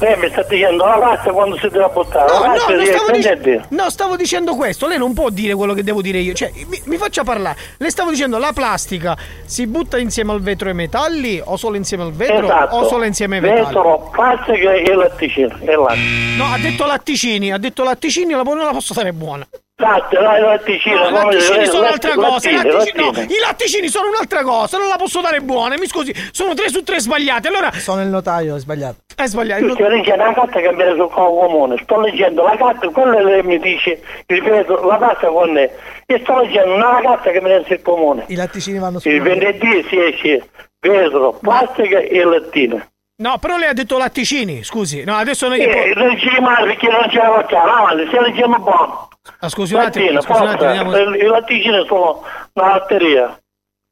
Lei 0.00 0.16
mi 0.18 0.30
sta 0.30 0.42
dicendo 0.48 0.84
la 0.86 0.94
plastica 0.94 1.32
quando 1.32 1.56
si 1.58 1.68
deve 1.68 1.88
buttare. 1.92 2.32
No, 2.32 2.46
no, 2.46 2.56
stavo, 2.58 3.10
dic- 3.12 3.60
no, 3.68 3.90
stavo 3.90 4.16
dicendo 4.16 4.54
questo. 4.56 4.86
Lei 4.88 4.96
non 4.96 5.12
può 5.12 5.28
dire 5.28 5.54
quello 5.54 5.74
che 5.74 5.84
devo 5.84 6.00
dire 6.00 6.18
io. 6.18 6.32
Cioè, 6.32 6.50
mi, 6.66 6.80
mi 6.84 6.96
faccia 6.96 7.22
parlare. 7.22 7.56
Le 7.76 7.90
stavo 7.90 8.08
dicendo 8.10 8.38
la 8.38 8.52
plastica 8.54 9.14
si 9.44 9.66
butta 9.66 9.98
insieme 9.98 10.32
al 10.32 10.40
vetro 10.40 10.68
e 10.68 10.70
ai 10.70 10.76
metalli 10.76 11.40
o 11.44 11.56
solo 11.56 11.76
insieme 11.76 12.04
al 12.04 12.12
vetro 12.12 12.44
Esatto. 12.44 12.76
o 12.76 12.88
solo 12.88 13.04
insieme 13.04 13.36
ai 13.36 13.42
metalli? 13.42 13.64
Vetro, 13.66 14.08
plastica 14.10 14.72
e 14.72 14.94
latticino. 14.94 15.56
E 15.60 15.76
latte. 15.76 15.98
No, 16.38 16.44
ha 16.46 16.58
detto 16.58 16.86
latticini, 16.86 17.52
ha 17.52 17.58
detto 17.58 17.84
latticini, 17.84 18.32
la 18.32 18.42
non 18.42 18.58
la 18.58 18.70
posso 18.72 18.94
stare 18.94 19.12
buona. 19.12 19.46
Latte, 19.76 20.18
dai, 20.18 20.40
latticino. 20.42 20.94
No, 20.94 21.08
i 21.08 21.10
come- 21.10 21.24
latticini 21.34 21.66
sono 21.66 21.80
latte- 21.82 22.06
un'altra 22.10 22.14
cosa. 22.14 22.48
i 22.50 22.52
lattine, 22.52 22.72
latticini- 22.74 23.00
no, 23.02 23.06
lattine. 23.12 23.24
I 23.34 23.38
latticini 23.40 23.88
sono 23.88 24.08
un'altra 24.08 24.42
cosa, 24.42 24.76
non 24.78 24.88
la 24.88 24.96
posso 24.96 25.20
dare 25.22 25.40
buona. 25.40 25.76
Mi 25.78 25.86
scusi, 25.86 26.14
sono 26.32 26.52
tre 26.54 26.68
su 26.68 26.82
tre 26.82 27.00
sbagliate. 27.00 27.48
Allora. 27.48 27.70
Sono 27.72 28.02
il 28.02 28.08
notaio, 28.08 28.56
è 28.56 28.58
sbagliato. 28.58 28.96
È 29.14 29.26
sbagliato. 29.26 29.64
Leggendo 29.90 30.24
la 30.24 30.32
carta 30.32 30.60
che 30.60 30.72
viene 30.72 30.94
sul 30.94 31.10
comune, 31.10 31.76
sto 31.82 32.00
leggendo 32.00 32.44
la 32.44 32.56
carta, 32.56 32.88
quello 32.90 33.26
che 33.26 33.42
mi 33.42 33.58
dice, 33.58 34.00
ripeto, 34.26 34.86
la 34.86 34.96
pasta 34.96 35.26
con 35.26 35.52
lei, 35.52 35.68
e 36.06 36.20
sto 36.22 36.38
leggendo 36.38 36.74
una 36.74 37.00
carta 37.02 37.30
che 37.30 37.40
viene 37.40 37.64
sul 37.66 37.82
comune. 37.82 38.24
I 38.28 38.36
latticini 38.36 38.78
vanno 38.78 39.00
su. 39.00 39.08
Il 39.08 39.20
venerdì 39.20 39.84
si 39.88 39.98
esce 39.98 40.48
vetro, 40.78 41.32
plastica 41.40 41.98
e 41.98 42.22
lattine. 42.22 42.88
No, 43.16 43.38
però 43.38 43.56
lei 43.56 43.68
ha 43.68 43.72
detto 43.72 43.98
latticini, 43.98 44.62
scusi. 44.62 45.02
No, 45.02 45.16
adesso 45.16 45.48
noi. 45.48 45.58
Eh, 45.58 45.92
leggi 45.94 46.28
male 46.40 46.68
perché 46.68 46.88
non 46.88 47.06
c'è 47.08 47.16
la 47.16 47.32
facciamo, 47.32 47.72
avanti, 47.72 48.08
se 48.10 48.20
leggiamo 48.20 48.58
buono. 48.60 49.08
Ah, 49.40 49.48
scusi 49.48 49.74
un 49.74 49.80
attimo, 49.80 50.04
Lattina, 50.04 50.20
scusi 50.20 50.40
un 50.40 50.48
attimo, 50.48 50.90
vediamo- 50.90 51.14
i 51.16 51.26
latticini 51.26 51.84
sono 51.86 52.22
una 52.52 52.68
latteria. 52.68 53.38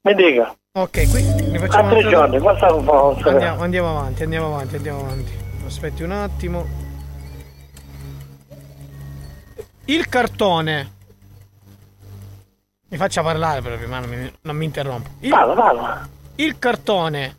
Mi 0.03 0.15
dica. 0.15 0.55
Ok, 0.79 1.11
qui 1.11 1.23
mi 1.51 1.59
facciamo 1.59 1.89
A 1.89 1.91
tre 1.91 2.09
giorni, 2.09 2.39
questa 2.39 2.69
non 2.69 2.85
fa 2.85 3.31
Andiamo, 3.31 3.63
andiamo 3.63 3.89
avanti, 3.91 4.23
andiamo 4.23 4.47
avanti, 4.47 4.77
andiamo 4.77 5.01
avanti. 5.01 5.38
Aspetti 5.69 6.03
un 6.03 6.13
attimo. 6.13 6.67
Il 9.85 10.09
cartone. 10.09 10.93
Mi 12.89 12.97
faccia 12.97 13.23
parlare 13.23 13.61
però 13.61 13.77
prima, 13.77 13.99
non 13.99 14.09
mi, 14.09 14.33
non 14.41 14.57
mi 14.57 14.65
interrompo. 14.65 15.11
Il, 15.21 15.29
Parla, 15.29 15.55
parla. 15.55 16.09
il 16.37 16.59
cartone 16.59 17.37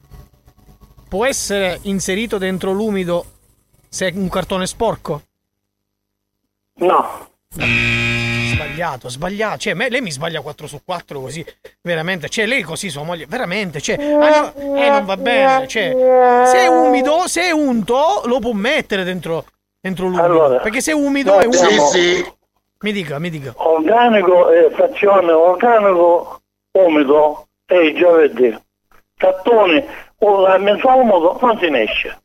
può 1.07 1.25
essere 1.25 1.80
inserito 1.84 2.38
dentro 2.38 2.71
l'umido 2.71 3.25
se 3.89 4.09
è 4.09 4.15
un 4.15 4.30
cartone 4.30 4.67
sporco? 4.67 5.23
No. 6.75 7.30
Sbagliato, 8.80 9.09
sbagliato. 9.09 9.57
Cioè, 9.57 9.73
me- 9.73 9.89
lei 9.89 10.01
mi 10.01 10.11
sbaglia 10.11 10.41
4 10.41 10.65
su 10.67 10.82
4 10.86 11.19
così. 11.19 11.45
Veramente. 11.82 12.30
Cioè, 12.30 12.45
lei 12.45 12.61
così 12.61 12.89
sua 12.89 13.03
moglie. 13.03 13.25
Veramente. 13.25 13.82
Cioè, 13.82 13.95
ah, 13.95 14.53
no, 14.55 14.75
eh, 14.75 14.89
non 14.89 15.05
va 15.05 15.17
bene. 15.17 15.67
Cioè, 15.67 15.91
se 16.45 16.59
è 16.59 16.67
umido, 16.67 17.27
se 17.27 17.43
è 17.43 17.51
unto, 17.51 18.21
lo 18.25 18.39
può 18.39 18.53
mettere 18.53 19.03
dentro, 19.03 19.45
dentro 19.82 20.05
l'umido. 20.05 20.23
Allora, 20.23 20.59
Perché 20.59 20.80
se 20.80 20.91
è 20.91 20.93
umido 20.93 21.39
è 21.39 21.45
umido. 21.45 21.67
Sì, 21.67 21.80
sì. 21.97 22.34
Mi 22.82 22.93
dica, 22.93 23.19
mi 23.19 23.30
dica. 23.30 23.53
Organico 23.57 24.49
e 24.49 24.69
frazione 24.71 25.32
organico 25.32 26.41
umido 26.71 27.47
è 27.65 27.75
il 27.75 27.97
giovedì. 27.97 28.57
Cartone 29.17 29.86
o 30.19 30.39
la 30.39 30.55
umido 30.55 31.38
non 31.41 31.59
si 31.59 31.69
ne 31.69 31.84
esce. 31.84 32.21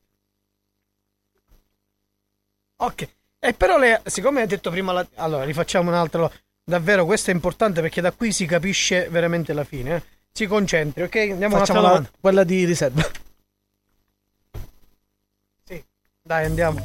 Ok. 2.77 3.09
E 3.45 3.53
però 3.53 3.77
lei, 3.77 3.95
siccome 4.05 4.41
ha 4.41 4.47
detto 4.47 4.71
prima 4.71 4.93
la... 4.93 5.07
Allora, 5.17 5.45
rifacciamo 5.45 5.91
un 5.91 5.95
altro. 5.95 6.33
Davvero, 6.67 7.05
questo 7.05 7.31
è 7.31 7.35
importante 7.35 7.81
perché 7.83 8.01
da 8.01 8.11
qui 8.13 8.33
si 8.33 8.47
capisce 8.47 9.09
veramente 9.11 9.53
la 9.53 9.65
fine. 9.65 9.97
eh. 9.97 10.03
Si 10.33 10.47
concentri, 10.47 11.03
ok? 11.03 11.15
Andiamo 11.17 11.59
Facciamo 11.59 11.81
un'altra 11.81 12.01
la- 12.03 12.11
quella 12.21 12.43
di 12.45 12.65
riserva. 12.65 13.03
Dai, 16.27 16.47
andiamo. 16.47 16.81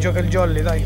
Gioca 0.00 0.18
il 0.18 0.28
jolly, 0.28 0.60
dai. 0.60 0.84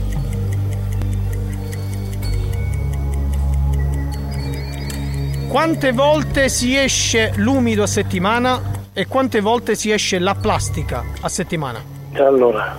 Quante 5.49 5.93
volte 5.93 6.49
si 6.51 6.77
esce 6.77 7.33
l'umido 7.37 7.83
a 7.85 7.87
settimana 7.87 8.61
e 8.93 9.07
quante 9.07 9.41
volte 9.41 9.75
si 9.75 9.91
esce 9.91 10.19
la 10.19 10.35
plastica 10.35 11.03
a 11.23 11.29
settimana? 11.29 11.83
Allora, 12.15 12.79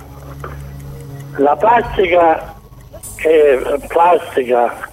la 1.38 1.56
plastica 1.56 2.54
è 3.16 3.58
plastica, 3.88 4.88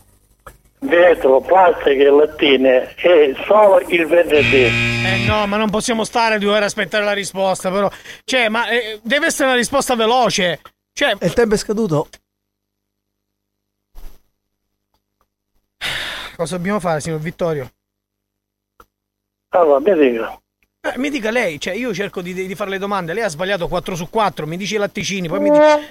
vetro, 0.79 1.41
plastica 1.41 1.89
e 1.89 2.09
lattine 2.09 2.93
è 2.95 3.33
solo 3.45 3.79
il 3.87 4.05
venerdì. 4.05 4.65
Eh 4.65 5.25
no, 5.25 5.47
ma 5.47 5.57
non 5.57 5.69
possiamo 5.69 6.03
stare 6.03 6.37
due 6.37 6.51
ore 6.51 6.63
a 6.63 6.65
aspettare 6.65 7.03
la 7.03 7.13
risposta, 7.13 7.71
però. 7.71 7.89
Cioè, 8.23 8.49
ma 8.49 8.67
eh, 8.69 8.99
deve 9.01 9.27
essere 9.27 9.49
una 9.49 9.57
risposta 9.57 9.95
veloce. 9.95 10.61
Cioè. 10.93 11.15
il 11.21 11.33
tempo 11.33 11.55
è 11.55 11.57
scaduto? 11.57 12.07
Cosa 16.35 16.55
dobbiamo 16.57 16.79
fare, 16.79 17.01
signor 17.01 17.19
Vittorio? 17.19 17.71
Allora, 19.49 19.79
mi 19.79 20.09
dica. 20.09 20.39
Eh, 20.93 20.97
mi 20.97 21.09
dica 21.09 21.31
lei, 21.31 21.59
cioè 21.59 21.73
io 21.73 21.93
cerco 21.93 22.21
di, 22.21 22.33
di 22.33 22.55
fare 22.55 22.69
le 22.69 22.77
domande, 22.77 23.13
lei 23.13 23.23
ha 23.23 23.29
sbagliato 23.29 23.67
4 23.67 23.95
su 23.95 24.09
4, 24.09 24.47
mi 24.47 24.57
dice 24.57 24.75
i 24.75 24.77
latticini, 24.77 25.27
poi 25.27 25.39
mi 25.39 25.49
dice... 25.49 25.87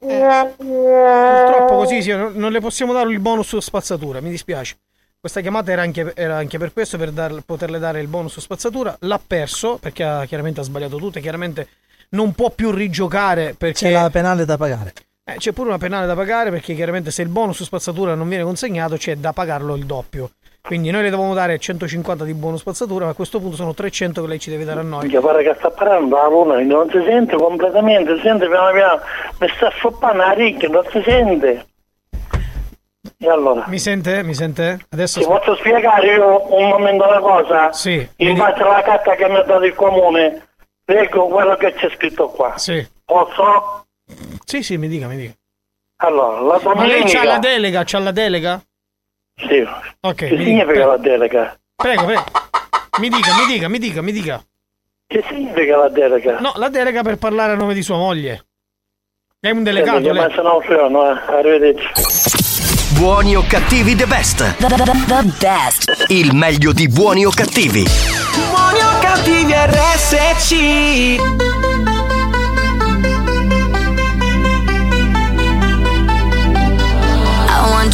Eh, 0.00 0.54
purtroppo 0.56 1.76
così 1.76 2.02
sì, 2.02 2.10
non, 2.10 2.50
le 2.50 2.60
possiamo 2.60 2.92
dare 2.92 3.10
il 3.10 3.20
bonus 3.20 3.48
su 3.48 3.60
spazzatura, 3.60 4.20
mi 4.20 4.30
dispiace. 4.30 4.76
Questa 5.18 5.40
chiamata 5.40 5.72
era 5.72 5.82
anche, 5.82 6.12
era 6.14 6.36
anche 6.36 6.58
per 6.58 6.72
questo, 6.72 6.98
per 6.98 7.10
dar- 7.10 7.40
poterle 7.44 7.78
dare 7.78 8.00
il 8.00 8.06
bonus 8.06 8.32
su 8.32 8.40
spazzatura. 8.40 8.96
L'ha 9.00 9.20
perso 9.24 9.78
perché 9.78 10.04
ha, 10.04 10.24
chiaramente 10.24 10.60
ha 10.60 10.62
sbagliato 10.62 10.98
tutto 10.98 11.18
e 11.18 11.20
chiaramente 11.20 11.68
non 12.10 12.32
può 12.32 12.50
più 12.50 12.70
rigiocare 12.70 13.54
perché... 13.56 13.86
C'è 13.86 13.90
la 13.90 14.10
penale 14.10 14.44
da 14.44 14.56
pagare. 14.56 14.92
Eh, 15.24 15.36
c'è 15.38 15.50
pure 15.52 15.68
una 15.68 15.78
penale 15.78 16.06
da 16.06 16.14
pagare 16.14 16.50
perché 16.50 16.74
chiaramente 16.74 17.10
se 17.10 17.22
il 17.22 17.28
bonus 17.28 17.56
su 17.56 17.64
spazzatura 17.64 18.14
non 18.14 18.28
viene 18.28 18.44
consegnato 18.44 18.96
c'è 18.96 19.16
da 19.16 19.32
pagarlo 19.32 19.74
il 19.74 19.84
doppio. 19.84 20.30
Quindi 20.66 20.90
noi 20.90 21.02
le 21.02 21.10
dovevamo 21.10 21.32
dare 21.32 21.58
150 21.60 22.24
di 22.24 22.34
bonus 22.34 22.60
spazzatura, 22.60 23.04
ma 23.04 23.12
a 23.12 23.14
questo 23.14 23.38
punto 23.38 23.54
sono 23.54 23.72
300 23.72 24.20
che 24.20 24.26
lei 24.26 24.40
ci 24.40 24.50
deve 24.50 24.64
dare 24.64 24.80
a 24.80 24.82
noi. 24.82 25.02
Minchia, 25.02 25.20
pare 25.20 25.44
che 25.44 25.54
sta 25.58 25.70
parlando 25.70 26.16
la 26.16 26.26
luna, 26.28 26.60
non 26.60 26.90
si 26.90 27.00
sente 27.06 27.36
completamente, 27.36 28.16
si 28.16 28.22
sente 28.22 28.48
piano 28.48 28.72
piano, 28.72 29.00
mi 29.38 29.48
sta 29.54 29.70
soppando 29.78 30.24
la 30.24 30.32
ricchia, 30.32 30.68
non 30.68 30.82
si 30.90 31.00
sente. 31.04 31.66
E 33.18 33.28
allora? 33.30 33.64
Mi 33.68 33.78
sente? 33.78 34.24
Mi 34.24 34.34
sente? 34.34 34.80
Adesso 34.90 35.20
Ti 35.20 35.26
posso 35.26 35.54
spiegare 35.54 36.14
io 36.14 36.52
un 36.52 36.68
momento 36.68 37.06
una 37.06 37.20
cosa? 37.20 37.72
Sì. 37.72 38.08
In 38.16 38.36
base 38.36 38.60
alla 38.62 38.82
carta 38.82 39.14
che 39.14 39.28
mi 39.28 39.36
ha 39.36 39.42
dato 39.42 39.64
il 39.64 39.74
comune, 39.74 40.48
Leggo 40.88 41.26
quello 41.26 41.56
che 41.56 41.72
c'è 41.74 41.90
scritto 41.96 42.28
qua. 42.28 42.58
Sì. 42.58 42.86
Posso? 43.04 43.86
Sì, 44.44 44.62
sì, 44.62 44.76
mi 44.76 44.86
dica, 44.86 45.06
mi 45.08 45.16
dica. 45.16 45.32
Allora, 45.96 46.40
la 46.40 46.60
Ma 46.74 46.86
lei 46.86 47.02
c'ha 47.04 47.24
la 47.24 47.38
domenica... 47.38 47.38
delega? 47.38 47.82
C'ha 47.84 47.98
la 47.98 48.10
delega? 48.12 48.62
Sì. 49.36 49.66
Ok. 50.00 50.14
Che 50.14 50.28
dica, 50.30 50.42
significa 50.42 50.72
prego. 50.72 50.90
la 50.90 50.96
delega? 50.96 51.58
Prego, 51.74 52.04
prego. 52.04 52.24
Mi 52.98 53.08
dica, 53.10 53.34
mi 53.36 53.46
dica, 53.46 53.68
mi 53.68 53.78
dica, 53.78 54.02
mi 54.02 54.12
dica. 54.12 54.42
Che 55.06 55.24
significa 55.28 55.76
la 55.76 55.88
delega? 55.88 56.40
No, 56.40 56.52
la 56.56 56.68
delega 56.68 57.02
per 57.02 57.16
parlare 57.18 57.52
a 57.52 57.56
nome 57.56 57.74
di 57.74 57.82
sua 57.82 57.96
moglie. 57.96 58.46
È 59.38 59.50
un 59.50 59.62
delegato 59.62 59.98
Senti, 60.02 60.12
lei. 60.12 60.28
ma 60.28 60.34
se 60.34 60.42
no 60.42 60.60
freno, 60.60 61.10
eh. 61.10 61.36
Arrivederci. 61.38 62.94
Buoni 62.98 63.36
o 63.36 63.44
cattivi 63.46 63.94
the 63.94 64.06
best. 64.06 64.56
The, 64.56 64.66
best. 65.38 66.06
Il 66.08 66.34
meglio 66.34 66.72
di 66.72 66.88
buoni 66.88 67.26
o 67.26 67.30
cattivi. 67.30 67.84
Buoni 68.48 68.80
o 68.80 68.98
cattivi 69.00 69.52
RSC 69.52 71.16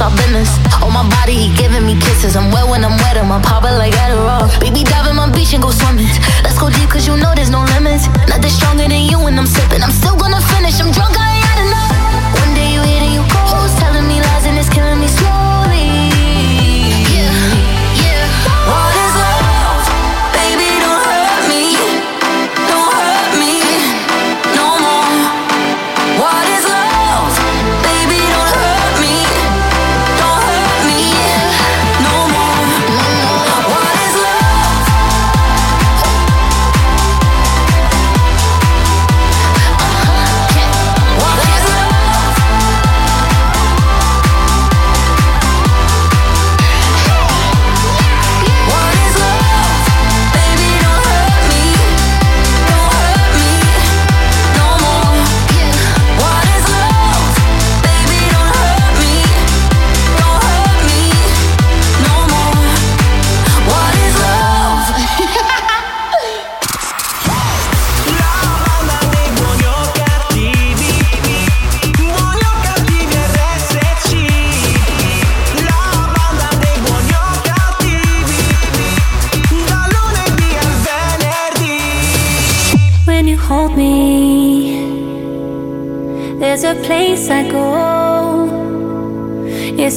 is 0.00 0.02
our 0.02 0.10
business. 0.16 0.50
On 0.82 0.92
my 0.92 1.04
body, 1.08 1.34
he 1.34 1.56
giving 1.56 1.84
me 1.84 1.94
kisses. 2.00 2.36
I'm 2.36 2.50
wet 2.50 2.68
when 2.68 2.84
I'm 2.84 2.96
wet, 2.98 3.16
I'm 3.16 3.42
popping 3.42 3.76
like 3.76 3.92
Adderall. 3.94 4.48
Baby, 4.60 4.84
dive 4.84 5.06
in 5.08 5.16
my 5.16 5.30
beach 5.30 5.52
and 5.52 5.62
go 5.62 5.70
swimming. 5.70 6.08
Let's 6.42 6.58
go 6.58 6.70
deep, 6.70 6.88
cause 6.90 7.06
you 7.06 7.16
know 7.16 7.32
there's 7.34 7.50
no 7.50 7.64
limits. 7.76 8.08
Nothing 8.28 8.50
stronger 8.50 8.88
than 8.88 9.04
you 9.10 9.18
when 9.20 9.38
I'm 9.38 9.46
sipping. 9.46 9.82
I'm 9.82 9.92
still 9.92 10.16
gonna 10.16 10.40
finish, 10.40 10.80
I'm 10.80 10.92
drunk, 10.92 11.16
I 11.18 11.29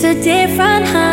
a 0.03 0.13
different 0.15 0.85
high. 0.85 1.12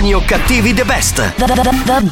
Buoni 0.00 0.14
o 0.14 0.22
cattivi 0.24 0.72
the 0.72 0.84
best. 0.84 1.34
The, 1.34 1.44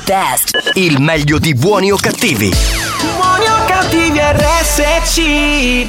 best. 0.05 0.73
Il 0.75 1.01
meglio 1.01 1.39
di 1.39 1.55
buoni 1.55 1.91
o 1.91 1.97
cattivi. 1.97 2.51
Buoni 2.51 3.47
o 3.47 3.65
cattivi 3.67 4.19
RSC. 4.19 5.89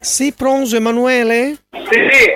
Sì, 0.00 0.32
pronto 0.32 0.74
Emanuele? 0.74 1.58
Sì, 1.70 1.98
sì. 2.10 2.30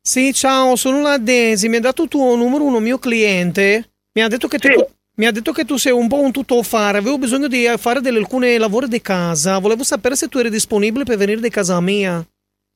Sì, 0.00 0.32
ciao, 0.32 0.76
sono 0.76 1.00
la 1.00 1.18
Desi, 1.18 1.68
mi 1.68 1.78
ha 1.78 1.80
dato 1.80 2.06
tuo 2.06 2.36
numero 2.36 2.62
uno 2.62 2.78
mio 2.78 2.98
cliente. 2.98 3.88
Mi 4.12 4.22
ha 4.22 4.28
detto 4.28 4.46
che 4.46 4.58
tu, 4.58 4.68
mi 5.16 5.26
ha 5.26 5.32
detto 5.32 5.50
che 5.50 5.64
tu 5.64 5.76
sei 5.76 5.90
un 5.90 6.06
po' 6.06 6.20
un 6.20 6.30
tuttofare, 6.30 6.98
avevo 6.98 7.18
bisogno 7.18 7.48
di 7.48 7.64
eh, 7.64 7.78
fare 7.78 8.00
delle, 8.00 8.18
alcune 8.18 8.56
lavori 8.58 8.86
di 8.86 9.00
casa. 9.00 9.58
Volevo 9.58 9.82
sapere 9.82 10.14
se 10.14 10.28
tu 10.28 10.38
eri 10.38 10.50
disponibile 10.50 11.02
per 11.02 11.16
venire 11.16 11.40
di 11.40 11.50
casa 11.50 11.80
mia. 11.80 12.24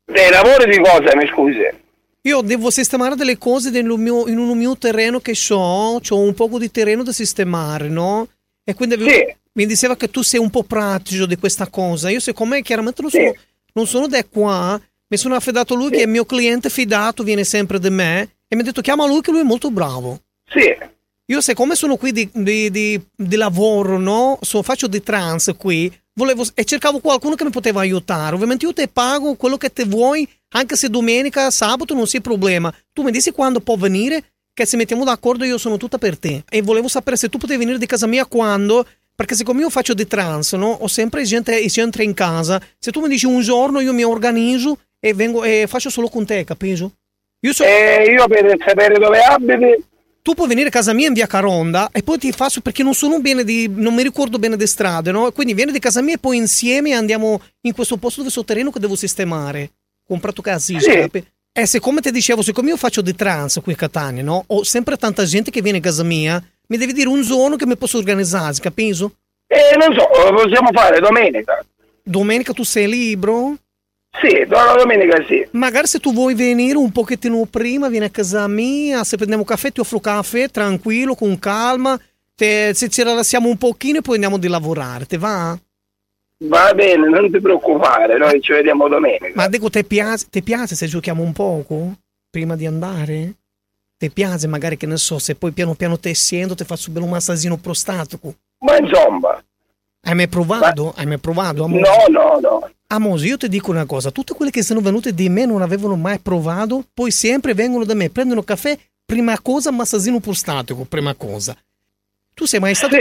Dei 0.05 0.31
lavori 0.31 0.69
di 0.69 0.81
cosa, 0.83 1.15
mi 1.15 1.29
scusi? 1.29 1.83
Io 2.27 2.41
devo 2.41 2.71
sistemare 2.71 3.17
delle 3.17 3.37
cose 3.37 3.71
mio- 3.99 4.27
in 4.29 4.39
un 4.39 4.57
mio 4.57 4.79
terreno 4.79 5.21
che 5.21 5.35
ho, 5.51 6.01
ho 6.09 6.19
un 6.19 6.33
po' 6.35 6.59
di 6.59 6.71
terreno 6.71 7.03
da 7.03 7.13
sistemare, 7.13 7.89
no? 7.89 8.29
E 8.65 8.73
quindi 8.75 8.95
avevo- 8.95 9.11
mi 9.53 9.67
diceva 9.67 9.95
che 9.95 10.09
tu 10.09 10.23
sei 10.23 10.41
un 10.41 10.49
po' 10.49 10.63
pratico 10.63 11.27
di 11.27 11.37
questa 11.37 11.69
cosa. 11.69 12.09
Io 12.09 12.21
siccome 12.21 12.63
chiaramente 12.63 13.03
non 13.03 13.11
sono, 13.11 13.35
non 13.75 13.87
sono 13.87 14.07
da 14.07 14.25
qua, 14.25 14.81
mi 15.09 15.17
sono 15.19 15.35
affidato 15.35 15.75
a 15.75 15.77
lui 15.77 15.91
che 15.91 15.99
è 15.99 16.03
il 16.03 16.09
mio 16.09 16.25
cliente 16.25 16.71
fidato, 16.71 17.23
viene 17.23 17.45
sempre 17.45 17.79
da 17.79 17.91
me 17.91 18.21
e 18.49 18.57
mi 18.57 18.63
ha 18.63 18.65
detto 18.65 18.81
chiama 18.81 19.07
lui 19.07 19.21
che 19.21 19.31
lui 19.31 19.41
è 19.41 19.45
molto 19.45 19.71
bravo. 19.71 20.23
Sì. 20.49 20.75
Io 21.27 21.41
siccome 21.43 21.75
sono 21.75 21.97
qui 21.97 22.11
di, 22.13 22.29
di- 22.33 22.71
di- 22.71 23.01
di 23.15 23.37
lavoro, 23.37 23.99
no? 23.99 24.39
So- 24.41 24.63
faccio 24.63 24.87
di 24.87 25.03
trans 25.03 25.53
qui, 25.59 25.93
volevo, 26.15 26.45
e 26.55 26.65
cercavo 26.65 26.99
qualcuno 27.01 27.35
che 27.35 27.45
mi 27.45 27.51
poteva 27.51 27.81
aiutare. 27.81 28.35
Ovviamente 28.35 28.65
io 28.65 28.73
ti 28.73 28.89
pago 28.89 29.35
quello 29.35 29.57
che 29.57 29.73
te 29.73 29.85
vuoi, 29.85 30.29
anche 30.51 30.77
se 30.77 30.89
domenica, 30.89 31.51
sabato 31.51 31.95
non 31.95 32.05
c'è 32.05 32.21
problema. 32.21 32.73
Tu 32.93 33.03
mi 33.03 33.11
dici 33.11 33.31
quando 33.31 33.61
può 33.61 33.77
venire, 33.77 34.23
che 34.55 34.67
se 34.67 34.77
mettiamo 34.77 35.05
d'accordo 35.05 35.45
io 35.45 35.59
sono 35.59 35.77
tutta 35.77 35.99
per 35.99 36.19
te. 36.19 36.45
E 36.49 36.63
volevo 36.63 36.89
sapere 36.89 37.17
se 37.17 37.29
tu 37.29 37.39
potevi 37.39 37.59
venire 37.59 37.79
di 37.79 37.87
casa 37.87 38.07
mia 38.07 38.25
quando, 38.25 38.87
perché 39.15 39.35
siccome 39.35 39.61
io 39.61 39.71
faccio 39.71 39.95
di 39.95 40.07
trans, 40.07 40.53
no? 40.53 40.71
Ho 40.81 40.89
sempre 40.89 41.25
gente, 41.25 41.65
gente 41.67 42.03
in 42.03 42.15
casa. 42.15 42.61
Se 42.79 42.91
tu 42.91 43.01
mi 43.01 43.09
dici 43.09 43.27
un 43.27 43.41
giorno 43.41 43.81
io 43.81 43.93
mi 43.93 44.05
organizzo 44.05 44.79
e, 45.01 45.13
vengo, 45.15 45.45
e 45.45 45.67
faccio 45.69 45.91
solo 45.91 46.09
con 46.09 46.25
te, 46.25 46.45
capisci? 46.45 46.89
Io, 47.41 47.53
so- 47.53 47.65
Eh, 47.65 48.05
io 48.11 48.27
per 48.27 48.57
sapere 48.65 48.99
dove 48.99 49.21
abiti. 49.21 49.85
Tu 50.25 50.33
puoi 50.33 50.49
venire 50.49 50.69
a 50.69 50.71
casa 50.71 50.95
mia 50.95 51.09
in 51.09 51.13
via 51.13 51.27
Caronda 51.27 51.91
e 51.93 52.03
poi 52.03 52.17
ti 52.17 52.33
faccio 52.33 52.63
perché 52.63 52.83
non 52.83 52.95
sono 52.95 53.21
bene 53.21 53.45
di 53.45 53.69
non 53.69 53.95
mi 53.95 54.03
ricordo 54.03 54.39
bene 54.39 54.57
di 54.57 54.67
strade, 54.67 55.11
no? 55.11 55.31
Quindi 55.33 55.53
vieni 55.53 55.71
di 55.71 55.79
casa 55.79 56.01
mia 56.01 56.15
e 56.15 56.19
poi 56.19 56.39
insieme 56.39 56.95
andiamo 56.95 57.43
in 57.61 57.75
questo 57.75 57.99
posto 57.99 58.21
dove 58.21 58.31
sto 58.31 58.43
terreno 58.43 58.71
che 58.71 58.81
devo 58.81 58.97
sistemare. 58.97 59.71
Ho 60.01 60.07
comprato 60.09 60.41
casi, 60.41 60.81
Sì. 60.81 61.11
E 61.57 61.67
siccome 61.67 62.01
ti 62.01 62.11
dicevo, 62.11 62.41
siccome 62.41 62.71
io 62.71 62.79
faccio 62.79 63.03
di 63.03 63.15
trans 63.15 63.61
qui 63.63 63.75
a 63.75 63.77
Catania, 63.77 64.23
no? 64.23 64.45
Ho 64.47 64.65
sempre 64.65 64.97
tanta 64.97 65.27
gente 65.27 65.51
che 65.51 65.61
viene 65.61 65.77
a 65.77 65.83
casa 65.83 66.03
mia, 66.03 66.43
mi 66.69 66.79
devi 66.79 66.95
dire 66.95 67.09
un 67.09 67.21
giorno 67.21 67.57
che 67.57 67.67
mi 67.67 67.77
posso 67.77 67.99
organizzare, 67.99 68.55
capisci? 68.61 69.05
Eh, 69.47 69.77
non 69.77 69.95
so, 69.95 70.31
lo 70.31 70.43
possiamo 70.43 70.71
fare 70.73 71.01
domenica. 71.01 71.63
Domenica 72.03 72.55
tu 72.55 72.65
sei 72.65 72.89
libero? 72.89 73.57
Sì, 74.21 74.47
la 74.49 74.75
domenica 74.77 75.23
sì. 75.27 75.47
Magari 75.53 75.87
se 75.87 75.99
tu 75.99 76.13
vuoi 76.13 76.35
venire 76.35 76.77
un 76.77 76.93
pochettino 76.93 77.45
prima, 77.47 77.89
vieni 77.89 78.07
a 78.07 78.11
casa 78.11 78.47
mia, 78.47 79.03
se 79.05 79.17
prendiamo 79.17 79.45
caffè 79.45 79.73
ti 79.73 79.81
offro 79.81 79.99
caffè, 80.01 80.49
tranquillo, 80.49 81.15
con 81.15 81.39
calma, 81.39 81.99
te- 82.35 82.73
se 82.75 82.89
ci 82.89 83.03
rilassiamo 83.03 83.49
un 83.49 83.57
pochino 83.57 83.99
e 83.99 84.03
poi 84.03 84.15
andiamo 84.15 84.39
di 84.39 84.49
lavorare, 84.49 85.07
te 85.07 85.19
va? 85.19 85.59
Va 86.47 86.73
bene, 86.75 87.09
non 87.09 87.31
ti 87.31 87.41
preoccupare, 87.41 88.19
noi 88.19 88.41
ci 88.41 88.53
vediamo 88.53 88.89
domenica. 88.89 89.33
Ma 89.35 89.49
dico, 89.49 89.71
ti 89.71 89.85
piace, 89.85 90.27
piace 90.43 90.75
se 90.75 90.87
giochiamo 90.87 91.23
un 91.23 91.33
poco 91.33 91.95
prima 92.31 92.57
di 92.57 92.67
andare? 92.67 93.35
Ti 93.97 94.11
piace 94.11 94.47
magari 94.47 94.77
che 94.77 94.87
ne 94.87 94.97
so, 94.97 95.19
se 95.19 95.35
poi 95.35 95.53
piano 95.53 95.75
piano 95.75 95.99
te 95.99 96.15
siendo 96.15 96.55
ti 96.55 96.65
faccio 96.65 96.89
un 96.89 96.95
bello 96.95 97.07
massaggino 97.07 97.57
prostatico. 97.57 98.35
Ma 98.59 98.77
insomma. 98.77 99.43
Hai 100.05 100.15
mai 100.15 100.29
provato? 100.29 100.93
Hai 100.97 101.07
mai 101.07 101.19
provato? 101.19 101.65
amore? 101.65 101.81
No, 101.81 102.21
no, 102.21 102.39
no. 102.41 102.71
Amore, 102.89 103.25
io 103.25 103.39
ti 103.39 103.49
dico 103.49 103.71
una 103.71 103.87
cosa, 103.87 104.11
tutte 104.11 104.35
quelle 104.35 104.51
che 104.51 104.63
sono 104.63 104.81
venute 104.81 105.15
di 105.15 105.29
me 105.31 105.47
non 105.47 105.63
avevano 105.63 105.97
mai 105.97 106.19
provato, 106.19 106.85
poi 106.93 107.11
sempre 107.11 107.55
vengono 107.55 107.85
da 107.85 107.95
me, 107.95 108.11
prendono 108.11 108.43
caffè, 108.43 108.79
prima 109.05 109.41
cosa 109.41 109.71
massaggino 109.73 110.21
prostatico, 110.21 110.85
prima 110.85 111.15
cosa. 111.15 111.57
Tu 112.35 112.45
sei 112.45 112.61
mai 112.61 112.75
stato... 112.75 112.97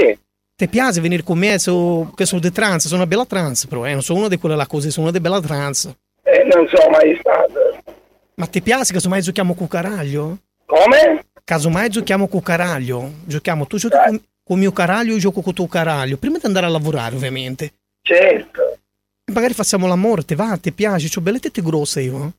Ti 0.56 0.68
piace 0.68 1.02
venire 1.02 1.24
con 1.24 1.38
me, 1.38 1.60
so, 1.60 2.12
che 2.16 2.26
sono 2.26 2.40
di 2.40 2.52
trans, 2.52 2.86
sono 2.86 3.02
una 3.02 3.08
bella 3.08 3.26
trans 3.26 3.66
però, 3.68 3.86
eh, 3.86 3.92
non 3.92 4.04
sono 4.04 4.20
una 4.20 4.28
di 4.30 4.38
quelle 4.38 4.56
là 4.56 4.68
così, 4.68 4.90
sono 4.90 5.08
una 5.08 5.18
di 5.18 5.22
bella 5.22 5.42
trans. 5.42 5.94
Eh, 6.24 6.48
non 6.54 6.68
so 6.68 6.90
mai 6.90 7.18
stato. 7.20 7.94
Ma 8.36 8.46
ti 8.46 8.62
piace 8.62 8.94
casomai 8.94 9.22
giochiamo 9.22 9.56
cucaraglio? 9.56 10.38
Come? 10.66 11.26
Casomai 11.44 11.90
giochiamo 11.90 12.28
cucaraglio, 12.28 13.12
giochiamo, 13.26 13.68
tu 13.68 13.78
giochi 13.78 13.98
con, 14.06 14.22
con 14.44 14.60
mio 14.60 14.72
caraglio, 14.72 15.14
io 15.14 15.20
gioco 15.20 15.41
con 15.41 15.53
tuo 15.53 15.68
caraglio, 15.68 16.18
prima 16.18 16.38
di 16.38 16.45
andare 16.45 16.65
a 16.65 16.70
lavorare 16.70 17.15
ovviamente. 17.15 17.74
Certo. 18.02 18.80
E 19.26 19.32
magari 19.32 19.53
facciamo 19.53 19.88
l'amore, 19.88 20.26
ti 20.26 20.36
va, 20.36 20.57
ti 20.57 20.72
piace, 20.72 21.10
ho 21.18 21.22
belle 21.22 21.40
tette 21.40 21.61
grosse 21.61 22.02
io. 22.02 22.34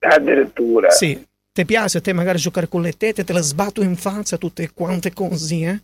Addirittura. 0.00 0.90
Sì, 0.90 1.24
ti 1.52 1.64
piace 1.64 1.98
a 1.98 2.00
te 2.00 2.12
magari 2.12 2.38
giocare 2.38 2.68
con 2.68 2.82
le 2.82 2.96
tette, 2.96 3.24
te 3.24 3.32
le 3.32 3.42
sbatto 3.42 3.82
in 3.82 3.96
faccia 3.96 4.36
tutte 4.36 4.70
quante 4.72 5.12
così, 5.12 5.62
eh? 5.62 5.80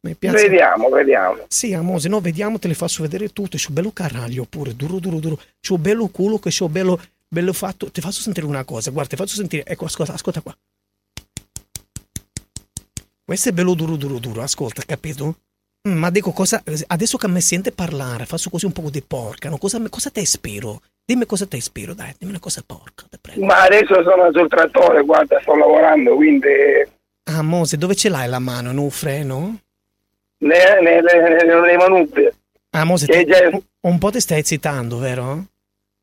Mi 0.00 0.14
piace. 0.14 0.48
Vediamo, 0.48 0.90
vediamo. 0.90 1.46
Sì, 1.48 1.72
amore, 1.72 2.08
no, 2.08 2.20
vediamo, 2.20 2.58
te 2.58 2.68
le 2.68 2.74
faccio 2.74 3.02
vedere 3.02 3.30
tutte. 3.30 3.56
C'ho 3.56 3.72
bello 3.72 3.90
caraglio 3.90 4.44
pure, 4.44 4.76
duro, 4.76 4.98
duro, 4.98 5.18
duro. 5.18 5.40
C'ho 5.66 5.78
bello 5.78 6.08
culo 6.08 6.38
che 6.38 6.50
c'ho 6.50 6.68
bello, 6.68 7.00
bello 7.26 7.54
fatto. 7.54 7.90
Ti 7.90 8.02
faccio 8.02 8.20
sentire 8.20 8.46
una 8.46 8.64
cosa, 8.64 8.90
guarda, 8.90 9.10
ti 9.10 9.16
faccio 9.16 9.34
sentire. 9.34 9.64
Ecco, 9.64 9.86
ascolta, 9.86 10.12
ascolta 10.12 10.42
qua. 10.42 10.54
Questo 13.24 13.48
è 13.48 13.52
bello 13.52 13.74
duro, 13.74 13.96
duro, 13.96 14.18
duro, 14.18 14.42
ascolta, 14.42 14.82
capito? 14.84 15.36
Mm, 15.88 15.96
ma 15.96 16.10
dico 16.10 16.30
cosa, 16.32 16.62
adesso 16.88 17.16
che 17.16 17.28
mi 17.28 17.40
sente 17.40 17.72
parlare, 17.72 18.26
faccio 18.26 18.50
così 18.50 18.66
un 18.66 18.72
po' 18.72 18.90
di 18.90 19.02
porca, 19.02 19.48
no? 19.48 19.56
Cosa, 19.56 19.80
cosa 19.88 20.10
te 20.10 20.24
spero? 20.26 20.82
Dimmi 21.06 21.24
cosa 21.26 21.46
te 21.46 21.60
spero, 21.60 21.94
dai, 21.94 22.14
dimmi 22.18 22.32
una 22.32 22.40
cosa 22.40 22.62
porca. 22.66 23.06
Ma 23.36 23.62
adesso 23.62 24.02
sono 24.02 24.30
sul 24.32 24.48
trattore, 24.48 25.02
guarda, 25.04 25.40
sto 25.40 25.54
lavorando, 25.56 26.14
quindi 26.14 26.48
Ah, 27.26 27.42
Mose, 27.42 27.78
dove 27.78 27.94
ce 27.94 28.10
l'hai 28.10 28.28
la 28.28 28.38
mano? 28.38 28.70
In 28.70 28.76
un 28.78 28.90
freno? 28.90 29.58
ne, 30.38 30.80
ne, 30.82 31.00
ne, 31.00 31.78
ne. 32.18 32.32
Ah, 32.70 32.84
Mose, 32.84 33.06
ti- 33.06 33.24
già- 33.24 33.48
un 33.80 33.98
po' 33.98 34.10
ti 34.10 34.20
stai 34.20 34.40
eccitando, 34.40 34.98
vero? 34.98 35.46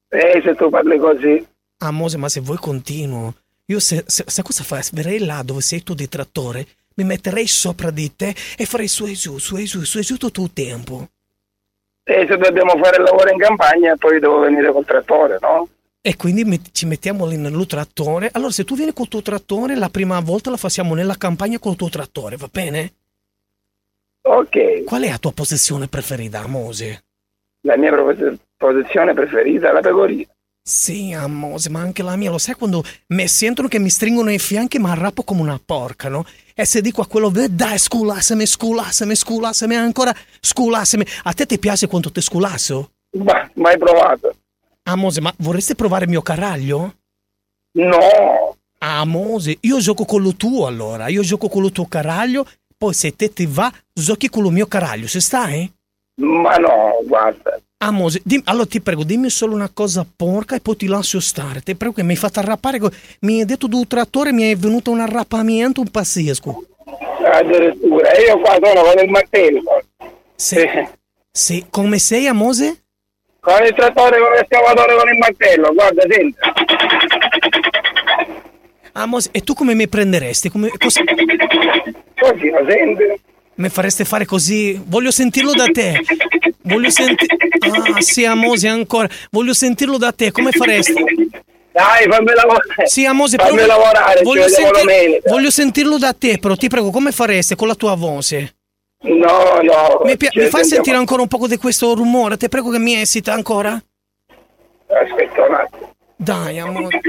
Eh, 0.09 0.41
se 0.43 0.55
tu 0.55 0.69
parli 0.69 0.97
così. 0.97 1.45
Ah, 1.77 1.91
Mose, 1.91 2.17
ma 2.17 2.29
se 2.29 2.39
vuoi 2.39 2.57
continuo. 2.57 3.35
Io 3.67 3.79
se, 3.79 4.03
se, 4.07 4.23
sai 4.27 4.43
cosa 4.43 4.63
fai? 4.63 4.81
Verrei 4.91 5.19
là 5.19 5.43
dove 5.43 5.61
sei 5.61 5.83
tu 5.83 5.93
di 5.93 6.09
trattore, 6.09 6.65
mi 7.01 7.07
metterei 7.07 7.47
sopra 7.47 7.91
di 7.91 8.15
te 8.15 8.33
e 8.57 8.65
farei 8.65 8.87
su 8.87 9.05
e 9.05 9.13
giù, 9.13 9.37
su 9.37 9.57
e 9.57 9.63
giù, 9.63 9.83
su 9.83 9.97
e 9.97 10.01
giù 10.01 10.17
tutto 10.17 10.43
il 10.43 10.53
tempo. 10.53 11.07
E 12.03 12.25
se 12.27 12.37
dobbiamo 12.37 12.71
fare 12.81 12.97
il 12.97 13.03
lavoro 13.03 13.29
in 13.29 13.37
campagna, 13.37 13.95
poi 13.95 14.19
devo 14.19 14.39
venire 14.39 14.71
col 14.71 14.85
trattore, 14.85 15.37
no? 15.41 15.67
E 16.01 16.15
quindi 16.15 16.43
met- 16.43 16.71
ci 16.71 16.87
mettiamo 16.87 17.27
lì 17.27 17.37
nel 17.37 17.65
trattore. 17.67 18.29
Allora, 18.33 18.51
se 18.51 18.63
tu 18.63 18.75
vieni 18.75 18.93
col 18.93 19.07
tuo 19.07 19.21
trattore, 19.21 19.75
la 19.75 19.89
prima 19.89 20.19
volta 20.19 20.49
la 20.49 20.57
facciamo 20.57 20.95
nella 20.95 21.15
campagna 21.15 21.59
col 21.59 21.75
tuo 21.75 21.89
trattore, 21.89 22.37
va 22.37 22.49
bene? 22.51 22.93
Ok. 24.23 24.83
Qual 24.83 25.03
è 25.03 25.09
la 25.09 25.17
tua 25.17 25.31
posizione 25.31 25.87
preferita, 25.87 26.45
Mose? 26.47 27.03
La 27.61 27.77
mia 27.77 27.93
posizione 28.57 29.13
preferita 29.13 29.69
è 29.69 29.73
la 29.73 29.81
pecorina. 29.81 30.25
Sì, 30.71 31.15
Mose, 31.27 31.69
ma 31.69 31.79
anche 31.81 32.03
la 32.03 32.15
mia. 32.15 32.29
Lo 32.29 32.37
sai 32.37 32.53
quando 32.53 32.83
mi 33.07 33.27
sentono 33.27 33.67
che 33.67 33.79
mi 33.79 33.89
stringono 33.89 34.31
i 34.31 34.37
fianchi 34.37 34.77
e 34.77 34.79
mi 34.79 34.89
arrappo 34.89 35.23
come 35.23 35.41
una 35.41 35.59
porca, 35.63 36.07
no? 36.07 36.23
E 36.53 36.65
se 36.65 36.81
dico 36.81 37.01
a 37.01 37.07
quello, 37.07 37.33
"Eh, 37.35 37.49
dai, 37.49 37.79
sculassami, 37.79 38.45
sculassami, 38.45 39.15
sculassami 39.15 39.75
ancora, 39.75 40.15
sculassami. 40.39 41.03
A 41.23 41.33
te 41.33 41.47
ti 41.47 41.57
piace 41.57 41.87
quando 41.87 42.11
ti 42.11 42.21
sculasso? 42.21 42.91
Ma 43.17 43.49
mai 43.55 43.77
provato? 43.77 44.35
Ah, 44.83 44.95
Mose, 44.95 45.19
ma 45.19 45.33
vorresti 45.39 45.73
provare 45.75 46.03
il 46.05 46.11
mio 46.11 46.21
caraglio? 46.21 46.95
No. 47.73 48.55
Ah, 48.79 49.03
Mose, 49.05 49.57
io 49.61 49.79
gioco 49.79 50.05
con 50.05 50.21
lo 50.21 50.35
tuo 50.35 50.67
allora. 50.67 51.07
Io 51.07 51.21
gioco 51.23 51.49
con 51.49 51.63
lo 51.63 51.71
tuo 51.71 51.87
caraglio, 51.87 52.47
poi 52.77 52.93
se 52.93 53.15
te 53.15 53.33
ti 53.33 53.47
va, 53.47 53.71
giochi 53.93 54.29
con 54.29 54.43
lo 54.43 54.49
mio 54.51 54.67
caraglio, 54.67 55.07
se 55.07 55.19
stai? 55.21 55.71
Ma 56.15 56.55
no, 56.57 56.99
guarda. 57.05 57.59
Ah, 57.83 57.91
Mose, 57.91 58.21
dim- 58.23 58.43
allora 58.45 58.67
ti 58.67 58.79
prego, 58.79 59.03
dimmi 59.03 59.29
solo 59.29 59.55
una 59.55 59.69
cosa 59.73 60.05
porca 60.15 60.55
e 60.55 60.59
poi 60.59 60.75
ti 60.75 60.85
lascio 60.85 61.19
stare. 61.19 61.61
Ti 61.61 61.75
prego 61.75 61.95
che 61.95 62.03
mi 62.03 62.11
hai 62.11 62.17
fatto 62.17 62.39
arrappare. 62.39 62.79
Mi 63.21 63.39
hai 63.39 63.45
detto 63.45 63.67
d'un 63.67 63.87
trattore, 63.87 64.31
mi 64.31 64.51
è 64.51 64.55
venuto 64.55 64.91
un 64.91 64.99
arrappamento 64.99 65.83
pazzesco. 65.89 66.63
Addirittura. 67.23 68.11
Io 68.19 68.39
qua 68.39 68.57
sono 68.61 68.81
con 68.83 69.03
il 69.03 69.09
martello. 69.09 69.83
Sì. 70.35 70.69
Sì, 71.31 71.65
come 71.69 71.97
sei 71.97 72.27
a 72.27 72.33
Mose? 72.33 72.83
Con 73.39 73.63
il 73.65 73.73
trattore, 73.73 74.19
con 74.19 74.31
l'escavatore, 74.31 74.95
con 74.95 75.09
il 75.09 75.17
martello. 75.17 75.73
Guarda, 75.73 76.03
senti. 76.07 76.37
Ah, 78.91 79.05
Mose, 79.07 79.29
e 79.31 79.41
tu 79.41 79.53
come 79.55 79.73
mi 79.73 79.87
prenderesti? 79.87 80.49
Come, 80.49 80.69
cosa... 80.77 81.01
Così, 81.03 82.49
lo 82.49 82.65
senti? 82.67 83.21
Mi 83.61 83.69
fareste 83.69 84.05
fare 84.05 84.25
così? 84.25 84.81
Voglio 84.83 85.11
sentirlo 85.11 85.53
da 85.53 85.67
te. 85.67 86.01
Voglio 86.63 86.89
sentire. 86.89 87.35
Ah, 87.93 88.01
sì, 88.01 88.25
a 88.25 88.33
Mose 88.33 88.67
ancora. 88.67 89.07
Voglio 89.29 89.53
sentirlo 89.53 89.97
da 89.97 90.11
te. 90.11 90.31
Come 90.31 90.51
faresti? 90.51 90.93
Dai, 91.71 92.09
fammi 92.09 92.33
lavorare. 92.33 92.87
Sì, 92.87 93.05
Amose, 93.05 93.37
fammi 93.37 93.55
però 93.55 93.67
lavorare, 93.67 94.23
voglio, 94.23 94.45
domenica. 94.73 95.29
voglio 95.29 95.51
sentirlo 95.51 95.97
da 95.99 96.11
te, 96.11 96.37
però 96.39 96.55
ti 96.55 96.67
prego, 96.67 96.89
come 96.89 97.11
fareste 97.11 97.55
con 97.55 97.67
la 97.67 97.75
tua 97.75 97.95
voce? 97.95 98.55
No, 99.03 99.61
no. 99.61 100.01
Mi, 100.03 100.17
pi- 100.17 100.29
mi 100.33 100.47
fai 100.47 100.65
sentire 100.65 100.97
ancora 100.97 101.21
un 101.21 101.27
po' 101.27 101.47
di 101.47 101.57
questo 101.57 101.93
rumore? 101.93 102.37
Ti 102.37 102.49
prego 102.49 102.71
che 102.71 102.79
mi 102.79 102.99
esita 102.99 103.31
ancora? 103.33 103.71
Aspetta 103.73 105.45
un 105.47 105.53
attimo. 105.53 105.89
Dai, 106.17 106.59
amore. 106.59 106.99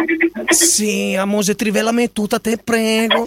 Sì, 0.50 1.16
Amose, 1.18 1.54
trivela 1.54 1.92
me 1.92 2.12
tutta, 2.12 2.38
te 2.38 2.58
prego. 2.62 3.24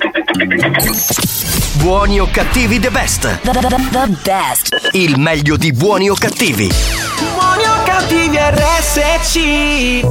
Buoni 1.78 2.20
o 2.20 2.28
cattivi 2.28 2.80
the 2.80 2.90
best. 2.90 3.42
The 3.42 4.18
best. 4.24 4.90
Il 4.94 5.20
meglio 5.20 5.58
di 5.58 5.72
buoni 5.72 6.10
o 6.10 6.16
cattivi. 6.16 6.72
Buoni 7.18 7.64
o 7.64 7.84
cattivi 7.84 8.38
RSC 8.38 10.04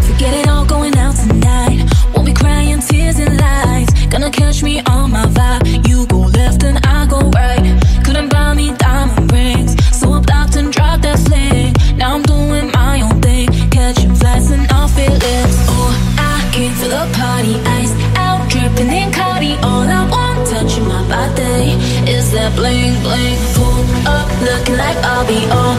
Forget 0.00 0.34
it 0.34 0.48
all 0.48 0.64
going 0.64 0.96
out 0.96 1.14
tonight. 1.16 1.84
Won't 2.14 2.26
be 2.26 2.32
crying 2.32 2.80
tears 2.80 3.18
and 3.18 3.38
lies. 3.38 3.88
Gonna 4.08 4.30
catch 4.30 4.62
me 4.62 4.80
on 4.86 5.10
my 5.10 5.26
vibe. 5.26 5.86
You 5.88 5.93
blink 23.04 23.38
Pulled 23.54 24.06
up 24.06 24.28
looking 24.40 24.76
like 24.76 24.96
I'll 25.04 25.26
be 25.28 25.44
on 25.60 25.76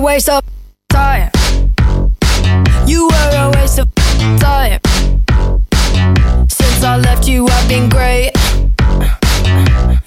waste 0.00 0.28
of 0.28 0.42
time. 0.88 1.30
You 2.86 3.08
were 3.08 3.36
a 3.36 3.50
waste 3.54 3.78
of 3.78 3.88
time. 4.40 4.80
Since 6.48 6.82
I 6.82 6.96
left 6.96 7.28
you, 7.28 7.46
I've 7.46 7.68
been 7.68 7.88
great. 7.88 8.32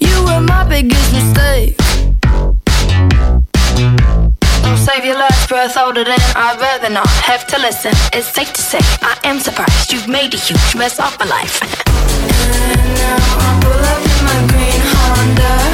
You 0.00 0.24
were 0.24 0.40
my 0.40 0.66
biggest 0.68 1.12
mistake. 1.12 1.76
Don't 4.62 4.78
save 4.78 5.04
your 5.04 5.18
last 5.18 5.48
breath 5.48 5.76
older 5.76 6.04
than 6.04 6.18
I'd 6.34 6.58
rather 6.60 6.90
not 6.90 7.08
have 7.08 7.46
to 7.48 7.58
listen. 7.58 7.92
It's 8.12 8.26
safe 8.26 8.52
to 8.52 8.62
say 8.62 8.80
I 9.02 9.18
am 9.24 9.38
surprised 9.38 9.92
you've 9.92 10.08
made 10.08 10.34
a 10.34 10.38
huge 10.38 10.74
mess 10.74 10.98
of 10.98 11.16
my 11.20 11.26
life. 11.26 11.62
and 11.62 12.94
now 12.94 13.16
I 13.46 13.60
pull 13.62 13.84
up 13.92 14.02
in 14.12 14.24
my 14.24 14.38
green 14.50 14.80
Honda 14.92 15.73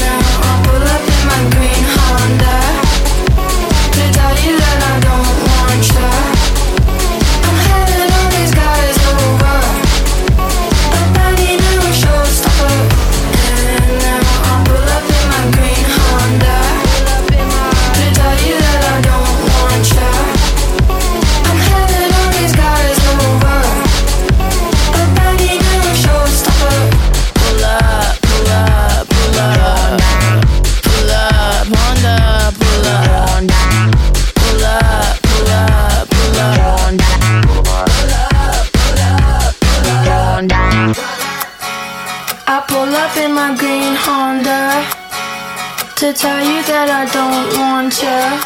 to 46.01 46.11
tell 46.13 46.41
you 46.41 46.63
that 46.65 46.89
I 46.89 47.05
don't 47.13 47.45
want 47.61 47.93
ya. 48.01 48.41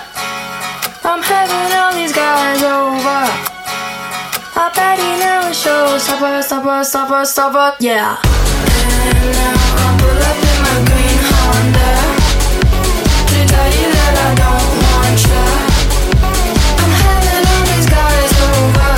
I'm 1.08 1.24
having 1.24 1.72
all 1.72 1.96
these 1.96 2.12
guys 2.12 2.60
over. 2.60 3.24
I 4.60 4.68
bet 4.76 5.00
he 5.00 5.16
never 5.24 5.56
shows. 5.56 6.04
Stop 6.04 6.20
us, 6.20 6.52
stop 6.52 7.56
us, 7.56 7.80
yeah. 7.80 8.20
And 9.08 9.24
now 9.40 9.56
I 9.56 9.88
pull 9.96 10.20
up 10.20 10.36
in 10.36 10.58
my 10.68 10.78
green 10.84 11.22
Honda 11.32 11.96
to 13.24 13.40
tell 13.48 13.72
you 13.72 13.88
that 13.88 14.16
I 14.20 14.32
don't 14.36 14.72
want 14.84 15.16
ya. 15.24 15.48
I'm 16.60 16.92
having 17.08 17.40
all 17.40 17.64
these 17.72 17.88
guys 17.88 18.32
over. 18.52 18.92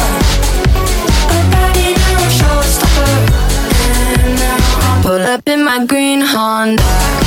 I 1.29 1.39
bet 1.53 1.77
he 1.77 1.93
never 1.93 2.29
shows. 2.41 2.73
Stop. 2.73 3.05
And 4.17 4.33
now 4.41 4.57
I 4.81 5.05
pull 5.05 5.21
up 5.29 5.45
in 5.45 5.61
my 5.61 5.85
green 5.85 6.25
Honda. 6.25 7.26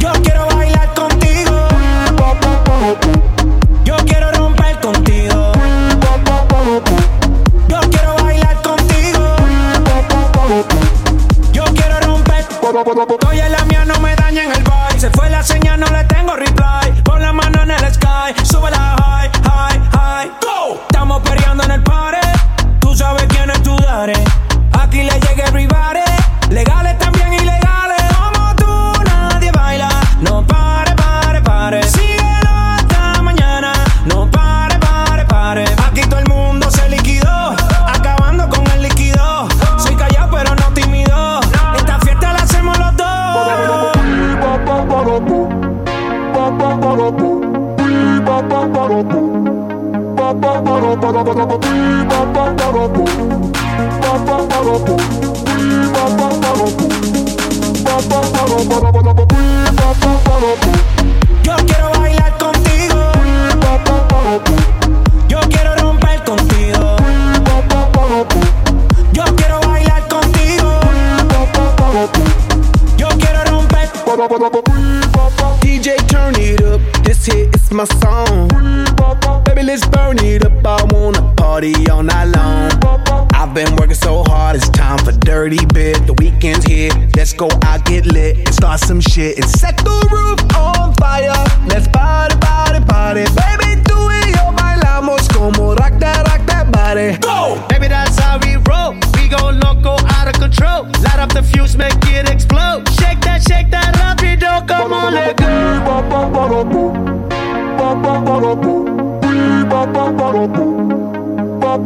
Yo 0.00 0.12
quiero 0.24 0.48
bailar 0.48 0.92
contigo. 0.94 1.68
Bit. 85.72 86.06
The 86.06 86.14
weekend's 86.14 86.64
here. 86.64 86.90
Let's 87.16 87.32
go 87.32 87.48
out, 87.64 87.84
get 87.84 88.06
lit, 88.06 88.38
and 88.38 88.54
start 88.54 88.80
some 88.80 89.00
shit. 89.00 89.36
And 89.38 89.48
set 89.48 89.76
the 89.78 89.96
roof 90.10 90.40
on 90.56 90.94
fire. 90.94 91.32
Let's 91.68 91.88
party, 91.88 92.36
party, 92.38 92.80
party. 92.84 93.24
Baby, 93.34 93.82
tú 93.82 94.10
y 94.10 94.32
yo 94.32 94.52
bailamos 94.52 95.28
como 95.28 95.74
rock 95.74 95.98
that, 96.00 96.26
rock 96.28 96.46
that 96.46 96.70
body. 96.70 97.18
Go! 97.18 97.62
Baby, 97.68 97.88
that's 97.88 98.18
how 98.18 98.38
we 98.38 98.56
roll. 98.68 98.94
We 99.16 99.28
go 99.28 99.50
loco, 99.50 99.96
out 100.16 100.28
of 100.28 100.34
control. 100.40 100.84
Light 101.02 101.18
up 101.18 101.32
the 101.32 101.42
fuse, 101.42 101.76
make 101.76 101.94
it 102.06 102.28
explode. 102.28 102.88
Shake 103.00 103.20
that, 103.22 103.42
shake 103.42 103.70
that 103.70 103.94
rapido, 103.94 104.66
come 104.66 104.92
on, 104.92 105.14
let 105.14 105.36
Yo 111.76 111.82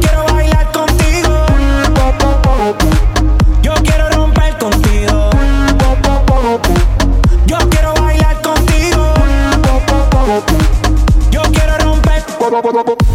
quiero 0.00 0.24
bailar 0.34 0.72
contigo. 0.72 1.46
Yo 3.62 3.74
quiero 3.84 4.10
romper 4.10 4.58
contigo. 4.58 5.30
Yo 7.46 7.58
quiero 7.70 7.94
bailar 7.94 8.42
contigo. 8.42 9.14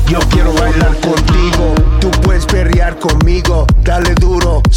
Yo 0.08 0.20
quiero 0.30 0.54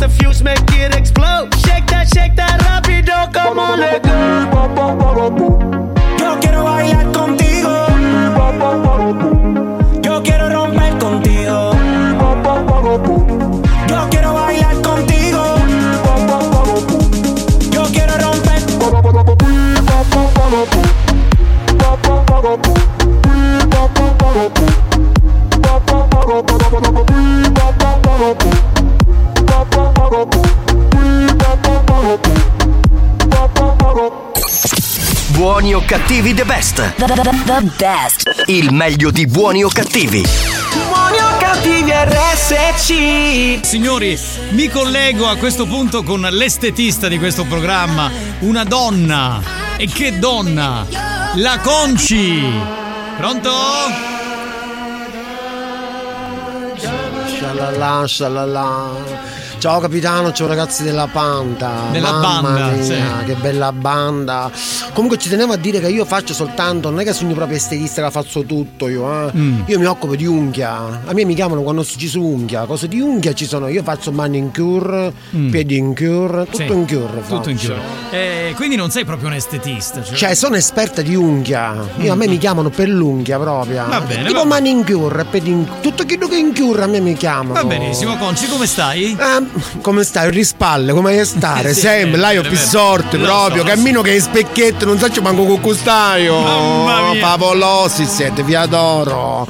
The 0.00 0.08
fuse, 0.08 0.42
make 0.42 0.58
it 0.72 0.94
explode. 0.96 1.54
Shake 1.56 1.86
that, 1.88 2.08
shake 2.08 2.34
that 2.36 2.58
rapido, 2.60 3.32
come 3.32 3.58
on, 3.58 3.78
let 3.78 4.02
go. 4.02 4.10
Yo 6.18 6.38
quiero 6.40 6.64
bailar 6.64 7.12
contigo. 7.12 7.90
Buoni 35.60 35.74
o 35.74 35.84
cattivi 35.84 36.32
the 36.32 36.46
best. 36.46 36.94
The, 36.94 37.70
best. 37.76 38.44
Il 38.46 38.72
meglio 38.72 39.10
di 39.10 39.26
buoni 39.26 39.62
o 39.62 39.68
cattivi. 39.68 40.24
Buoni 40.72 41.18
o 41.18 41.36
cattivi 41.38 41.90
RSC. 41.92 43.62
Signori, 43.62 44.18
mi 44.52 44.68
collego 44.68 45.28
a 45.28 45.36
questo 45.36 45.66
punto 45.66 46.02
con 46.02 46.22
l'estetista 46.22 47.08
di 47.08 47.18
questo 47.18 47.44
programma, 47.44 48.10
una 48.38 48.64
donna. 48.64 49.42
E 49.76 49.86
che 49.86 50.18
donna! 50.18 50.86
La 51.34 51.58
Conci! 51.58 52.42
Pronto? 53.18 53.52
Shalala, 57.38 58.06
shalala. 58.06 59.39
Ciao 59.60 59.78
capitano, 59.78 60.32
ciao 60.32 60.46
ragazzi 60.46 60.82
della 60.82 61.06
Panta. 61.06 61.88
Della 61.92 62.12
Mamma 62.12 62.40
banda, 62.48 62.68
mia, 62.70 62.82
sì. 62.82 62.94
che 63.26 63.34
bella 63.34 63.72
banda. 63.72 64.50
Comunque 64.94 65.18
ci 65.18 65.28
tenevo 65.28 65.52
a 65.52 65.56
dire 65.56 65.80
che 65.80 65.88
io 65.88 66.06
faccio 66.06 66.32
soltanto, 66.32 66.88
non 66.88 66.98
è 67.00 67.04
che 67.04 67.12
sono 67.12 67.34
proprio 67.34 67.58
estetista 67.58 68.02
che 68.02 68.10
faccio 68.10 68.42
tutto 68.44 68.88
io, 68.88 69.28
eh. 69.28 69.32
Mm. 69.36 69.60
Io 69.66 69.78
mi 69.78 69.84
occupo 69.84 70.16
di 70.16 70.24
unghia. 70.24 71.02
A 71.04 71.12
me 71.12 71.26
mi 71.26 71.34
chiamano 71.34 71.60
quando 71.60 71.84
ci 71.84 72.08
sono 72.08 72.24
unghia. 72.24 72.64
Cose 72.64 72.88
di 72.88 73.00
unghia 73.00 73.34
ci 73.34 73.44
sono. 73.44 73.68
Io 73.68 73.82
faccio 73.82 74.10
manicure, 74.12 75.12
Mm. 75.36 75.50
pedicure, 75.50 76.44
tutto 76.46 76.56
Sì, 76.56 76.62
in 76.72 76.86
cure. 76.86 77.22
Tutto 77.28 77.50
in 77.50 77.56
chiaro. 77.58 77.80
Eh, 78.12 78.52
quindi 78.56 78.76
non 78.76 78.90
sei 78.90 79.04
proprio 79.04 79.28
un 79.28 79.34
estetista. 79.34 80.02
Cioè, 80.02 80.16
Cioè, 80.16 80.34
sono 80.34 80.56
esperta 80.56 81.02
di 81.02 81.14
unghia. 81.14 81.74
Io, 81.98 82.12
a 82.14 82.16
me 82.16 82.26
mi 82.26 82.38
chiamano 82.38 82.70
per 82.70 82.88
l'unghia 82.88 83.38
proprio. 83.38 83.84
Va 83.86 84.00
bene, 84.00 84.24
Tipo 84.26 84.38
va 84.42 84.46
bene. 84.46 84.72
manicure, 84.72 85.24
pedicure. 85.26 85.80
Tutto 85.82 86.06
quello 86.06 86.28
che 86.28 86.36
è 86.36 86.38
in 86.40 86.54
cure 86.54 86.82
a 86.82 86.86
me 86.86 87.00
mi 87.00 87.12
chiamano. 87.12 87.52
Va 87.52 87.64
benissimo, 87.64 88.16
Conci, 88.16 88.48
come 88.48 88.64
stai? 88.66 89.12
Eh, 89.20 89.48
come 89.80 90.04
stai? 90.04 90.30
Rispalle, 90.30 90.92
come 90.92 91.12
stai 91.12 91.24
stare? 91.24 91.74
Sì, 91.74 91.80
Sempre, 91.80 92.20
là 92.20 92.30
io 92.30 92.42
più 92.42 92.56
sorte 92.56 93.18
proprio. 93.18 93.62
Cammino 93.64 94.02
che 94.02 94.16
è 94.16 94.20
specchietto, 94.20 94.84
non 94.84 94.98
so 94.98 95.08
manco 95.22 95.44
con 95.44 95.60
custaio. 95.60 96.42
Favolosi 97.20 98.04
siete, 98.04 98.42
vi 98.42 98.54
adoro. 98.54 99.46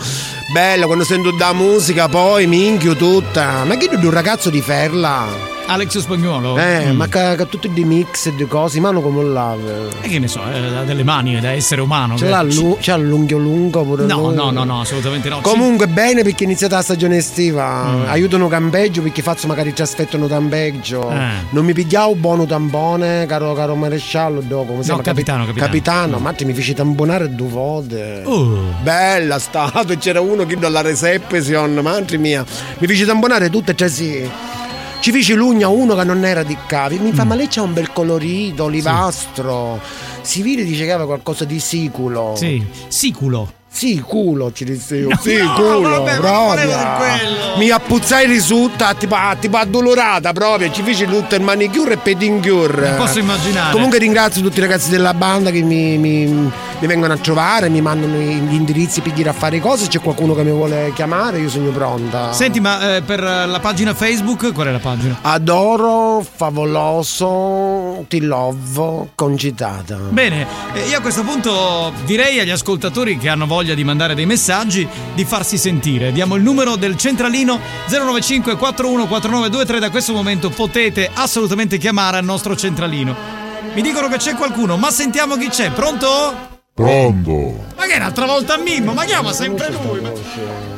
Bello, 0.53 0.87
quando 0.87 1.05
sento 1.05 1.31
da 1.31 1.53
musica 1.53 2.09
poi 2.09 2.47
mi 2.47 2.67
inchio 2.67 2.97
tutta. 2.97 3.65
Ma 3.65 3.77
che 3.77 3.89
di 3.97 4.05
un 4.05 4.11
ragazzo 4.11 4.51
di 4.51 4.61
Ferla? 4.61 5.60
Alex 5.71 5.99
Spagnuolo? 6.01 6.59
Eh, 6.59 6.91
Mm. 6.93 6.97
ma 6.97 7.07
che 7.07 7.35
che 7.37 7.47
tutti 7.49 7.71
di 7.73 7.85
mix 7.85 8.27
e 8.27 8.35
di 8.35 8.45
cose, 8.49 8.81
mano 8.81 9.01
come 9.01 9.23
lave. 9.23 9.89
E 10.01 10.09
che 10.09 10.19
ne 10.19 10.27
so, 10.27 10.41
eh, 10.53 10.77
ha 10.77 10.83
delle 10.83 11.05
mani, 11.05 11.39
da 11.39 11.53
essere 11.53 11.81
umano. 11.81 12.17
Ce 12.17 12.25
che- 12.25 12.31
l'ha, 12.31 12.43
lu- 12.43 12.77
c'ha 12.81 12.97
l'unghio 12.97 13.39
lungo 13.39 13.85
pure 13.85 14.05
No, 14.05 14.19
lui. 14.27 14.35
no, 14.35 14.51
no, 14.51 14.65
no, 14.65 14.81
assolutamente 14.81 15.29
no. 15.29 15.39
Comunque 15.43 15.87
bene 15.87 16.23
perché 16.25 16.43
è 16.43 16.47
iniziata 16.47 16.75
la 16.77 16.83
stagione 16.83 17.19
estiva, 17.19 17.85
Mm. 17.85 18.09
aiutano 18.09 18.49
campeggio 18.49 19.01
perché 19.01 19.23
faccio 19.23 19.47
magari 19.47 19.73
ci 19.73 19.83
aspettano 19.83 20.27
campeggio. 20.27 21.09
Eh. 21.09 21.29
Non 21.51 21.65
mi 21.65 21.73
pigliavo 21.73 22.17
buono 22.17 22.47
tampone, 22.47 23.27
caro, 23.27 23.53
caro 23.55 23.77
maresciallo, 23.77 24.41
dopo 24.41 24.65
come 24.65 24.79
No, 24.79 24.83
chiama? 24.83 25.03
capitano, 25.03 25.45
capitano. 25.47 25.67
Capitano, 25.67 26.19
ma 26.19 26.33
te 26.33 26.45
mi 26.45 26.53
feci 26.53 26.75
tamponare 26.75 27.33
due 27.33 27.49
volte. 27.49 28.23
Oh. 28.25 28.75
Bella 28.83 29.39
stato, 29.39 29.95
c'era 29.99 30.21
uno 30.21 30.45
che 30.47 30.57
dalla 30.57 30.81
reception, 30.81 31.75
madre 31.81 32.17
mia. 32.19 32.45
Mi 32.79 32.87
feci 32.89 33.05
tamponare 33.05 33.49
tutte 33.51 33.71
e 33.71 33.75
tre 33.77 33.89
sì. 33.89 34.29
Ci 35.01 35.13
feci 35.13 35.33
l'ugna 35.35 35.69
uno 35.69 35.95
che 35.95 36.05
non 36.05 36.25
era 36.25 36.43
di 36.43 36.57
cavi. 36.67 36.99
Mi 36.99 37.11
Mm. 37.11 37.15
fa, 37.15 37.25
ma 37.25 37.35
lei 37.35 37.49
c'ha 37.49 37.63
un 37.63 37.73
bel 37.73 37.91
colorito, 37.93 38.65
olivastro. 38.65 39.81
Si 40.21 40.43
vede 40.43 40.63
dice 40.65 40.85
che 40.85 40.91
aveva 40.93 41.07
qualcosa 41.07 41.45
di 41.47 41.59
siculo. 41.59 42.35
Sì, 42.37 42.63
siculo. 42.89 43.51
Sì, 43.73 44.01
culo 44.05 44.53
ci 44.53 44.65
disse 44.65 44.97
io. 44.97 45.09
No, 45.09 45.19
sì, 45.21 45.37
no, 45.37 45.53
culo, 45.55 46.03
vabbè, 46.03 46.13
non 46.19 46.21
proprio. 46.21 47.57
Mi 47.57 47.71
appuzzai 47.71 48.27
risulta, 48.27 48.93
tipo, 48.95 49.15
ah, 49.15 49.37
tipo 49.39 49.57
addolorata 49.57 50.33
proprio. 50.33 50.71
Ci 50.73 50.83
feci 50.83 51.07
tutto 51.07 51.35
il 51.37 51.43
manicure 51.43 51.95
e 51.95 51.97
pedicure. 51.97 52.91
Mi 52.91 52.97
posso 52.97 53.21
immaginare. 53.21 53.73
Comunque 53.73 53.99
ringrazio 53.99 54.43
tutti 54.43 54.59
i 54.59 54.61
ragazzi 54.61 54.91
della 54.91 55.15
banda 55.15 55.51
che 55.51 55.63
mi, 55.63 55.97
mi- 55.99 56.27
mi 56.81 56.87
vengono 56.87 57.13
a 57.13 57.17
trovare, 57.19 57.69
mi 57.69 57.81
mandano 57.81 58.17
gli 58.17 58.55
indirizzi 58.55 59.01
per 59.03 59.13
dire 59.13 59.29
a 59.31 59.33
fare 59.35 59.61
cose. 59.61 59.87
C'è 59.87 60.01
qualcuno 60.01 60.35
che 60.35 60.43
mi 60.43 60.51
vuole 60.51 60.93
chiamare, 60.95 61.39
io 61.39 61.49
sono 61.49 61.71
pronta. 61.71 62.33
Senti, 62.33 62.59
ma 62.61 62.97
eh, 62.97 63.03
per 63.03 63.21
la 63.23 63.59
pagina 63.61 63.95
Facebook, 63.95 64.53
qual 64.53 64.67
è 64.67 64.73
la 64.73 64.79
pagina? 64.79 65.19
Adoro, 65.23 66.25
favoloso, 66.37 68.05
ti 68.09 68.21
love, 68.21 69.11
concitata. 69.15 69.97
Bene, 69.97 70.47
eh, 70.75 70.89
io 70.89 70.99
a 70.99 71.01
questo 71.01 71.23
punto 71.23 71.93
direi 72.05 72.41
agli 72.41 72.51
ascoltatori 72.51 73.17
che 73.19 73.29
hanno 73.29 73.47
voglia 73.47 73.59
di 73.63 73.85
mandare 73.85 74.15
dei 74.15 74.27
messaggi 74.27 74.87
di 75.15 75.25
farsi 75.25 75.57
sentire. 75.59 76.13
Diamo 76.13 76.35
il 76.37 76.43
numero 76.43 76.77
del 76.77 76.97
centralino 76.97 77.59
095 77.89 78.57
414923. 78.57 79.79
Da 79.79 79.91
questo 79.91 80.13
momento 80.13 80.51
potete 80.51 81.11
assolutamente 81.13 81.79
chiamare 81.79 82.17
al 82.17 82.25
nostro 82.25 82.57
centralino. 82.57 83.15
Mi 83.75 83.83
dicono 83.83 84.09
che 84.09 84.17
c'è 84.17 84.35
qualcuno, 84.35 84.77
ma 84.77 84.91
sentiamo 84.91 85.37
chi 85.37 85.49
c'è. 85.49 85.71
Pronto? 85.71 86.49
Pronto? 86.75 87.67
Ma 87.77 87.85
che 87.85 87.93
è 87.93 87.97
un'altra 87.97 88.27
volta 88.27 88.57
Mimmo? 88.57 88.93
Ma 88.95 89.05
chiama 89.05 89.33
sempre 89.33 89.71
lui. 89.71 90.01
Ma, 90.01 90.11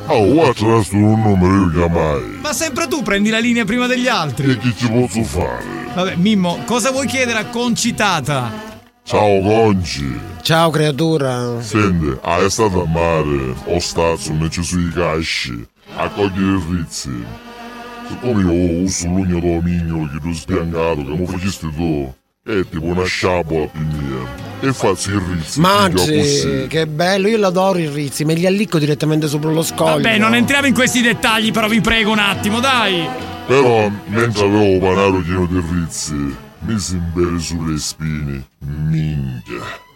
Oh, 0.09 0.27
guarda, 0.33 0.67
resto 0.67 0.97
un 0.97 1.21
numero 1.23 1.65
io 1.65 1.71
chiamai. 1.71 2.39
ma 2.43 2.53
sempre 2.53 2.89
tu 2.89 3.03
prendi 3.03 3.31
la 3.31 3.39
linea 3.39 3.65
prima 3.65 3.87
degli 3.87 4.09
altri. 4.09 4.51
E 4.51 4.59
che 4.59 4.75
ci 4.77 4.89
posso 4.91 5.23
fare? 5.23 5.65
Vabbè, 5.95 6.17
Mimmo, 6.17 6.59
cosa 6.65 6.91
vuoi 6.91 7.07
chiedere 7.07 7.39
a 7.39 7.45
Concitata? 7.47 8.51
Ciao 9.05 9.41
Conci. 9.41 10.32
Ciao 10.43 10.71
creatura. 10.71 11.63
Senti, 11.63 12.19
hai 12.21 12.51
stato 12.51 12.83
a 12.83 12.87
mare, 12.87 13.55
o 13.67 13.79
stazzo, 13.79 14.33
invece 14.33 14.65
sui 14.65 14.91
casci, 14.91 15.65
a 15.95 16.09
cogliere 16.09 16.59
i 16.59 16.63
rizzi. 16.69 17.25
Siccome 18.09 18.43
io 18.43 18.83
uso 18.83 19.07
l'ugno 19.07 19.39
tuo 19.39 19.61
mignolo 19.63 20.11
che 20.11 20.19
tu 20.21 20.33
spiangato, 20.33 21.05
che 21.05 21.15
mi 21.15 21.27
facesti 21.27 21.73
tu, 21.73 22.13
è 22.45 22.61
tipo 22.69 22.87
una 22.87 23.05
sciabola 23.05 23.67
più 23.67 23.87
mia. 23.87 24.27
E 24.63 24.73
faccio 24.73 25.11
il 25.11 25.21
rizzo. 25.21 25.61
Maggi, 25.61 26.67
che 26.67 26.89
bello, 26.89 27.29
io 27.29 27.39
l'adoro 27.39 27.79
il 27.79 27.91
rizzi, 27.91 28.25
me 28.25 28.35
li 28.35 28.45
allicco 28.45 28.81
direttamente 28.81 29.29
sopra 29.29 29.53
lo 29.53 29.63
scoglio. 29.63 30.03
Vabbè, 30.03 30.19
non 30.19 30.35
entriamo 30.35 30.67
in 30.67 30.75
questi 30.75 31.03
dettagli, 31.03 31.53
però 31.53 31.69
vi 31.69 31.81
prego 31.81 32.11
un 32.11 32.19
attimo, 32.19 32.59
dai. 32.59 33.09
Però, 33.47 33.89
mentre 34.07 34.45
avevo 34.45 34.85
panaro 34.85 35.21
pieno 35.21 35.47
di 35.47 35.63
rizzi, 35.71 36.35
mi 36.59 36.79
si 36.81 36.97
imbere 36.97 37.39
sulle 37.39 37.79
spine. 37.79 38.45
Minchia. 38.59 39.91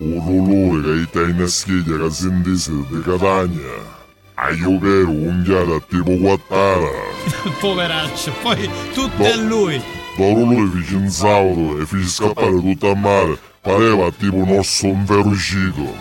Un 0.00 0.14
dolore 0.14 1.08
che 1.10 1.18
hai 1.18 1.30
in 1.30 1.48
scheglia 1.48 1.96
che 1.98 2.10
sentisse 2.10 2.70
di 2.70 3.00
Catania. 3.02 3.96
A 4.34 4.50
io 4.50 4.78
che 4.78 5.00
ero 5.00 5.10
unghiata 5.10 5.84
tipo 5.88 6.16
quattara. 6.18 6.88
Poveraccio, 7.58 8.32
poi 8.40 8.70
tutte 8.94 9.32
a 9.32 9.36
lui. 9.36 9.82
Dopo 10.16 10.44
lui 10.44 10.70
fece 10.70 10.94
un 10.94 11.08
salto 11.08 11.80
e 11.80 11.84
fece 11.84 12.06
scappare 12.06 12.60
tutto 12.60 12.90
a 12.92 12.94
mare. 12.94 13.38
Pareva 13.60 14.08
tipo 14.12 14.36
un 14.36 14.58
osso 14.58 14.86
inferocito. 14.86 15.92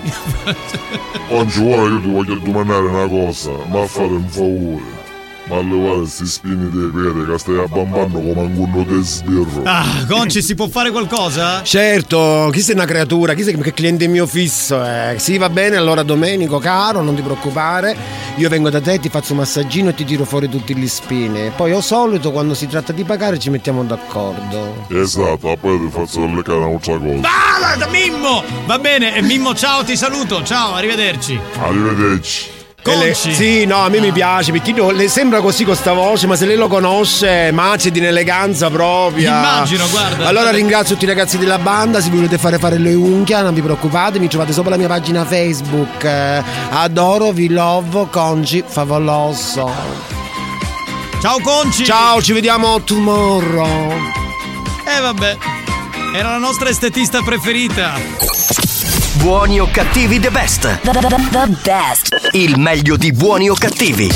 Oggi 1.30 1.60
ora 1.64 1.82
io 1.82 2.00
ti 2.00 2.12
voglio 2.12 2.36
domandare 2.36 2.86
una 2.86 3.08
cosa, 3.08 3.52
ma 3.68 3.84
fate 3.88 4.14
un 4.14 4.30
favore. 4.30 5.07
Ma 5.50 5.62
levate 5.62 5.98
questi 6.00 6.26
spini 6.26 6.70
dei 6.70 6.90
piedi 6.92 7.26
che 7.26 7.38
stai 7.38 7.58
abbambando 7.58 8.20
come 8.20 8.42
un 8.42 8.54
gunno 8.54 8.84
di 8.84 9.02
sbirro. 9.02 9.62
Ah, 9.64 9.86
Conci, 10.08 10.42
si 10.42 10.56
può 10.56 10.68
fare 10.68 10.92
qualcosa? 10.92 11.64
Certo, 11.64 12.50
chi 12.52 12.60
sei 12.60 12.76
una 12.76 12.86
creatura, 12.86 13.34
chi 13.34 13.44
sei 13.44 13.58
che 13.58 13.74
cliente 13.74 14.08
mio 14.08 14.28
fisso. 14.28 14.84
Eh. 14.84 15.16
Sì, 15.18 15.38
va 15.38 15.50
bene, 15.50 15.78
allora 15.78 16.04
Domenico, 16.04 16.60
caro, 16.60 17.02
non 17.02 17.16
ti 17.16 17.22
preoccupare. 17.22 17.96
Io 18.36 18.50
vengo 18.50 18.70
da 18.70 18.82
te, 18.82 19.00
ti 19.00 19.08
faccio 19.10 19.32
un 19.32 19.40
massaggino 19.40 19.90
e 19.90 19.94
ti 19.96 20.04
tiro 20.04 20.26
fuori 20.26 20.50
tutti 20.50 20.76
gli 20.76 20.88
spini. 20.88 21.52
Poi 21.56 21.72
al 21.72 21.82
solito, 21.82 22.32
quando 22.32 22.54
si 22.54 22.68
tratta 22.68 22.92
di 22.92 23.04
pagare, 23.06 23.40
ci 23.40 23.50
mettiamo 23.50 23.84
d'accordo. 23.84 24.86
Esatto, 24.90 25.58
poi 25.60 25.80
ti 25.80 25.90
faccio 25.90 26.26
leccare 26.26 26.58
un'altra 26.58 26.98
cosa. 26.98 27.22
Ah, 27.22 27.76
da 27.78 27.88
Mimmo! 27.88 28.44
Va 28.66 28.80
bene, 28.80 29.16
e 29.16 29.22
Mimmo, 29.22 29.56
ciao, 29.56 29.84
ti 29.84 29.96
saluto. 29.96 30.44
Ciao, 30.44 30.74
arrivederci. 30.74 31.40
Arrivederci. 31.60 32.57
E 32.84 32.96
le- 32.96 33.12
Conci. 33.12 33.34
sì, 33.34 33.66
no, 33.66 33.80
a 33.84 33.90
me 33.90 34.00
mi 34.00 34.12
piace 34.14 34.52
perché 34.54 34.72
no, 34.72 34.92
le 34.92 35.10
sembra 35.10 35.42
così 35.42 35.66
con 35.66 35.76
sta 35.76 35.92
voce, 35.92 36.26
ma 36.26 36.36
se 36.38 36.46
lei 36.46 36.56
lo 36.56 36.68
conosce, 36.70 37.52
mazzi 37.52 37.92
di 37.92 38.00
un'eleganza 38.00 38.70
propria. 38.70 39.30
Immagino, 39.38 39.90
guarda. 39.90 40.26
Allora 40.28 40.52
ringrazio 40.52 40.94
tutti 40.94 41.04
i 41.04 41.08
ragazzi 41.10 41.38
della 41.38 41.58
banda, 41.58 42.00
se 42.00 42.10
vi 42.10 42.16
volete 42.16 42.38
fare 42.38 42.58
fare 42.60 42.78
le 42.78 42.94
unghie, 42.94 43.42
non 43.42 43.54
vi 43.54 43.62
preoccupate, 43.62 44.20
mi 44.20 44.30
trovate 44.30 44.54
sopra 44.54 44.70
la 44.72 44.78
mia 44.78 44.88
pagina 44.88 45.26
Facebook. 45.26 46.02
Eh, 46.04 46.42
adoro, 46.70 47.32
vi 47.32 47.50
love, 47.50 48.08
conci, 48.10 48.64
favoloso. 48.66 49.70
Ciao 51.20 51.40
Conci. 51.42 51.84
Ciao, 51.84 52.22
ci 52.22 52.32
vediamo 52.32 52.82
tomorrow. 52.84 53.92
Eh 54.86 55.02
vabbè, 55.02 55.38
era 56.16 56.30
la 56.32 56.38
nostra 56.38 56.70
estetista 56.70 57.22
preferita. 57.22 57.96
Buoni 59.22 59.60
o 59.60 59.68
cattivi 59.68 60.20
the 60.20 60.30
best. 60.32 60.62
The, 60.62 60.92
the- 60.92 61.30
the 61.32 61.58
best. 61.64 62.30
Il 62.34 62.58
meglio 62.60 62.96
di 62.98 63.12
buoni 63.12 63.50
o 63.50 63.54
cattivi. 63.56 64.10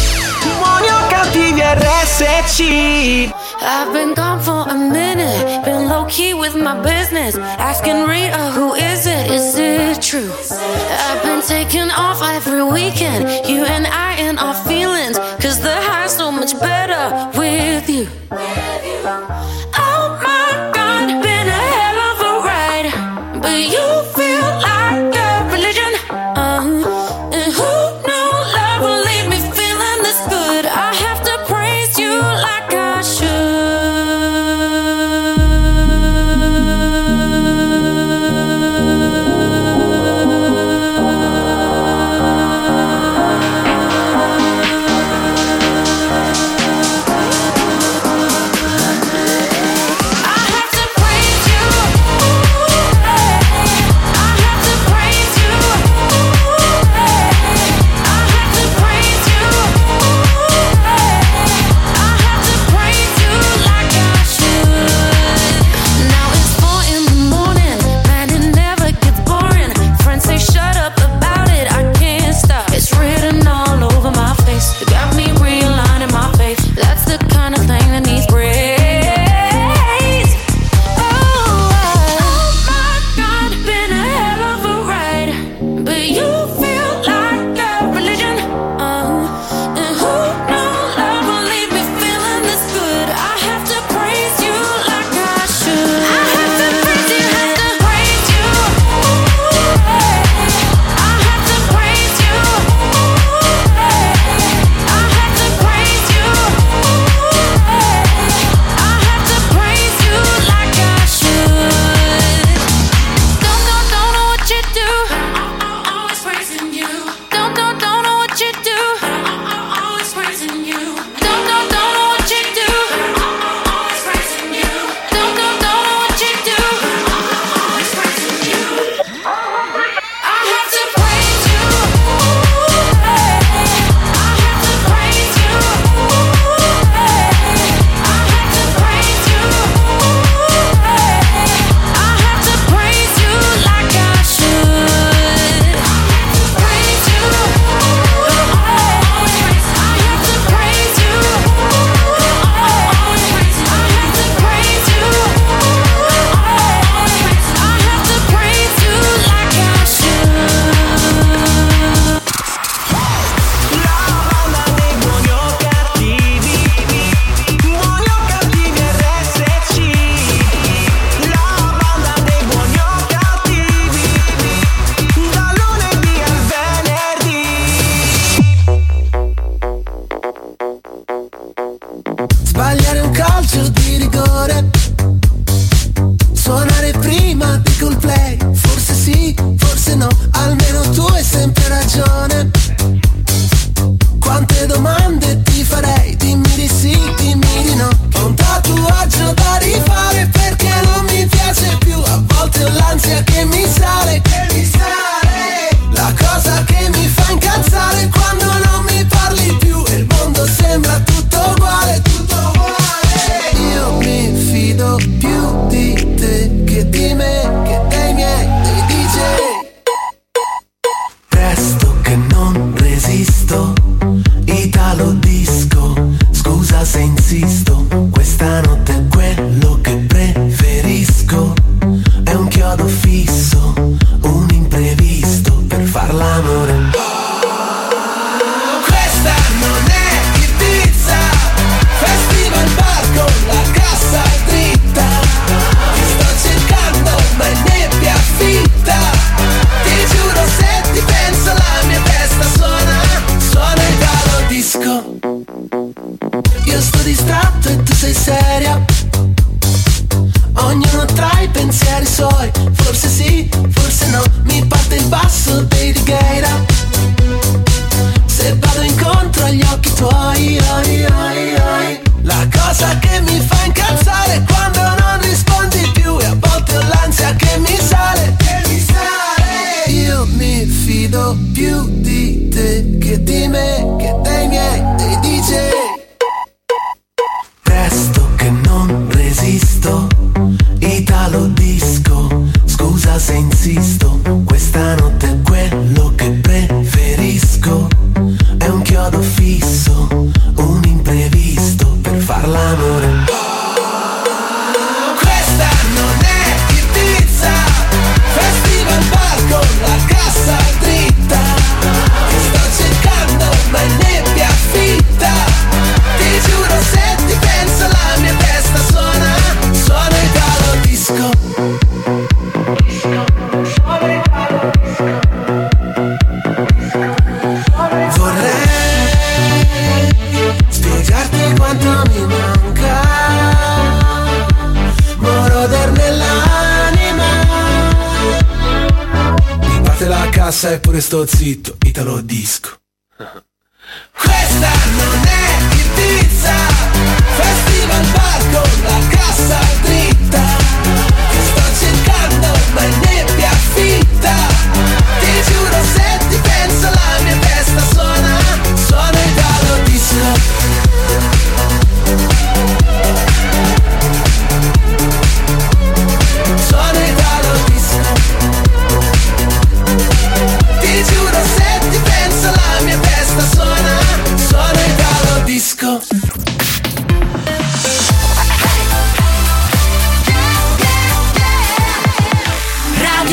Buoni 0.59 0.87
o 0.89 1.07
cattivi 1.09 1.61
RSC 1.61 3.29
I've 3.63 3.91
been 3.93 4.13
gone 4.15 4.39
for 4.41 4.65
a 4.67 4.73
minute, 4.73 5.61
been 5.63 5.87
low 5.87 6.05
key 6.05 6.33
with 6.33 6.55
my 6.55 6.73
business. 6.81 7.35
Asking 7.59 8.07
Rita, 8.07 8.51
who 8.55 8.73
is 8.73 9.05
it? 9.05 9.29
Is 9.29 9.55
it 9.57 10.01
true? 10.01 10.31
I've 10.49 11.21
been 11.21 11.41
taking 11.41 11.91
off 11.91 12.21
every 12.23 12.63
weekend, 12.63 13.29
you 13.47 13.63
and 13.65 13.85
I 13.85 14.15
and 14.17 14.39
our 14.39 14.55
feelings. 14.65 15.19
Cause 15.39 15.59
the 15.61 15.75
high's 15.75 16.15
so 16.17 16.31
much 16.31 16.57
better 16.59 16.80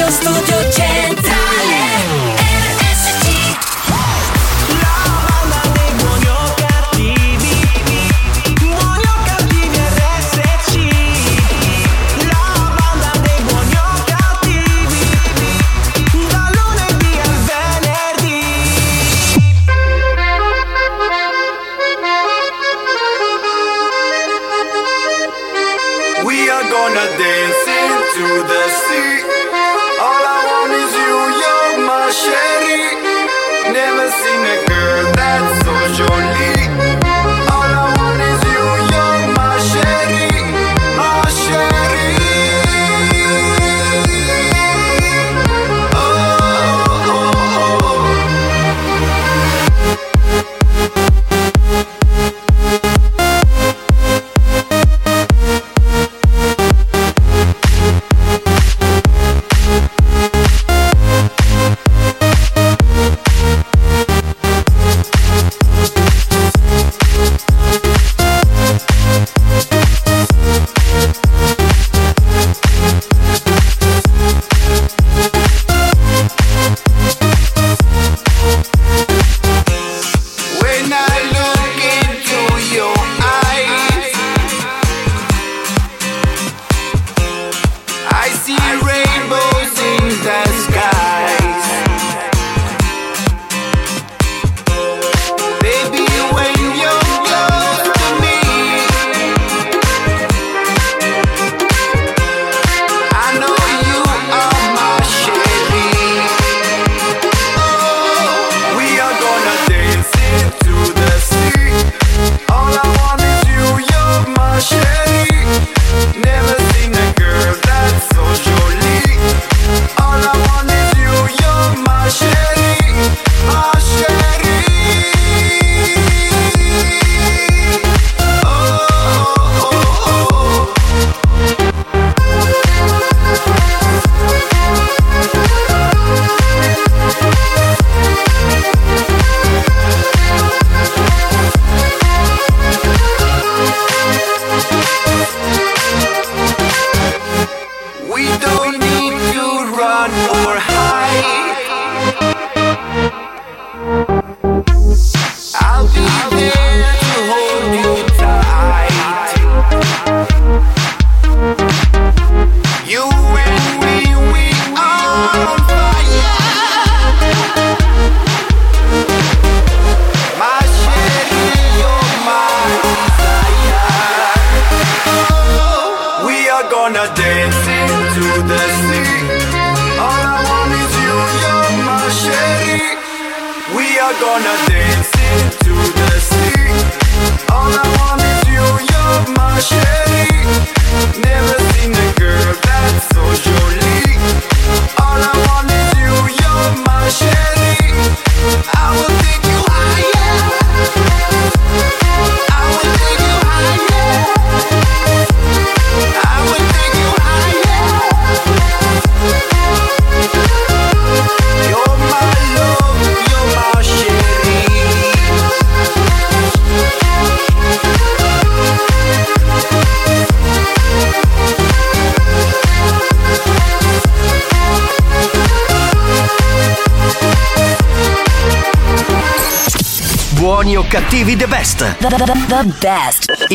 Radio 0.09 0.33
Studio 0.33 1.18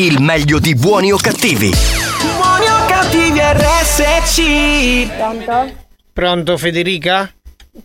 Il 0.04 0.20
meglio 0.20 0.58
di 0.58 0.74
buoni 0.74 1.12
o 1.12 1.16
cattivi. 1.16 1.70
Buoni 1.70 2.66
o 2.66 2.86
cattivi 2.86 3.38
RSC. 3.40 5.16
Pronto? 5.16 5.72
Pronto 6.12 6.56
Federica? 6.58 7.32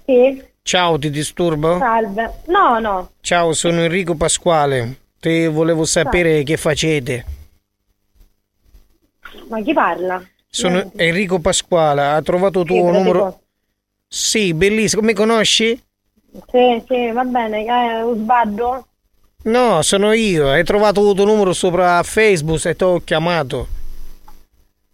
Sì, 0.05 0.43
Ciao, 0.61 0.99
ti 0.99 1.09
disturbo? 1.09 1.77
salve. 1.79 2.41
No, 2.47 2.79
no. 2.79 3.11
Ciao, 3.21 3.53
sono 3.53 3.81
Enrico 3.81 4.15
Pasquale. 4.15 4.97
Ti 5.19 5.47
volevo 5.47 5.85
sapere 5.85 6.43
che 6.43 6.57
facete. 6.57 7.25
Ma 9.47 9.61
chi 9.61 9.73
parla? 9.73 10.21
Sono 10.49 10.91
Enrico 10.95 11.39
Pasquale, 11.39 12.01
ha 12.01 12.21
trovato 12.21 12.61
il 12.61 12.65
tuo 12.67 12.75
Sì, 12.75 12.83
numero. 12.91 13.11
dico- 13.25 13.41
Sì, 14.07 14.53
bellissimo. 14.53 15.01
Mi 15.03 15.13
conosci? 15.13 15.81
Sì, 16.51 16.83
sì, 16.87 17.11
va 17.11 17.23
bene, 17.23 17.63
che 17.63 18.01
ho 18.03 18.13
sbaglio. 18.15 18.85
No, 19.43 19.81
sono 19.81 20.11
io. 20.13 20.49
Hai 20.49 20.63
trovato 20.63 21.07
il 21.09 21.15
tuo 21.15 21.25
numero 21.25 21.53
sopra 21.53 22.01
Facebook 22.03 22.63
e 22.65 22.75
ti 22.75 22.83
ho 22.83 23.01
chiamato. 23.03 23.67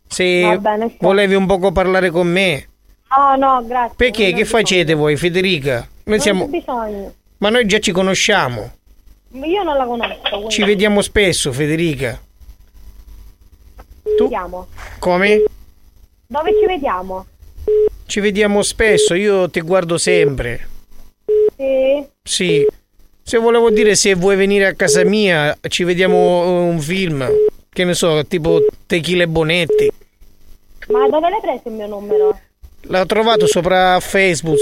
Se 0.07 0.57
bene, 0.59 0.95
volevi 0.99 1.33
un 1.35 1.45
poco 1.47 1.71
parlare 1.71 2.09
con 2.11 2.27
me. 2.27 2.67
No, 3.15 3.35
no, 3.35 3.65
grazie. 3.65 3.95
Perché? 3.95 4.33
Che 4.33 4.45
facete 4.45 4.93
voi, 4.93 5.17
Federica? 5.17 5.77
Noi 5.77 5.87
Non 6.03 6.19
siamo... 6.19 6.47
bisogno. 6.47 7.13
Ma 7.39 7.49
noi 7.49 7.65
già 7.65 7.79
ci 7.79 7.91
conosciamo. 7.91 8.71
Io 9.31 9.63
non 9.63 9.77
la 9.77 9.85
conosco. 9.85 10.19
quindi- 10.29 10.49
Ci 10.49 10.63
vediamo 10.63 11.01
spesso, 11.01 11.51
Federica. 11.51 12.19
Ci 14.03 14.11
vediamo. 14.21 14.67
Come? 14.99 15.43
Dove 16.27 16.51
ci 16.59 16.65
vediamo? 16.67 17.25
Ci 18.05 18.19
vediamo 18.19 18.61
spesso, 18.61 19.15
io 19.15 19.49
ti 19.49 19.59
guardo 19.61 19.97
sempre. 19.97 20.67
Sì. 21.57 22.05
Sì. 22.23 22.67
Se 23.27 23.39
volevo 23.39 23.71
dire 23.71 23.95
se 23.95 24.13
vuoi 24.13 24.35
venire 24.35 24.67
a 24.67 24.75
casa 24.75 25.03
mia, 25.03 25.57
ci 25.67 25.83
vediamo 25.83 26.61
un 26.61 26.79
film. 26.79 27.27
Che 27.67 27.83
ne 27.83 27.95
so, 27.95 28.23
tipo 28.27 28.63
Tequila 28.85 29.23
e 29.23 29.27
Bonetti. 29.27 29.91
Ma 30.89 31.09
dove 31.09 31.29
l'hai 31.31 31.41
preso 31.41 31.61
il 31.65 31.73
mio 31.73 31.87
numero? 31.87 32.39
L'ho 32.81 33.05
trovato 33.07 33.47
sopra 33.47 33.99
Facebook. 33.99 34.59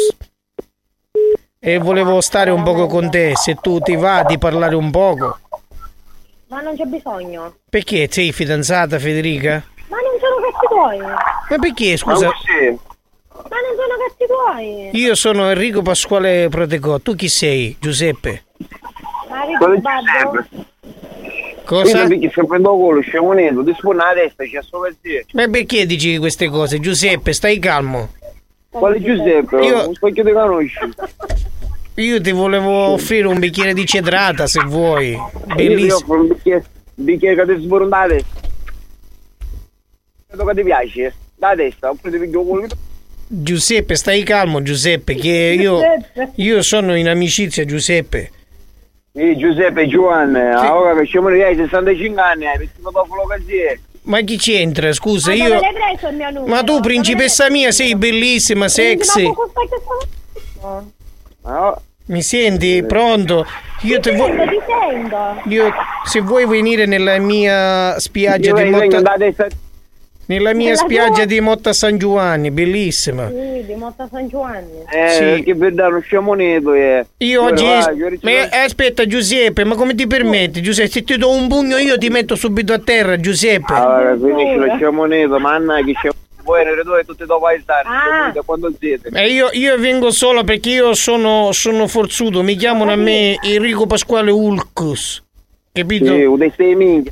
E 1.60 1.78
volevo 1.78 2.22
stare 2.22 2.52
un 2.52 2.64
poco 2.64 2.88
con 2.88 3.12
te. 3.12 3.34
Se 3.36 3.56
tu 3.56 3.80
ti 3.80 3.98
va 3.98 4.24
di 4.24 4.38
parlare 4.38 4.76
un 4.76 4.92
poco. 4.92 5.40
Ma 6.48 6.62
non 6.62 6.78
c'è 6.78 6.86
bisogno. 6.86 7.58
Perché 7.70 8.08
sei 8.10 8.32
fidanzata, 8.32 8.98
Federica? 8.98 9.62
Ma 9.90 9.98
non 9.98 10.18
sono 10.22 10.36
cazzi 10.40 10.68
tuoi. 10.70 11.00
Ma 11.00 11.58
perché, 11.60 11.98
scusa? 11.98 12.28
Ma 12.28 12.32
non 12.32 13.76
sono 13.76 13.96
cazzi 14.08 14.26
tuoi. 14.26 14.90
Io 14.94 15.16
sono 15.16 15.50
Enrico 15.50 15.82
Pasquale 15.82 16.48
Protecò. 16.48 17.00
Tu 17.00 17.14
chi 17.16 17.28
sei? 17.28 17.76
Giuseppe. 17.78 18.46
Ma 19.30 19.44
Enrico 19.46 19.76
sbaglio? 19.78 20.46
Cosa? 21.66 22.02
Io 22.02 22.08
perché 22.08 22.30
se 22.34 22.46
prendo 22.46 22.72
culo, 22.72 23.02
scemo 23.02 23.32
nero, 23.34 23.64
ti 23.64 23.74
spona 23.78 24.06
la 24.08 24.14
testa, 24.22 24.44
c'è 24.44 24.62
solo 24.62 24.84
per 24.84 24.96
te. 25.02 25.26
Ma 25.34 25.48
perché 25.48 25.86
dici 25.86 26.18
queste 26.18 26.50
cose? 26.50 26.80
Giuseppe, 26.80 27.34
stai 27.34 27.58
calmo. 27.60 28.10
Quale 28.70 29.02
Giuseppe? 29.02 29.56
Io- 29.64 29.88
Un 29.88 29.94
specchio 29.96 30.24
ti 30.24 30.32
conosci? 30.32 30.80
Io 31.96 32.20
ti 32.22 32.32
volevo 32.32 32.72
offrire 32.90 33.28
un 33.28 33.40
bicchiere 33.40 33.74
di 33.74 33.86
cedrata 33.86 34.48
se 34.48 34.62
vuoi. 34.66 35.12
Io 35.12 35.32
ti 35.48 35.54
Bellissimo. 35.56 35.96
offro 35.96 36.22
un 36.22 36.28
bicchiere, 36.28 36.66
un 36.96 37.06
bicchiere 37.06 37.36
che 37.46 37.56
ti 37.56 37.68
testa. 37.68 38.42
Credo 40.28 40.46
che 40.46 40.54
ti 40.56 40.64
piace, 40.64 41.14
da 41.36 41.54
testa, 41.56 41.90
oppure 41.92 42.12
ti 42.12 42.18
piglio 42.20 42.44
culo. 42.44 42.68
Giuseppe, 43.28 43.96
stai 43.96 44.24
calmo, 44.24 44.62
Giuseppe, 44.64 45.16
che 45.16 45.56
io, 45.58 45.80
io 46.36 46.62
sono 46.62 46.96
in 46.96 47.08
amicizia, 47.08 47.64
Giuseppe. 47.66 48.32
Ehi 49.16 49.38
Giuseppe, 49.38 49.86
Giovanni, 49.86 50.40
ora 50.40 50.96
che 50.96 51.06
scemo 51.06 51.28
hai 51.28 51.56
65 51.56 52.20
anni, 52.20 52.48
hai 52.48 52.58
vestito 52.58 52.90
dopo 52.90 53.14
l'occasione. 53.14 53.80
Ma 54.06 54.22
chi 54.22 54.38
c'entra? 54.38 54.92
Scusa, 54.92 55.30
Ma 55.30 55.36
io. 55.36 55.44
dove 55.50 55.60
l'hai 55.60 55.74
preso 55.74 56.08
il 56.08 56.16
mio 56.16 56.30
numero? 56.32 56.52
Ma 56.52 56.64
tu, 56.64 56.80
principessa 56.80 57.48
mia, 57.52 57.70
sei 57.72 57.96
bellissima, 57.96 58.68
sexy. 58.68 59.32
No. 61.44 61.82
Mi 62.08 62.22
senti? 62.24 62.84
Pronto? 62.88 63.46
Io 63.84 64.00
ti 64.00 64.10
Ti 64.10 64.16
voglio. 64.16 64.44
Io, 65.46 65.72
se 66.06 66.20
vuoi 66.22 66.48
venire 66.48 66.88
nella 66.88 67.20
mia 67.20 68.00
spiaggia 68.00 68.48
Io 68.50 68.56
di 68.56 68.62
vengo 68.64 68.78
Motta. 68.80 69.02
da 69.02 69.16
testa. 69.16 69.48
Nella 70.26 70.54
mia 70.54 70.68
Nella 70.72 70.78
spiaggia 70.78 71.14
tua? 71.16 71.26
di 71.26 71.40
Motta 71.42 71.74
San 71.74 71.98
Giovanni, 71.98 72.50
bellissima. 72.50 73.28
Sì, 73.28 73.66
di 73.66 73.76
Motta 73.76 74.08
San 74.10 74.28
Giovanni. 74.30 74.72
Eh, 74.90 75.36
Sì. 75.38 75.44
che 75.44 75.54
per 75.56 75.74
dare 75.74 75.92
uno 75.92 76.00
scemo 76.02 76.34
nero, 76.34 76.74
eh. 76.74 77.06
Io 77.18 77.44
oggi. 77.44 77.66
vai, 77.66 77.96
io 77.98 78.10
Ma, 78.22 78.32
eh, 78.32 78.58
aspetta, 78.64 79.06
Giuseppe, 79.06 79.66
ma 79.66 79.76
come 79.76 79.96
ti 79.96 80.08
permetti? 80.08 80.62
Giuseppe, 80.62 80.90
se 80.90 81.04
ti 81.04 81.18
do 81.18 81.30
un 81.30 81.50
pugno 81.50 81.78
io 81.78 81.98
ti 81.98 82.08
metto 82.10 82.36
subito 82.36 82.72
a 82.72 82.80
terra, 82.80 83.18
Giuseppe. 83.20 83.74
Allora, 83.74 84.16
finisci 84.16 84.56
lo 84.56 84.76
scemo 84.78 85.06
nero, 85.06 85.40
manna 85.40 85.84
che 85.84 85.94
scemo. 85.94 86.14
Voi 86.46 86.64
ne 86.66 86.82
due 86.84 87.04
tutti 87.06 87.26
dopo 87.26 87.46
ai 87.46 87.60
stare, 87.62 87.88
Ah. 87.88 88.32
da 88.34 88.42
quando 88.44 88.70
siete. 88.78 89.10
Eh, 89.14 89.28
io, 89.32 89.50
io 89.54 89.78
vengo 89.78 90.12
solo 90.12 90.44
perché 90.44 90.70
io 90.72 90.94
sono, 90.94 91.52
sono 91.54 91.88
forzuto, 91.88 92.44
mi 92.44 92.56
chiamano 92.56 92.92
a 92.92 92.96
me 92.98 93.38
Enrico 93.42 93.86
Pasquale 93.88 94.30
Ulcus. 94.32 95.22
Capito? 95.72 96.14
Sì, 96.14 96.24
un 96.24 96.38
dei 96.38 96.76
minchia. 96.76 97.12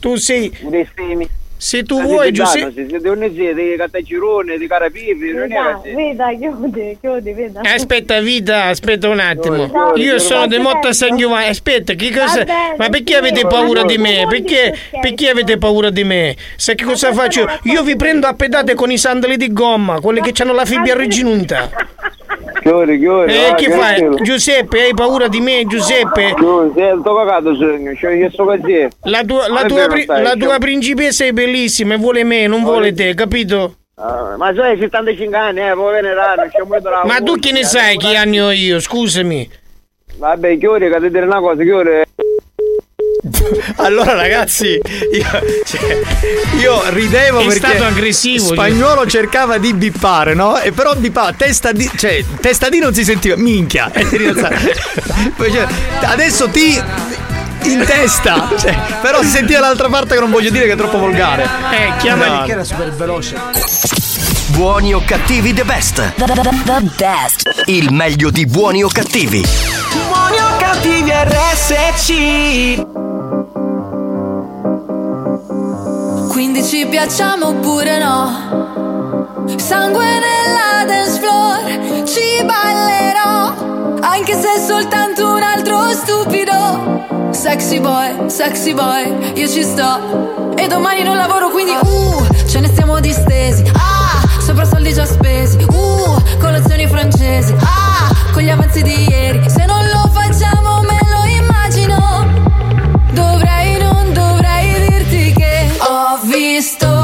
Tu 0.00 0.16
sei. 0.16 0.50
Un 0.62 0.70
dei 0.70 0.88
minchia. 0.96 1.28
Se 1.64 1.82
tu 1.82 1.98
vuoi, 1.98 2.30
Giuseppe. 2.30 2.74
Se 2.74 2.86
siete 2.90 3.08
un 3.08 3.30
siete 3.34 3.54
di 3.54 3.74
cattagirone, 3.78 4.58
di 4.58 4.66
carapipi, 4.66 5.32
non 5.32 5.48
Veda, 5.48 5.80
veda, 5.82 6.28
chiudi, 6.36 6.98
chiudi, 7.00 7.32
veda. 7.32 7.60
Aspetta, 7.62 8.20
vita, 8.20 8.64
aspetta 8.64 9.08
un 9.08 9.18
attimo. 9.18 9.64
No, 9.64 9.92
Io 9.94 10.12
no, 10.12 10.18
sono 10.18 10.40
no, 10.40 10.46
di 10.48 10.58
Motta 10.58 10.92
San 10.92 11.16
Giovanni. 11.16 11.48
Aspetta, 11.48 11.94
che 11.94 12.12
cosa. 12.12 12.44
bene, 12.44 12.74
Ma 12.76 12.90
perché 12.90 13.14
sì. 13.14 13.18
avete 13.18 13.46
paura 13.46 13.82
di 13.82 13.96
me? 13.96 14.26
Perché, 14.28 14.76
perché 15.00 15.30
avete 15.30 15.56
paura 15.56 15.88
di 15.88 16.04
me? 16.04 16.36
Sai 16.56 16.74
che 16.74 16.84
cosa 16.84 17.14
faccio? 17.14 17.46
Io 17.62 17.82
vi 17.82 17.96
prendo 17.96 18.26
a 18.26 18.34
pedate 18.34 18.74
con 18.74 18.90
i 18.90 18.98
sandali 18.98 19.38
di 19.38 19.50
gomma, 19.50 20.00
quelli 20.00 20.20
che 20.20 20.34
hanno 20.42 20.52
la 20.52 20.66
fibbia 20.66 20.94
riginuta. 20.94 21.70
Chiori, 22.64 22.98
chiori. 22.98 23.30
E 23.30 23.50
va, 23.50 23.54
che 23.56 23.70
fai? 23.70 23.96
chiori. 23.96 24.24
Giuseppe, 24.24 24.80
hai 24.84 24.94
paura 24.94 25.28
di 25.28 25.38
me, 25.40 25.66
Giuseppe? 25.66 26.28
Il 26.28 26.34
tuo 26.34 27.14
cagato 27.14 27.54
sogno, 27.56 27.92
c'è 27.92 28.12
io 28.14 28.30
sto 28.30 28.44
così. 28.44 28.88
La 29.02 29.22
tua, 29.22 29.48
la 29.48 29.64
tua 29.64 29.86
pri- 29.86 30.04
stai, 30.04 30.22
la 30.22 30.34
tua 30.34 30.56
principessa 30.56 31.26
è 31.26 31.32
bellissima 31.32 31.92
e 31.92 31.96
vuole 31.98 32.24
me, 32.24 32.46
non 32.46 32.62
vuole 32.62 32.94
te, 32.94 33.12
capito? 33.12 33.74
Ah, 33.96 34.36
ma 34.38 34.54
sai, 34.54 34.78
75 34.78 35.36
anni, 35.36 35.60
eh, 35.60 35.72
poi 35.74 35.92
veneranno, 35.92 36.48
c'è 36.48 36.62
molto 36.66 36.88
bravo. 36.88 37.06
Ma 37.06 37.20
tu 37.20 37.38
che 37.38 37.52
ne 37.52 37.64
sai 37.64 37.98
che 37.98 38.16
anni 38.16 38.40
ho 38.40 38.50
io? 38.50 38.80
Scusami. 38.80 39.46
Vabbè, 40.16 40.56
chiori, 40.56 40.88
che 40.88 41.10
dire 41.10 41.26
una 41.26 41.40
cosa, 41.40 41.62
chiori. 41.62 42.02
Allora 43.76 44.14
ragazzi, 44.14 44.66
io, 44.68 45.26
cioè, 45.64 46.00
io 46.60 46.82
ridevo 46.90 47.40
È 47.40 47.46
perché 47.46 47.58
stato 47.58 47.84
aggressivo, 47.84 48.52
Spagnolo 48.52 49.06
cercava 49.06 49.56
di 49.56 49.72
bippare, 49.72 50.34
no? 50.34 50.58
E 50.58 50.72
però 50.72 50.94
bippava 50.94 51.32
testa 51.32 51.72
di, 51.72 51.90
cioè 51.96 52.22
testa 52.40 52.68
di 52.68 52.78
non 52.78 52.92
si 52.92 53.04
sentiva, 53.04 53.36
minchia. 53.36 53.90
Cioè, 55.54 55.66
adesso 56.02 56.48
ti 56.48 56.80
in 57.64 57.84
testa. 57.84 58.50
Cioè, 58.56 58.76
però 59.00 59.22
si 59.22 59.28
sentiva 59.28 59.60
dall'altra 59.60 59.88
parte 59.88 60.14
che 60.14 60.20
non 60.20 60.30
voglio 60.30 60.50
dire 60.50 60.66
che 60.66 60.72
è 60.72 60.76
troppo 60.76 60.98
volgare. 60.98 61.42
Eh, 61.70 61.96
chiamali 61.98 62.38
no. 62.38 62.44
che 62.44 62.52
era 62.52 62.64
super 62.64 62.92
veloce. 62.92 63.36
Buoni 64.48 64.94
o 64.94 65.02
cattivi 65.04 65.52
the 65.52 65.64
best. 65.64 66.14
The, 66.14 66.24
the, 66.24 66.40
the 66.64 66.90
best. 66.96 67.62
Il 67.66 67.92
meglio 67.92 68.30
di 68.30 68.46
buoni 68.46 68.84
o 68.84 68.88
cattivi. 68.88 69.44
Buoni 70.08 70.38
o 70.38 70.56
cattivi 70.58 71.10
RSC. 71.10 72.12
Quindi 76.28 76.64
ci 76.64 76.86
piacciamo 76.86 77.48
oppure 77.48 77.98
no? 77.98 78.62
Sangue 79.56 80.04
nella 80.04 80.84
dance 80.84 81.20
floor, 81.20 82.04
ci 82.06 82.44
ballerò, 82.44 84.00
anche 84.00 84.34
se 84.34 84.54
è 84.54 84.58
soltanto 84.58 85.32
un 85.32 85.42
altro 85.42 85.90
stupido 85.92 86.43
Sexy 87.30 87.80
boy, 87.80 88.28
sexy 88.28 88.74
boy, 88.74 89.32
io 89.34 89.48
ci 89.48 89.62
sto. 89.62 90.52
E 90.56 90.66
domani 90.66 91.02
non 91.02 91.16
lavoro 91.16 91.50
quindi 91.50 91.72
uh 91.72 92.26
Ce 92.46 92.60
ne 92.60 92.68
stiamo 92.68 93.00
distesi, 93.00 93.64
ah 93.74 94.22
Sopra 94.40 94.64
soldi 94.64 94.92
già 94.92 95.04
spesi, 95.04 95.58
uh 95.68 96.22
Colazioni 96.38 96.86
francesi, 96.86 97.54
ah 97.58 98.14
Con 98.32 98.42
gli 98.42 98.50
avanzi 98.50 98.82
di 98.82 99.08
ieri. 99.08 99.42
Se 99.48 99.64
non 99.66 99.84
lo 99.84 100.08
facciamo 100.12 100.82
me 100.82 100.98
lo 101.12 101.24
immagino. 101.24 102.26
Dovrei, 103.12 103.78
non 103.82 104.12
dovrei 104.12 104.88
dirti 104.88 105.32
che 105.32 105.70
Ho 105.80 106.18
visto 106.22 107.03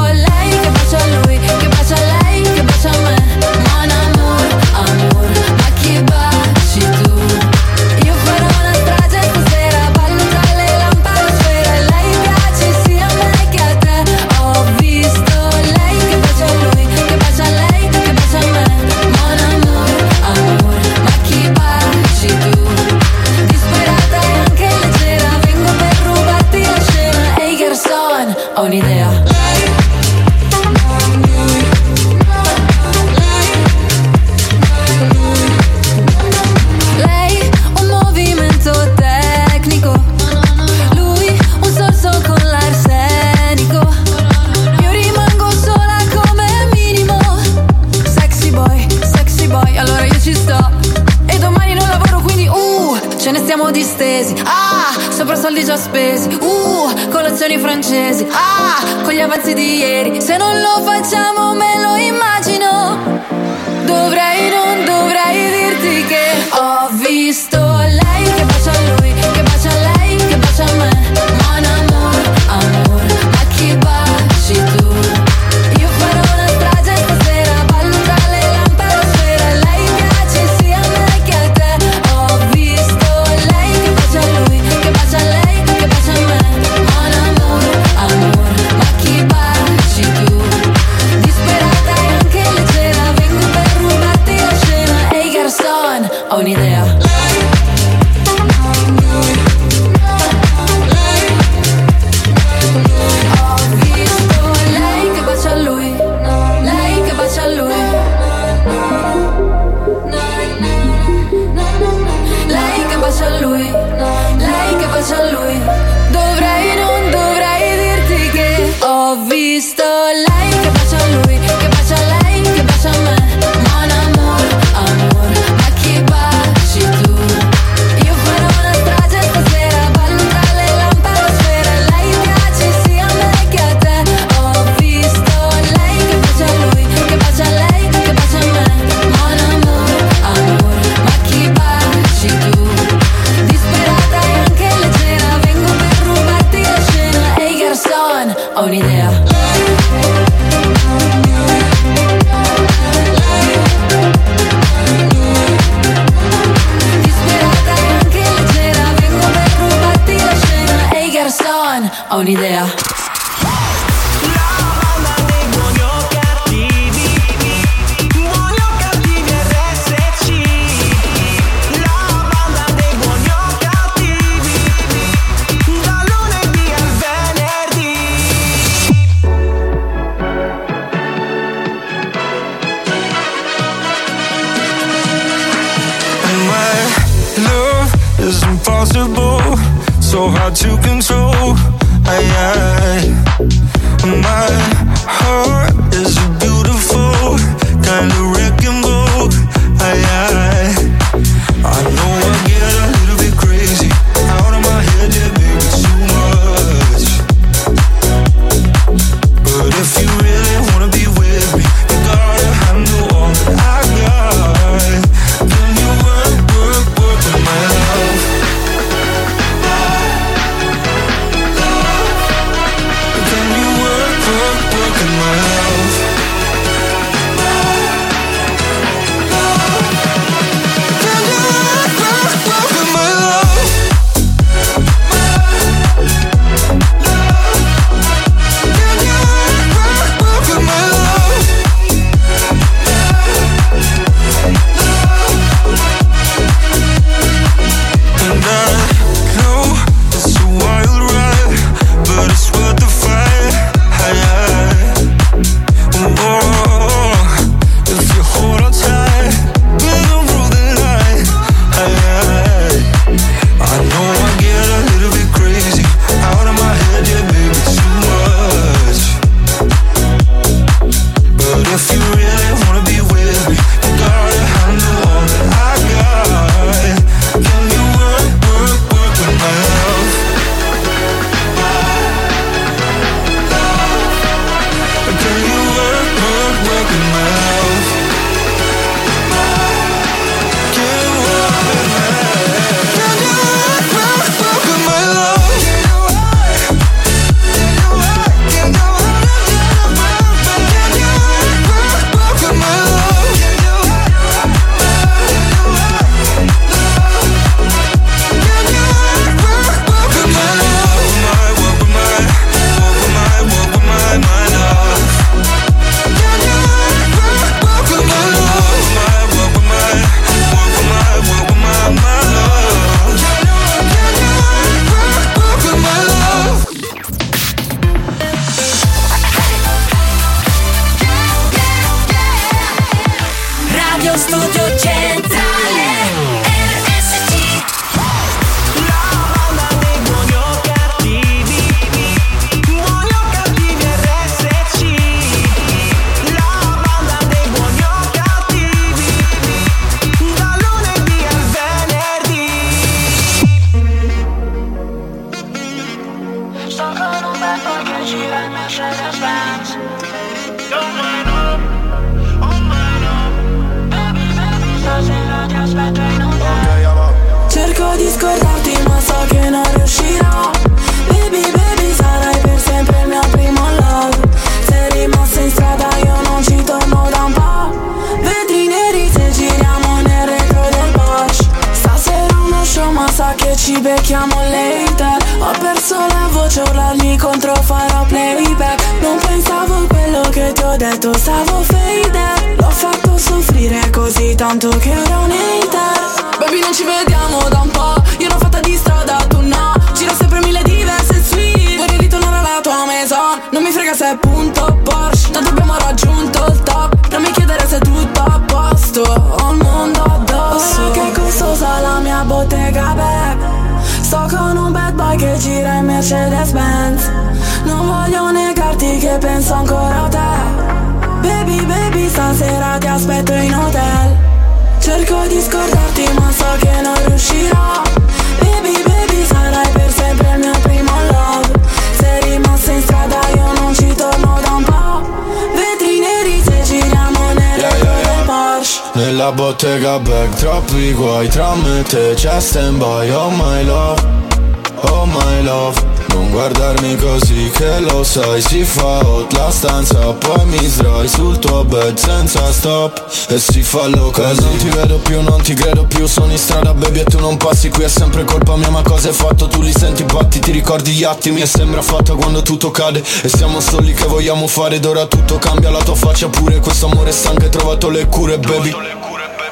E 453.71 453.73
si 453.73 453.77
fa 453.77 453.87
loca 453.87 454.33
Non 454.33 454.57
ti 454.57 454.67
vedo 454.67 454.97
più, 454.97 455.21
non 455.21 455.41
ti 455.41 455.53
credo 455.53 455.85
più 455.85 456.05
Sono 456.05 456.31
in 456.31 456.37
strada 456.37 456.73
baby 456.73 456.99
e 456.99 457.03
tu 457.05 457.19
non 457.19 457.37
passi 457.37 457.69
Qui 457.69 457.85
è 457.85 457.87
sempre 457.87 458.25
colpa 458.25 458.57
mia 458.57 458.69
ma 458.69 458.81
cosa 458.81 459.07
hai 459.07 459.13
fatto? 459.13 459.47
Tu 459.47 459.61
li 459.61 459.71
senti 459.71 460.03
batti, 460.03 460.39
ti 460.39 460.51
ricordi 460.51 460.91
gli 460.91 461.05
attimi 461.05 461.39
E 461.39 461.45
sembra 461.45 461.81
fatta 461.81 462.13
quando 462.15 462.41
tutto 462.41 462.69
cade. 462.69 463.01
E 463.21 463.29
siamo 463.29 463.61
soli 463.61 463.93
che 463.93 464.05
vogliamo 464.07 464.47
fare 464.47 464.75
Ed 464.75 464.85
ora 464.85 465.05
tutto 465.05 465.37
cambia, 465.37 465.69
la 465.69 465.81
tua 465.81 465.95
faccia 465.95 466.27
pure 466.27 466.59
Questo 466.59 466.87
amore 466.87 467.13
stanco 467.13 467.43
hai 467.43 467.49
trovato 467.49 467.89
le 467.89 468.07
cure 468.07 468.37
baby. 468.39 468.73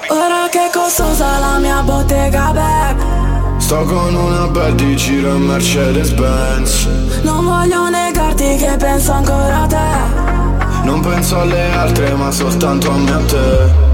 Ora 0.10 0.50
che 0.50 0.70
costosa 0.74 1.40
la 1.40 1.58
mia 1.58 1.82
bottega 1.82 2.52
back 2.52 3.62
Sto 3.62 3.84
con 3.84 4.16
una 4.16 4.48
bad 4.48 4.76
di 4.76 4.98
giro 4.98 5.36
in 5.36 5.44
Mercedes 5.44 6.10
Benz 6.12 6.88
Non 7.22 7.46
voglio 7.46 7.88
negarti 7.90 8.58
che 8.58 8.76
penso 8.78 9.12
ancora 9.14 9.62
a 9.62 9.68
te. 9.68 10.84
Non 10.84 11.00
penso 11.02 11.40
alle 11.40 11.72
altre 11.72 12.14
ma 12.16 12.32
soltanto 12.32 12.90
a 12.90 12.98
me 12.98 13.10
e 13.10 13.14
a 13.14 13.20
te 13.26 13.89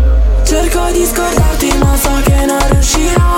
Cerco 0.56 0.90
di 0.91 1.06
scordarti 1.06 1.77
ma 1.80 1.98
so 1.98 2.22
che 2.23 2.45
non 2.45 2.57
riuscirò 2.69 3.35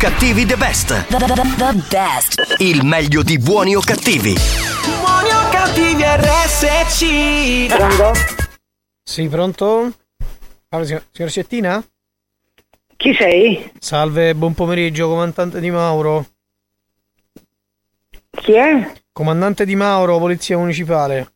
cattivi 0.00 0.46
the 0.46 0.56
best. 0.56 1.06
The 1.08 1.84
best. 1.90 2.54
Il 2.56 2.86
meglio 2.86 3.22
di 3.22 3.36
buoni 3.38 3.76
o 3.76 3.80
cattivi. 3.80 4.32
Buoni 4.32 5.28
o 5.28 5.50
cattivi 5.50 6.02
RSC 6.02 7.66
Pronto? 7.66 8.12
Sì, 9.02 9.28
pronto? 9.28 9.92
Allora, 10.70 10.86
signor, 10.86 11.04
signor 11.10 11.30
Cettina? 11.30 11.84
Chi 12.96 13.12
sei? 13.12 13.70
Salve, 13.78 14.34
buon 14.34 14.54
pomeriggio, 14.54 15.06
comandante 15.06 15.60
Di 15.60 15.70
Mauro. 15.70 16.26
Chi 18.30 18.54
è? 18.54 18.92
Comandante 19.12 19.66
Di 19.66 19.76
Mauro, 19.76 20.18
Polizia 20.18 20.56
Municipale. 20.56 21.32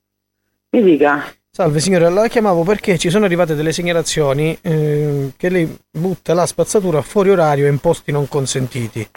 Mi 0.70 0.82
dica. 0.82 1.23
Salve 1.56 1.78
signore, 1.78 2.10
la 2.10 2.26
chiamavo 2.26 2.64
perché 2.64 2.98
ci 2.98 3.10
sono 3.10 3.26
arrivate 3.26 3.55
delle 3.55 3.72
segnalazioni 3.72 4.59
eh, 4.60 5.35
che 5.36 5.48
lei 5.48 5.78
butta 5.89 6.35
la 6.35 6.47
spazzatura 6.47 7.01
fuori 7.01 7.31
orario 7.31 7.66
e 7.66 7.68
in 7.68 7.78
posti 7.78 8.10
non 8.10 8.26
consentiti. 8.26 9.09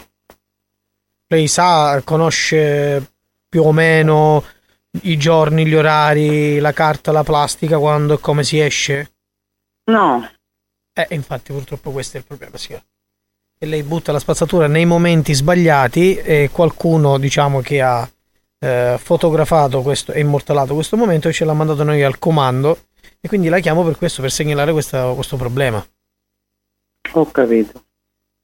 Lei 1.26 1.48
sa, 1.48 2.00
conosce 2.04 3.14
più 3.48 3.64
o 3.64 3.72
meno 3.72 4.44
i 5.02 5.16
giorni, 5.16 5.66
gli 5.66 5.74
orari, 5.74 6.60
la 6.60 6.72
carta, 6.72 7.10
la 7.10 7.24
plastica, 7.24 7.76
quando 7.76 8.14
e 8.14 8.20
come 8.20 8.44
si 8.44 8.60
esce? 8.60 9.14
No. 9.90 10.24
Eh, 10.92 11.08
infatti 11.16 11.52
purtroppo 11.52 11.90
questo 11.90 12.18
è 12.18 12.20
il 12.20 12.26
problema, 12.26 12.56
signora. 12.56 12.84
E 13.58 13.66
lei 13.66 13.82
butta 13.82 14.12
la 14.12 14.20
spazzatura 14.20 14.68
nei 14.68 14.84
momenti 14.84 15.34
sbagliati 15.34 16.14
e 16.14 16.50
qualcuno, 16.52 17.18
diciamo, 17.18 17.62
che 17.62 17.82
ha 17.82 18.08
eh, 18.58 18.96
fotografato 18.98 19.82
questo 19.82 20.12
e 20.12 20.20
immortalato 20.20 20.74
questo 20.74 20.96
momento 20.96 21.28
e 21.28 21.32
ce 21.32 21.44
l'ha 21.44 21.52
mandato 21.52 21.84
noi 21.84 22.02
al 22.02 22.18
comando 22.18 22.78
e 23.20 23.28
quindi 23.28 23.48
la 23.48 23.58
chiamo 23.60 23.84
per 23.84 23.96
questo, 23.96 24.20
per 24.20 24.30
segnalare 24.30 24.72
questa- 24.72 25.12
questo 25.12 25.36
problema. 25.36 25.84
Ho 27.12 27.30
capito. 27.30 27.82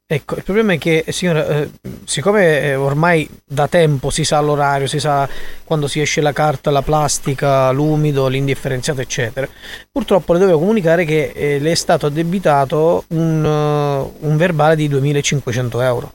Ecco, 0.06 0.36
il 0.36 0.42
problema 0.42 0.74
è 0.74 0.78
che, 0.78 1.02
signora, 1.08 1.46
eh, 1.46 1.70
siccome 2.04 2.60
eh, 2.60 2.74
ormai 2.74 3.28
da 3.42 3.68
tempo 3.68 4.10
si 4.10 4.22
sa 4.22 4.38
l'orario, 4.40 4.86
si 4.86 5.00
sa 5.00 5.26
quando 5.64 5.86
si 5.86 5.98
esce 5.98 6.20
la 6.20 6.32
carta, 6.32 6.70
la 6.70 6.82
plastica, 6.82 7.70
l'umido, 7.70 8.28
l'indifferenziato, 8.28 9.00
eccetera, 9.00 9.48
purtroppo 9.90 10.34
le 10.34 10.40
dovevo 10.40 10.58
comunicare 10.58 11.06
che 11.06 11.32
eh, 11.34 11.58
le 11.58 11.70
è 11.70 11.74
stato 11.74 12.06
addebitato 12.06 13.04
un, 13.08 13.44
eh, 13.44 14.26
un 14.26 14.36
verbale 14.36 14.76
di 14.76 14.88
2500 14.88 15.80
euro. 15.80 16.12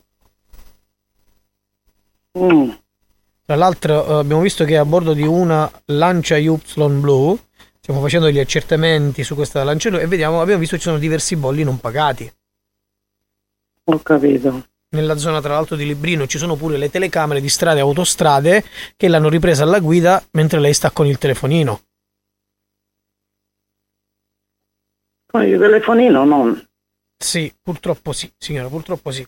Mm. 2.37 2.69
Tra 3.49 3.57
l'altro 3.57 4.05
eh, 4.05 4.13
abbiamo 4.19 4.43
visto 4.43 4.63
che 4.63 4.77
a 4.77 4.85
bordo 4.85 5.13
di 5.13 5.23
una 5.23 5.67
Lancia 5.85 6.37
Y 6.37 6.55
blu 6.99 7.35
stiamo 7.79 7.99
facendo 7.99 8.29
gli 8.29 8.37
accertamenti 8.37 9.23
su 9.23 9.33
questa 9.33 9.63
Lancia 9.63 9.89
blu 9.89 9.97
e 9.97 10.05
vediamo, 10.05 10.39
abbiamo 10.39 10.59
visto 10.59 10.75
che 10.75 10.81
ci 10.83 10.87
sono 10.87 10.99
diversi 10.99 11.35
bolli 11.35 11.63
non 11.63 11.79
pagati. 11.79 12.31
Ho 13.85 13.99
capito. 14.03 14.67
Nella 14.89 15.17
zona 15.17 15.41
tra 15.41 15.55
l'altro 15.55 15.75
di 15.75 15.87
Librino 15.87 16.27
ci 16.27 16.37
sono 16.37 16.55
pure 16.55 16.77
le 16.77 16.91
telecamere 16.91 17.41
di 17.41 17.49
strade 17.49 17.79
e 17.79 17.81
autostrade 17.81 18.63
che 18.95 19.07
l'hanno 19.07 19.29
ripresa 19.29 19.63
alla 19.63 19.79
guida 19.79 20.23
mentre 20.33 20.59
lei 20.59 20.75
sta 20.75 20.91
con 20.91 21.07
il 21.07 21.17
telefonino. 21.17 21.81
Con 25.25 25.41
il 25.41 25.57
telefonino 25.57 26.23
non. 26.23 26.69
Sì, 27.17 27.51
purtroppo 27.59 28.11
sì, 28.11 28.31
signora, 28.37 28.67
purtroppo 28.67 29.09
sì. 29.09 29.25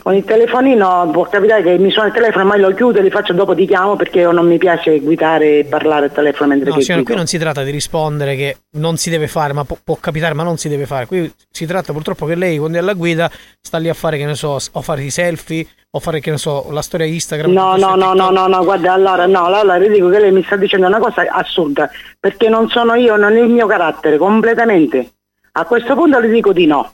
Con 0.00 0.14
il 0.14 0.22
telefonino 0.22 1.10
può 1.12 1.24
capitare 1.28 1.60
che 1.64 1.76
mi 1.76 1.90
suona 1.90 2.06
il 2.06 2.14
telefono, 2.14 2.44
ma 2.44 2.56
lo 2.56 2.72
chiudo 2.72 3.00
e 3.00 3.02
li 3.02 3.10
faccio 3.10 3.32
dopo 3.32 3.52
ti 3.52 3.66
chiamo 3.66 3.96
perché 3.96 4.20
io 4.20 4.30
non 4.30 4.46
mi 4.46 4.56
piace 4.56 5.00
guidare 5.00 5.58
e 5.58 5.64
parlare 5.64 6.04
al 6.04 6.12
telefono 6.12 6.50
mentre 6.50 6.70
No, 6.70 6.76
che 6.76 6.82
signora, 6.82 7.02
guido. 7.02 7.12
qui 7.12 7.16
non 7.16 7.26
si 7.26 7.36
tratta 7.36 7.64
di 7.64 7.70
rispondere 7.72 8.36
che 8.36 8.58
non 8.74 8.96
si 8.96 9.10
deve 9.10 9.26
fare, 9.26 9.52
ma 9.52 9.64
può, 9.64 9.76
può 9.82 9.96
capitare, 9.96 10.34
ma 10.34 10.44
non 10.44 10.56
si 10.56 10.68
deve 10.68 10.86
fare. 10.86 11.06
Qui 11.06 11.32
si 11.50 11.66
tratta 11.66 11.92
purtroppo 11.92 12.26
che 12.26 12.36
lei, 12.36 12.58
quando 12.58 12.76
è 12.76 12.80
alla 12.80 12.92
guida, 12.92 13.28
sta 13.60 13.78
lì 13.78 13.88
a 13.88 13.94
fare, 13.94 14.18
che 14.18 14.24
ne 14.24 14.36
so, 14.36 14.56
o 14.70 14.80
fare 14.82 15.02
i 15.02 15.10
selfie, 15.10 15.66
o 15.90 15.98
fare, 15.98 16.20
che 16.20 16.30
ne 16.30 16.38
so, 16.38 16.68
la 16.70 16.80
storia 16.80 17.06
Instagram. 17.06 17.50
No, 17.50 17.76
no, 17.76 17.96
no, 17.96 18.12
no, 18.12 18.30
no, 18.30 18.46
no, 18.46 18.62
guarda, 18.62 18.92
allora, 18.92 19.26
no, 19.26 19.46
allora 19.46 19.78
le 19.78 19.88
dico 19.88 20.08
che 20.10 20.20
lei 20.20 20.30
mi 20.30 20.44
sta 20.44 20.54
dicendo 20.54 20.86
una 20.86 21.00
cosa 21.00 21.26
assurda, 21.28 21.90
perché 22.20 22.48
non 22.48 22.68
sono 22.68 22.94
io, 22.94 23.16
non 23.16 23.36
è 23.36 23.40
il 23.40 23.48
mio 23.48 23.66
carattere, 23.66 24.16
completamente. 24.16 25.14
A 25.54 25.64
questo 25.64 25.96
punto 25.96 26.20
le 26.20 26.28
dico 26.28 26.52
di 26.52 26.66
no. 26.66 26.92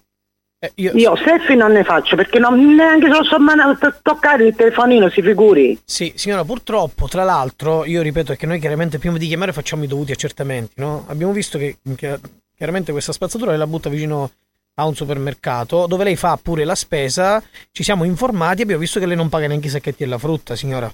Io... 0.74 1.16
selfie 1.16 1.54
non 1.54 1.72
ne 1.72 1.84
faccio 1.84 2.16
perché 2.16 2.38
non, 2.38 2.74
neanche 2.74 3.06
se 3.06 3.16
lo 3.16 3.24
so 3.24 3.38
man- 3.38 3.78
to- 3.78 3.94
toccare 4.02 4.46
il 4.46 4.54
telefonino, 4.54 5.08
si 5.08 5.22
figuri. 5.22 5.78
Sì, 5.84 6.12
signora, 6.16 6.44
purtroppo, 6.44 7.06
tra 7.06 7.22
l'altro, 7.22 7.84
io 7.84 8.02
ripeto 8.02 8.34
che 8.34 8.46
noi 8.46 8.58
chiaramente 8.58 8.98
prima 8.98 9.18
di 9.18 9.28
chiamare 9.28 9.52
facciamo 9.52 9.84
i 9.84 9.86
dovuti 9.86 10.12
accertamenti, 10.12 10.74
no? 10.76 11.04
Abbiamo 11.06 11.32
visto 11.32 11.58
che 11.58 11.76
che 11.96 12.18
chiaramente 12.56 12.90
questa 12.90 13.12
spazzatura 13.12 13.50
lei 13.50 13.58
la 13.58 13.68
butta 13.68 13.88
vicino 13.88 14.30
a 14.74 14.86
un 14.86 14.94
supermercato 14.94 15.86
dove 15.86 16.04
lei 16.04 16.16
fa 16.16 16.38
pure 16.40 16.64
la 16.64 16.74
spesa, 16.74 17.42
ci 17.70 17.82
siamo 17.84 18.04
informati 18.04 18.60
e 18.60 18.62
abbiamo 18.62 18.80
visto 18.80 18.98
che 18.98 19.06
lei 19.06 19.16
non 19.16 19.28
paga 19.28 19.46
neanche 19.46 19.68
i 19.68 19.70
sacchetti 19.70 20.02
della 20.02 20.18
frutta, 20.18 20.56
signora. 20.56 20.92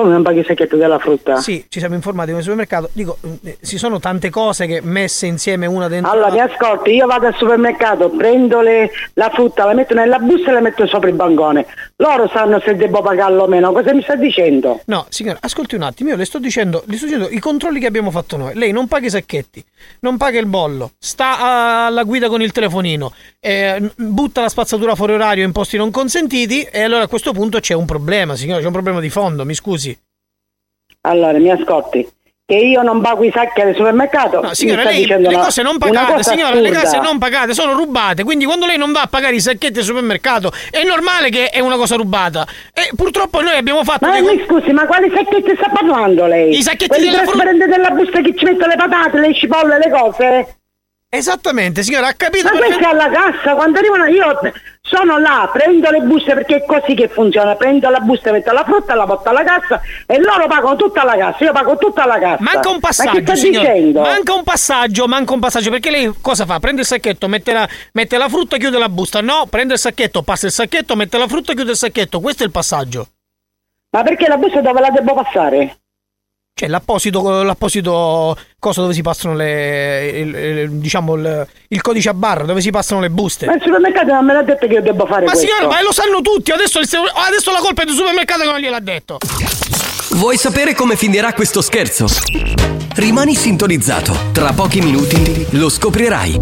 Come 0.00 0.12
non 0.14 0.22
paghi 0.22 0.38
il 0.38 0.46
sacchetto 0.46 0.76
della 0.76 0.98
frutta? 0.98 1.36
Sì, 1.42 1.62
ci 1.68 1.78
siamo 1.78 1.94
informati 1.94 2.32
nel 2.32 2.40
supermercato. 2.40 2.88
Dico, 2.94 3.18
eh, 3.44 3.58
ci 3.62 3.76
sono 3.76 3.98
tante 3.98 4.30
cose 4.30 4.66
che 4.66 4.80
messe 4.82 5.26
insieme 5.26 5.66
una 5.66 5.88
dentro 5.88 6.10
Allora, 6.10 6.30
mi 6.30 6.40
ascolti, 6.40 6.94
io 6.94 7.06
vado 7.06 7.26
al 7.26 7.34
supermercato, 7.34 8.08
prendo 8.08 8.62
le- 8.62 8.90
la 9.12 9.28
frutta, 9.30 9.66
la 9.66 9.74
metto 9.74 9.92
nella 9.92 10.18
busta 10.18 10.48
e 10.48 10.52
la 10.54 10.60
metto 10.60 10.86
sopra 10.86 11.10
il 11.10 11.14
bancone. 11.16 11.66
Loro 11.96 12.30
sanno 12.32 12.58
se 12.64 12.76
devo 12.76 13.02
pagarlo 13.02 13.42
o 13.42 13.46
meno. 13.46 13.72
Cosa 13.72 13.92
mi 13.92 14.00
sta 14.00 14.14
dicendo? 14.14 14.80
No, 14.86 15.04
signora, 15.10 15.36
ascolti 15.42 15.74
un 15.74 15.82
attimo, 15.82 16.08
io 16.08 16.16
le 16.16 16.24
sto 16.24 16.38
dicendo, 16.38 16.82
le 16.86 16.96
sto 16.96 17.04
dicendo 17.04 17.28
i 17.28 17.38
controlli 17.38 17.78
che 17.78 17.86
abbiamo 17.86 18.10
fatto 18.10 18.38
noi. 18.38 18.54
Lei 18.54 18.72
non 18.72 18.88
paga 18.88 19.04
i 19.06 19.10
sacchetti, 19.10 19.62
non 20.00 20.16
paga 20.16 20.38
il 20.38 20.46
bollo, 20.46 20.92
sta 20.98 21.84
alla 21.84 22.04
guida 22.04 22.28
con 22.28 22.40
il 22.40 22.52
telefonino, 22.52 23.12
eh, 23.38 23.90
butta 23.96 24.40
la 24.40 24.48
spazzatura 24.48 24.94
fuori 24.94 25.12
orario 25.12 25.44
in 25.44 25.52
posti 25.52 25.76
non 25.76 25.90
consentiti 25.90 26.62
e 26.62 26.84
allora 26.84 27.02
a 27.02 27.08
questo 27.08 27.32
punto 27.32 27.60
c'è 27.60 27.74
un 27.74 27.84
problema, 27.84 28.34
signora, 28.34 28.60
c'è 28.60 28.66
un 28.66 28.72
problema 28.72 29.00
di 29.00 29.10
fondo, 29.10 29.44
mi 29.44 29.52
scusi. 29.52 29.89
Allora, 31.02 31.38
mi 31.38 31.50
ascolti. 31.50 32.08
Che 32.50 32.56
io 32.56 32.82
non 32.82 33.00
pago 33.00 33.22
i 33.22 33.30
sacchi 33.32 33.60
al 33.60 33.76
supermercato? 33.76 34.40
No, 34.40 34.54
signora, 34.54 34.82
lei 34.82 35.06
le 35.06 35.14
una- 35.28 35.38
cose 35.38 35.62
non 35.62 35.78
pagate, 35.78 36.24
signora, 36.24 36.52
le 36.54 36.62
assurda. 36.68 36.80
cose 36.82 36.98
non 36.98 37.18
pagate 37.18 37.54
sono 37.54 37.74
rubate, 37.74 38.24
quindi 38.24 38.44
quando 38.44 38.66
lei 38.66 38.76
non 38.76 38.90
va 38.90 39.02
a 39.02 39.06
pagare 39.06 39.36
i 39.36 39.40
sacchetti 39.40 39.78
al 39.78 39.84
supermercato 39.84 40.50
è 40.68 40.82
normale 40.82 41.30
che 41.30 41.50
è 41.50 41.60
una 41.60 41.76
cosa 41.76 41.94
rubata. 41.94 42.44
E 42.74 42.90
purtroppo 42.96 43.40
noi 43.40 43.54
abbiamo 43.56 43.84
fatto 43.84 44.04
Ma 44.04 44.18
mi 44.20 44.44
scusi, 44.48 44.72
ma 44.72 44.84
quali 44.86 45.12
sacchetti 45.14 45.54
sta 45.54 45.68
parlando 45.68 46.26
lei? 46.26 46.56
I 46.58 46.62
sacchetti 46.62 46.88
Quelli 46.88 47.10
della 47.10 47.22
trasparenti 47.22 47.66
della 47.66 47.90
busta 47.90 48.20
che 48.20 48.34
ci 48.36 48.44
metto 48.44 48.66
le 48.66 48.74
patate, 48.76 49.18
le 49.20 49.32
cipolle, 49.34 49.78
le 49.78 49.90
cose? 49.90 50.56
Esattamente, 51.08 51.84
signora, 51.84 52.08
ha 52.08 52.14
capito? 52.14 52.48
Ma 52.52 52.58
questa 52.58 52.80
è 52.88 52.90
alla 52.92 53.10
cassa, 53.10 53.54
quando 53.54 53.78
arrivano 53.78 54.06
io 54.06 54.38
sono 54.82 55.18
là, 55.18 55.48
prendo 55.52 55.90
le 55.90 56.00
buste 56.00 56.34
perché 56.34 56.56
è 56.56 56.64
così 56.64 56.94
che 56.94 57.08
funziona, 57.08 57.54
prendo 57.54 57.88
la 57.90 58.00
busta, 58.00 58.32
metto 58.32 58.50
la 58.52 58.64
frutta, 58.64 58.94
la 58.94 59.04
porto 59.06 59.28
alla 59.28 59.44
cassa 59.44 59.80
e 60.06 60.18
loro 60.18 60.46
pagano 60.46 60.76
tutta 60.76 61.04
la 61.04 61.16
cassa, 61.16 61.44
io 61.44 61.52
pago 61.52 61.76
tutta 61.76 62.06
la 62.06 62.18
cassa. 62.18 62.42
Manca 62.42 62.68
un 62.68 62.74
Ma 62.74 62.80
passaggio, 62.80 63.36
signora. 63.36 63.72
dicendo? 63.72 64.00
Manca 64.00 64.34
un 64.34 64.42
passaggio, 64.42 65.06
manca 65.06 65.32
un 65.32 65.40
passaggio. 65.40 65.70
Perché 65.70 65.90
lei 65.90 66.12
cosa 66.20 66.44
fa? 66.46 66.58
Prende 66.58 66.80
il 66.80 66.86
sacchetto, 66.86 67.28
mette 67.28 67.52
la, 67.52 67.68
mette 67.92 68.16
la 68.16 68.28
frutta, 68.28 68.56
chiude 68.56 68.78
la 68.78 68.88
busta. 68.88 69.20
No, 69.20 69.46
prende 69.48 69.74
il 69.74 69.78
sacchetto, 69.78 70.22
passa 70.22 70.46
il 70.46 70.52
sacchetto, 70.52 70.96
mette 70.96 71.18
la 71.18 71.28
frutta, 71.28 71.52
chiude 71.52 71.72
il 71.72 71.76
sacchetto. 71.76 72.20
Questo 72.20 72.42
è 72.42 72.46
il 72.46 72.52
passaggio. 72.52 73.06
Ma 73.90 74.02
perché 74.02 74.28
la 74.28 74.36
busta 74.36 74.60
dove 74.60 74.80
la 74.80 74.90
devo 74.90 75.14
passare? 75.14 75.79
C'è 76.52 76.66
l'apposito, 76.68 77.42
l'apposito 77.42 78.36
cosa 78.58 78.82
dove 78.82 78.92
si 78.92 79.00
passano 79.00 79.34
le. 79.34 80.08
il- 80.10 80.34
il- 80.34 80.70
diciamo 80.72 81.14
il, 81.14 81.46
il 81.68 81.80
codice 81.80 82.10
a 82.10 82.14
barra, 82.14 82.44
dove 82.44 82.60
si 82.60 82.70
passano 82.70 83.00
le 83.00 83.08
buste. 83.08 83.46
Ma 83.46 83.54
il 83.54 83.62
supermercato 83.62 84.12
non 84.12 84.24
me 84.26 84.34
l'ha 84.34 84.42
detto 84.42 84.66
che 84.66 84.74
io 84.74 84.82
devo 84.82 85.06
fare 85.06 85.24
Ma 85.24 85.30
questo. 85.32 85.46
signora, 85.46 85.74
ma 85.74 85.80
lo 85.82 85.92
sanno 85.92 86.20
tutti, 86.20 86.50
adesso, 86.50 86.78
adesso 86.80 87.50
la 87.50 87.60
colpa 87.60 87.82
è 87.82 87.84
del 87.86 87.94
supermercato 87.94 88.42
che 88.42 88.46
non 88.50 88.58
gliel'ha 88.60 88.80
detto. 88.80 89.18
Vuoi 90.10 90.36
sapere 90.36 90.74
come 90.74 90.96
finirà 90.96 91.32
questo 91.32 91.62
scherzo? 91.62 92.04
Rimani 92.94 93.34
sintonizzato. 93.34 94.14
Tra 94.32 94.52
pochi 94.52 94.80
minuti 94.82 95.46
lo 95.52 95.70
scoprirai. 95.70 96.40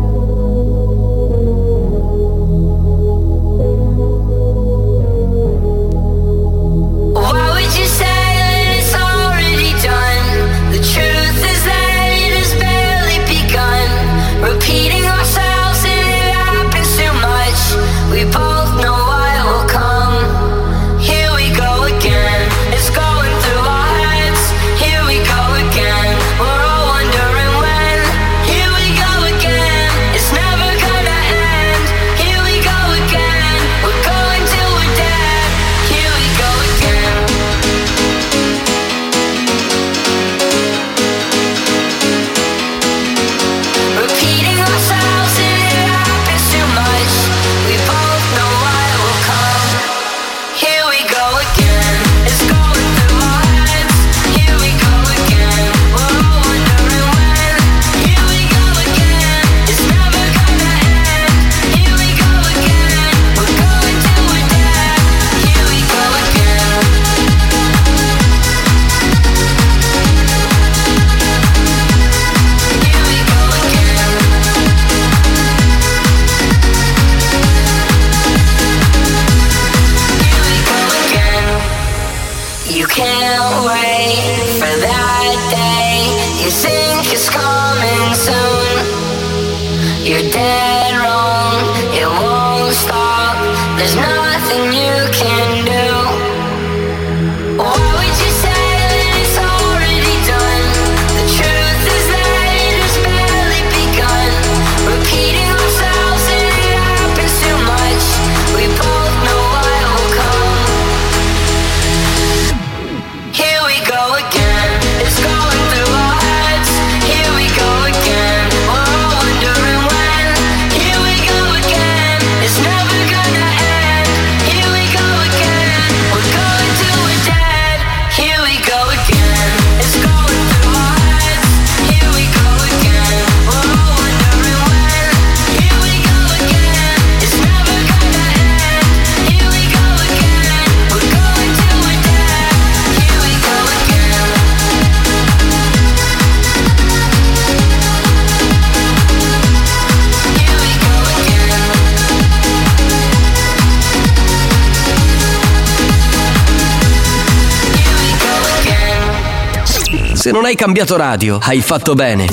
Hai 160.49 160.55
cambiato 160.57 160.97
radio, 160.97 161.39
hai 161.43 161.61
fatto 161.61 161.93
bene. 161.95 162.27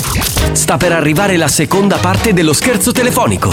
Sta 0.52 0.78
per 0.78 0.90
arrivare 0.92 1.36
la 1.36 1.48
seconda 1.48 1.98
parte 1.98 2.32
dello 2.32 2.54
scherzo 2.54 2.90
telefonico. 2.90 3.50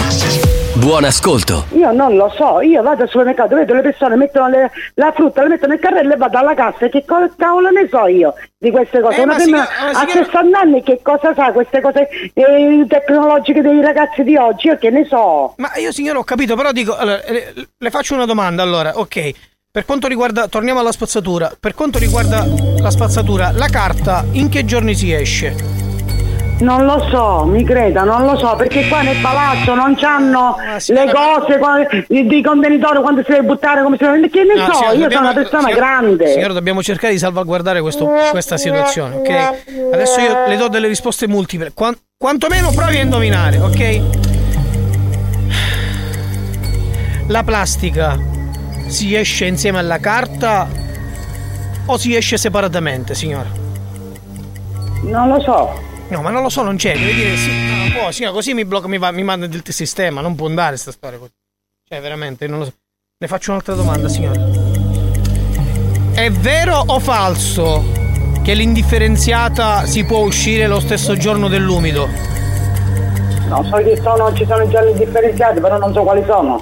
Buon 0.76 1.04
ascolto. 1.04 1.66
Io 1.76 1.92
non 1.92 2.16
lo 2.16 2.32
so, 2.34 2.62
io 2.62 2.82
vado 2.82 3.04
al 3.04 3.10
supermercato, 3.10 3.56
vedo 3.56 3.74
le 3.74 3.82
persone 3.82 4.16
mettono 4.16 4.48
le- 4.48 4.72
la 4.96 5.12
frutta, 5.12 5.42
la 5.44 5.50
mettono 5.50 5.74
nel 5.74 5.82
carrello 5.82 6.14
e 6.14 6.16
vado 6.16 6.38
alla 6.38 6.54
cassa. 6.54 6.88
Che 6.88 7.04
co- 7.06 7.30
cavolo 7.38 7.72
ne 7.72 7.90
so 7.92 8.08
io 8.08 8.34
di 8.58 8.72
queste 8.72 9.02
cose? 9.02 9.18
Eh, 9.20 9.24
Una 9.24 9.38
signora- 9.38 9.68
ma 9.82 9.90
a 9.90 9.94
signora- 10.08 10.24
60 10.24 10.60
anni 10.60 10.82
che 10.82 11.00
cosa 11.04 11.34
sa 11.36 11.52
queste 11.52 11.82
cose 11.82 12.08
eh, 12.34 12.86
tecnologiche 12.88 13.62
dei 13.62 13.82
ragazzi 13.82 14.24
di 14.24 14.38
oggi? 14.38 14.68
Io 14.68 14.78
che 14.78 14.90
ne 14.92 15.06
so? 15.06 15.56
Ma 15.58 15.76
io 15.76 15.92
signora 15.92 16.20
ho 16.20 16.24
capito, 16.24 16.56
però 16.56 16.72
dico, 16.72 16.96
allora, 16.96 17.20
le, 17.28 17.54
le 17.78 17.90
faccio 17.90 18.14
una 18.16 18.26
domanda 18.26 18.64
allora, 18.64 18.98
ok. 18.98 19.32
Per 19.76 19.86
quanto 19.86 20.06
riguarda, 20.08 20.48
torniamo 20.48 20.82
alla 20.82 20.92
spazzatura, 20.92 21.52
per 21.60 21.74
quanto 21.74 21.98
riguarda 21.98 22.46
la 22.78 22.92
spazzatura, 22.92 23.52
la 23.52 23.66
carta 23.70 24.24
in 24.34 24.48
che 24.48 24.66
giorni 24.66 24.94
si 24.94 25.12
esce? 25.12 25.56
Non 26.60 26.86
lo 26.86 27.04
so, 27.10 27.46
mi 27.46 27.64
creda, 27.64 28.04
non 28.04 28.24
lo 28.24 28.38
so, 28.38 28.56
perché 28.56 28.88
qua 28.88 29.02
nel 29.02 29.18
palazzo 29.20 29.74
non 29.74 29.96
c'hanno 29.96 30.58
Ah, 30.60 30.78
le 30.86 31.12
cose 31.12 31.58
qua- 31.58 31.80
i, 31.82 32.06
i 32.38 32.44
contenitori 32.44 33.02
quando 33.02 33.24
si 33.24 33.32
deve 33.32 33.46
buttare, 33.48 33.82
come 33.82 33.98
si 33.98 34.04
deve. 34.04 34.30
Che 34.30 34.44
ne 34.44 34.54
No, 34.54 34.66
so, 34.66 34.74
signora, 34.74 34.92
io 34.94 35.00
dobbiamo- 35.00 35.10
sono 35.10 35.22
una 35.32 35.34
persona 35.34 35.62
signora- 35.64 35.86
grande. 35.88 36.28
Signora, 36.28 36.54
dobbiamo 36.54 36.84
cercare 36.84 37.14
di 37.14 37.18
salvaguardare 37.20 37.82
questo- 37.82 38.12
questa 38.30 38.58
situazione, 38.58 39.16
ok? 39.16 39.92
Adesso 39.92 40.20
io 40.20 40.48
le 40.50 40.56
do 40.56 40.68
delle 40.68 40.88
risposte 40.88 41.28
multiple. 41.28 41.72
Quan- 41.74 41.98
quantomeno 42.16 42.70
provi 42.76 42.98
a 42.98 43.02
indovinare, 43.02 43.58
ok? 43.58 44.02
La 47.26 47.42
plastica 47.44 48.33
si 48.94 49.16
esce 49.16 49.46
insieme 49.46 49.80
alla 49.80 49.98
carta 49.98 50.70
o 51.88 51.98
si 51.98 52.16
esce 52.16 52.38
separatamente, 52.38 53.16
signora? 53.16 53.50
Non 55.02 55.30
lo 55.30 55.42
so. 55.42 55.82
No, 56.10 56.22
ma 56.22 56.30
non 56.30 56.44
lo 56.44 56.50
so, 56.50 56.62
non 56.62 56.76
c'è. 56.76 56.94
Devi 56.94 57.14
dire 57.14 57.36
sì, 57.36 57.50
no, 57.50 57.76
non 57.78 57.92
può, 57.92 58.12
signora, 58.12 58.36
così 58.36 58.54
mi 58.54 58.66
blocca, 58.66 58.88
mi, 58.88 59.00
va, 59.00 59.10
mi 59.12 59.24
manda 59.24 59.48
del 59.48 59.64
sistema. 59.66 60.22
Non 60.22 60.36
può 60.36 60.46
andare 60.46 60.78
sta 60.78 60.92
storia 60.92 61.18
così. 61.18 61.32
Cioè, 61.90 62.00
veramente, 62.02 62.46
non 62.46 62.60
lo 62.60 62.66
so. 62.66 62.74
Le 63.18 63.28
faccio 63.28 63.50
un'altra 63.50 63.74
domanda, 63.74 64.08
signora. 64.08 64.40
È 66.14 66.30
vero 66.30 66.84
o 66.86 67.00
falso 67.00 67.84
che 68.44 68.54
l'indifferenziata 68.54 69.88
si 69.88 70.06
può 70.06 70.20
uscire 70.20 70.68
lo 70.68 70.80
stesso 70.80 71.18
giorno 71.18 71.48
dell'umido? 71.48 72.08
No, 73.48 73.64
so 73.64 73.78
che 73.78 74.00
sono, 74.02 74.32
ci 74.34 74.46
sono 74.46 74.68
giorni 74.68 74.94
differenziati, 74.94 75.60
però 75.60 75.78
non 75.80 75.94
so 75.94 76.04
quali 76.04 76.24
sono. 76.28 76.62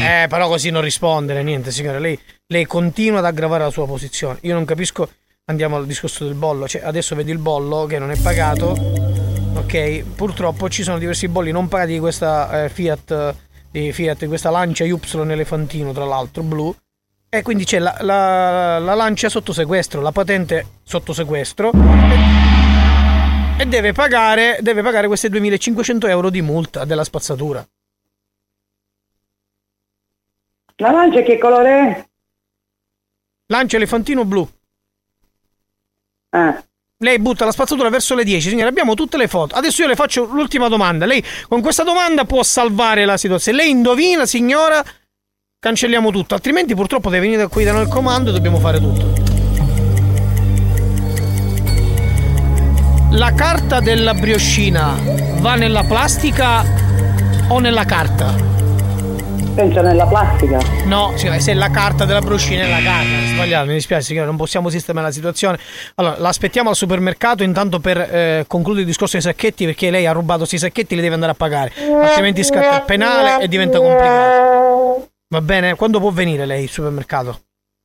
Eh, 0.00 0.26
però 0.28 0.48
così 0.48 0.70
non 0.70 0.80
rispondere, 0.80 1.42
niente, 1.42 1.70
signora. 1.70 1.98
Lei, 1.98 2.18
lei 2.46 2.64
continua 2.64 3.18
ad 3.18 3.26
aggravare 3.26 3.64
la 3.64 3.70
sua 3.70 3.86
posizione. 3.86 4.38
Io 4.42 4.54
non 4.54 4.64
capisco. 4.64 5.08
Andiamo 5.44 5.76
al 5.76 5.86
discorso 5.86 6.24
del 6.24 6.34
bollo. 6.34 6.66
Cioè, 6.66 6.82
adesso 6.84 7.14
vedi 7.14 7.30
il 7.30 7.38
bollo 7.38 7.84
che 7.86 7.98
non 7.98 8.10
è 8.10 8.16
pagato. 8.16 8.70
Ok, 9.54 10.04
purtroppo 10.14 10.68
ci 10.68 10.82
sono 10.82 10.98
diversi 10.98 11.28
bolli 11.28 11.50
non 11.50 11.68
pagati 11.68 11.92
di 11.92 11.98
questa 11.98 12.64
eh, 12.64 12.68
Fiat, 12.70 13.34
di 13.70 13.92
Fiat, 13.92 14.20
di 14.20 14.26
questa 14.26 14.50
Lancia 14.50 14.84
Y 14.84 14.98
elefantino, 15.30 15.92
tra 15.92 16.04
l'altro, 16.04 16.42
blu. 16.42 16.74
E 17.28 17.42
quindi 17.42 17.64
c'è 17.64 17.78
la, 17.78 17.96
la, 18.00 18.78
la 18.78 18.94
Lancia 18.94 19.28
sotto 19.28 19.52
sequestro, 19.52 20.00
la 20.00 20.12
patente 20.12 20.66
sotto 20.82 21.12
sequestro. 21.12 21.72
E, 21.72 23.62
e 23.62 23.66
deve 23.66 23.92
pagare, 23.92 24.58
deve 24.62 24.82
pagare 24.82 25.06
queste 25.08 25.28
2500 25.28 26.06
euro 26.06 26.30
di 26.30 26.42
multa 26.42 26.84
della 26.84 27.04
spazzatura. 27.04 27.64
La 30.80 30.90
lancia 30.90 31.20
che 31.20 31.36
colore 31.36 31.70
è? 31.70 32.08
Lancia 33.48 33.76
elefantino 33.76 34.24
blu. 34.24 34.48
Eh. 36.30 36.64
Lei 37.02 37.18
butta 37.18 37.44
la 37.44 37.52
spazzatura 37.52 37.90
verso 37.90 38.14
le 38.14 38.24
10, 38.24 38.48
signore. 38.48 38.68
Abbiamo 38.68 38.94
tutte 38.94 39.18
le 39.18 39.28
foto. 39.28 39.54
Adesso 39.56 39.82
io 39.82 39.88
le 39.88 39.94
faccio 39.94 40.24
l'ultima 40.24 40.68
domanda. 40.68 41.04
Lei 41.04 41.22
con 41.48 41.60
questa 41.60 41.82
domanda 41.82 42.24
può 42.24 42.42
salvare 42.42 43.04
la 43.04 43.18
situazione. 43.18 43.58
Se 43.58 43.62
lei 43.62 43.72
indovina, 43.72 44.24
signora, 44.24 44.82
cancelliamo 45.58 46.10
tutto. 46.10 46.34
Altrimenti, 46.34 46.74
purtroppo, 46.74 47.10
deve 47.10 47.26
venire 47.26 47.48
qui 47.48 47.64
da 47.64 47.72
noi 47.72 47.82
il 47.82 47.88
comando 47.88 48.30
e 48.30 48.32
dobbiamo 48.32 48.58
fare 48.58 48.78
tutto. 48.78 49.12
La 53.10 53.34
carta 53.34 53.80
della 53.80 54.14
brioscina 54.14 54.96
va 55.40 55.56
nella 55.56 55.84
plastica 55.84 56.64
o 57.48 57.58
nella 57.58 57.84
carta? 57.84 58.59
Penso 59.60 59.82
nella 59.82 60.06
plastica. 60.06 60.58
No, 60.86 61.12
signora, 61.16 61.38
se 61.38 61.52
la 61.52 61.68
carta 61.68 62.06
della 62.06 62.20
broscina 62.22 62.62
è 62.64 62.70
la 62.70 62.80
carta, 62.80 63.10
è 63.10 63.26
sbagliato, 63.26 63.66
mi 63.66 63.74
dispiace 63.74 64.04
signora, 64.04 64.24
non 64.24 64.36
possiamo 64.36 64.70
sistemare 64.70 65.08
la 65.08 65.12
situazione. 65.12 65.58
Allora, 65.96 66.16
l'aspettiamo 66.16 66.70
al 66.70 66.76
supermercato 66.76 67.42
intanto 67.42 67.78
per 67.78 67.98
eh, 67.98 68.44
concludere 68.46 68.84
il 68.84 68.88
discorso 68.88 69.18
dei 69.18 69.22
sacchetti 69.22 69.66
perché 69.66 69.90
lei 69.90 70.06
ha 70.06 70.12
rubato 70.12 70.38
questi 70.38 70.56
sacchetti 70.56 70.94
li 70.94 71.02
deve 71.02 71.12
andare 71.12 71.32
a 71.32 71.34
pagare, 71.34 71.74
altrimenti 72.02 72.42
scatta 72.42 72.76
il 72.76 72.84
penale 72.86 73.44
e 73.44 73.48
diventa 73.48 73.76
complicato. 73.76 75.08
Va 75.28 75.40
bene? 75.42 75.74
Quando 75.74 76.00
può 76.00 76.10
venire 76.10 76.46
lei 76.46 76.62
al 76.62 76.70
supermercato? 76.70 77.40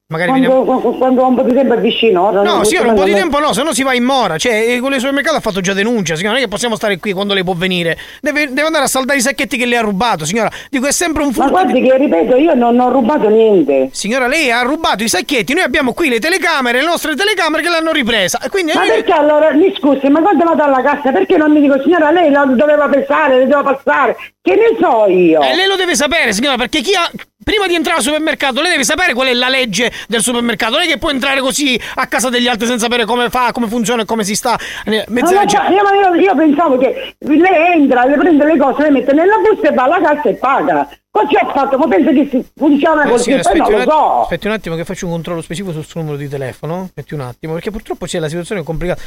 Magari 0.08 0.34
viene... 0.34 0.48
Quando, 0.48 0.66
quando, 0.66 0.98
quando 1.00 1.24
ho 1.24 1.28
un 1.30 1.36
po' 1.36 1.42
di 1.42 1.54
tempo 1.56 1.74
è 1.74 1.80
vicino. 1.80 2.30
No, 2.30 2.64
signora, 2.64 2.90
un 2.90 2.96
po' 2.96 3.06
di 3.06 3.14
tempo 3.14 3.40
no, 3.40 3.54
se 3.54 3.64
no 3.64 3.74
si 3.74 3.82
va 3.82 3.96
in 3.96 4.04
mora. 4.04 4.38
Cioè, 4.38 4.54
eh, 4.54 4.78
quello 4.78 4.90
del 4.90 5.00
supermercato 5.00 5.38
ha 5.38 5.40
fatto 5.40 5.62
già 5.62 5.74
denuncia, 5.74 6.16
signora. 6.16 6.34
Non 6.34 6.42
è 6.42 6.46
che 6.46 6.52
possiamo 6.52 6.76
stare 6.76 7.00
qui 7.00 7.12
quando 7.12 7.34
lei 7.34 7.44
può 7.44 7.56
venire. 7.56 7.98
Deve, 8.22 8.50
deve 8.50 8.68
andare 8.68 8.84
a 8.84 8.88
saldare 8.88 9.18
i 9.18 9.22
sacchetti 9.24 9.58
che 9.58 9.66
lei 9.66 9.80
ha 9.80 9.82
rubato, 9.82 10.24
signora. 10.24 10.52
Dico, 10.70 10.86
è 10.86 10.92
sempre 10.92 11.24
un 11.24 11.34
furto. 11.34 11.52
Ma 11.52 11.64
guardi 11.64 11.82
che 11.82 11.98
ripeto, 11.98 12.36
io 12.36 12.54
non 12.54 12.80
ho 12.80 12.92
rubato 12.92 13.30
niente. 13.30 13.90
Signora, 13.94 14.28
lei 14.28 14.52
ha 14.52 14.62
rubato 14.62 15.04
i 15.04 15.10
sacchetti. 15.10 15.56
Noi 15.56 15.64
abbiamo 15.64 15.94
qui 15.94 16.10
le 16.10 16.20
telecamere, 16.20 16.82
le 16.82 16.86
nostre 16.86 17.16
telecamere 17.16 17.64
che 17.64 17.70
l'hanno 17.70 17.92
ripresa. 17.92 18.40
E 18.44 18.50
quindi 18.50 18.74
Ma 18.76 18.82
perché 18.82 19.12
allora, 19.12 19.54
mi 19.54 19.74
scusi, 19.76 20.08
ma 20.10 20.22
quando 20.22 20.44
vado 20.44 20.62
alla 20.62 20.84
cassa, 20.84 21.12
perché 21.12 21.36
non 21.36 21.52
mi 21.52 21.62
dico, 21.62 21.82
signora, 21.82 22.12
lei 22.12 22.30
la 22.30 22.46
doveva 22.46 22.88
pensare, 22.88 23.40
le 23.40 23.48
doveva 23.48 23.74
passare? 23.74 24.16
Che 24.40 24.54
ne 24.54 24.78
so 24.80 25.08
io? 25.08 25.42
E 25.42 25.56
lei 25.56 25.66
lo 25.66 25.76
deve 25.76 25.96
sapere, 25.96 26.32
signora, 26.32 26.58
perché 26.58 26.82
chi 26.82 26.94
ha. 26.94 27.10
Prima 27.46 27.68
di 27.68 27.76
entrare 27.76 27.98
al 28.00 28.04
supermercato, 28.04 28.60
lei 28.60 28.72
deve 28.72 28.84
sapere 28.84 29.14
qual 29.14 29.28
è 29.28 29.34
la 29.34 29.50
legge 29.50 29.92
del 30.08 30.22
supermercato. 30.22 30.72
Non 30.74 30.82
è 30.82 30.88
che 30.88 30.98
può 30.98 31.12
entrare 31.12 31.42
così 31.42 31.80
a 31.94 32.08
casa 32.08 32.30
degli 32.30 32.48
altri 32.48 32.66
senza 32.66 32.86
sapere 32.86 33.06
come 33.06 33.30
fa, 33.30 33.52
come 33.52 33.68
funziona 33.68 34.02
e 34.02 34.06
come 34.06 34.24
si 34.24 34.34
sta. 34.34 34.58
Eh, 34.84 35.06
Ma 35.08 35.22
Mezza 35.22 35.34
lo 35.34 35.40
legge- 35.42 35.56
so, 35.58 35.64
io, 35.72 36.22
io- 36.22 36.36
pensavo 36.36 36.78
che 36.80 37.16
lei 37.20 37.72
entra, 37.76 38.04
le 38.06 38.18
prende 38.18 38.46
le 38.46 38.58
cose, 38.58 38.82
le 38.82 38.90
mette 38.90 39.14
nella 39.14 39.36
busta 39.38 39.70
e 39.70 39.74
va 39.76 39.84
alla 39.84 40.02
cassa 40.02 40.28
e 40.30 40.34
paga. 40.34 40.90
Così 41.12 41.36
ho 41.36 41.52
fatto, 41.52 41.78
ma 41.78 41.88
penso 41.88 42.12
che 42.12 42.28
si 42.32 42.46
funziona 42.56 43.04
Eh, 43.04 43.10
così, 43.10 43.30
non 43.30 43.40
aspetti, 43.40 43.60
lo 43.60 43.68
un 43.68 43.74
attimo, 43.76 43.92
so. 43.92 44.22
aspetti 44.24 44.48
un 44.48 44.54
attimo 44.54 44.76
che 44.76 44.84
faccio 44.84 45.06
un 45.06 45.12
controllo 45.12 45.42
specifico 45.42 45.72
sul 45.74 45.86
suo 45.86 46.00
numero 46.02 46.18
di 46.18 46.28
telefono. 46.28 46.82
Aspetti 46.86 47.14
un 47.14 47.22
attimo, 47.22 47.54
perché 47.54 47.70
purtroppo 47.70 48.08
c'è 48.08 48.18
la 48.18 48.28
situazione 48.28 48.64
complicata. 48.64 49.00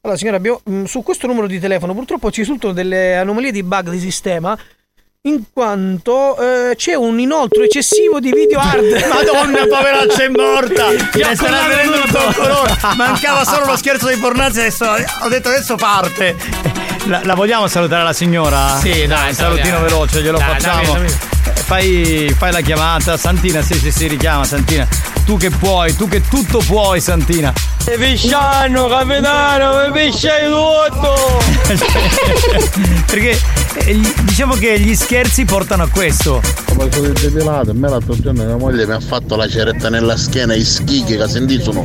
Allora, 0.00 0.18
signora, 0.18 0.36
abbiamo- 0.38 0.60
mh, 0.64 0.82
su 0.84 1.04
questo 1.04 1.28
numero 1.28 1.46
di 1.46 1.60
telefono 1.60 1.94
purtroppo 1.94 2.32
ci 2.32 2.40
risultano 2.40 2.72
delle 2.72 3.16
anomalie 3.16 3.52
di 3.52 3.62
bug 3.62 3.90
di 3.90 3.98
sistema. 4.00 4.58
In 5.26 5.42
quanto 5.52 6.38
eh, 6.38 6.76
c'è 6.76 6.94
un 6.94 7.18
inoltro 7.18 7.64
eccessivo 7.64 8.20
di 8.20 8.30
video 8.30 8.60
hard. 8.60 8.84
Madonna, 9.12 9.66
poveraccia 9.66 10.22
è 10.22 10.28
morta! 10.28 10.90
Ne 10.90 11.36
collato 11.36 11.68
venendo 11.68 11.98
tutto. 12.02 12.18
tutto 12.18 12.40
colore. 12.40 12.76
Mancava 12.94 13.44
solo 13.44 13.66
lo 13.66 13.76
scherzo 13.76 14.06
dei 14.06 14.18
pornazzi, 14.18 14.60
adesso 14.60 14.84
ho 14.84 15.28
detto 15.28 15.48
adesso 15.48 15.74
parte. 15.74 16.36
La, 17.06 17.22
la 17.24 17.34
vogliamo 17.34 17.66
salutare 17.66 18.04
la 18.04 18.12
signora? 18.12 18.78
Sì, 18.80 19.06
dai, 19.08 19.30
un 19.30 19.34
salutino 19.34 19.80
veloce, 19.80 20.22
glielo 20.22 20.38
Dai, 20.38 20.48
facciamo. 20.60 20.92
dammi. 20.92 21.06
Eh, 21.08 21.34
Fai, 21.66 22.34
fai 22.38 22.52
la 22.52 22.60
chiamata, 22.60 23.16
Santina, 23.16 23.60
sì, 23.62 23.74
sì, 23.74 23.90
sì, 23.90 24.06
richiama 24.06 24.44
Santina. 24.44 24.86
Tu 25.26 25.36
che 25.36 25.50
puoi, 25.50 25.94
tu 25.96 26.06
che 26.06 26.22
tutto 26.22 26.58
puoi, 26.58 27.00
Santina. 27.00 27.52
Pisciano, 27.84 28.86
capitano, 28.86 29.90
mi 29.90 30.00
pisciai 30.00 30.48
tutto! 30.48 31.14
Perché 33.06 33.36
eh, 33.74 34.00
diciamo 34.22 34.54
che 34.54 34.78
gli 34.78 34.94
scherzi 34.94 35.44
portano 35.44 35.82
a 35.82 35.88
questo. 35.88 36.40
Come 36.66 36.88
sono 36.92 37.08
depilato, 37.08 37.74
me 37.74 37.88
l'altro 37.88 38.14
giorno 38.20 38.44
mia 38.44 38.56
moglie 38.56 38.86
mi 38.86 38.92
ha 38.92 39.00
fatto 39.00 39.34
la 39.34 39.48
ceretta 39.48 39.88
nella 39.88 40.16
schiena, 40.16 40.54
i 40.54 40.64
schighi 40.64 41.16
che 41.16 41.26
sentì 41.26 41.60
sono 41.60 41.84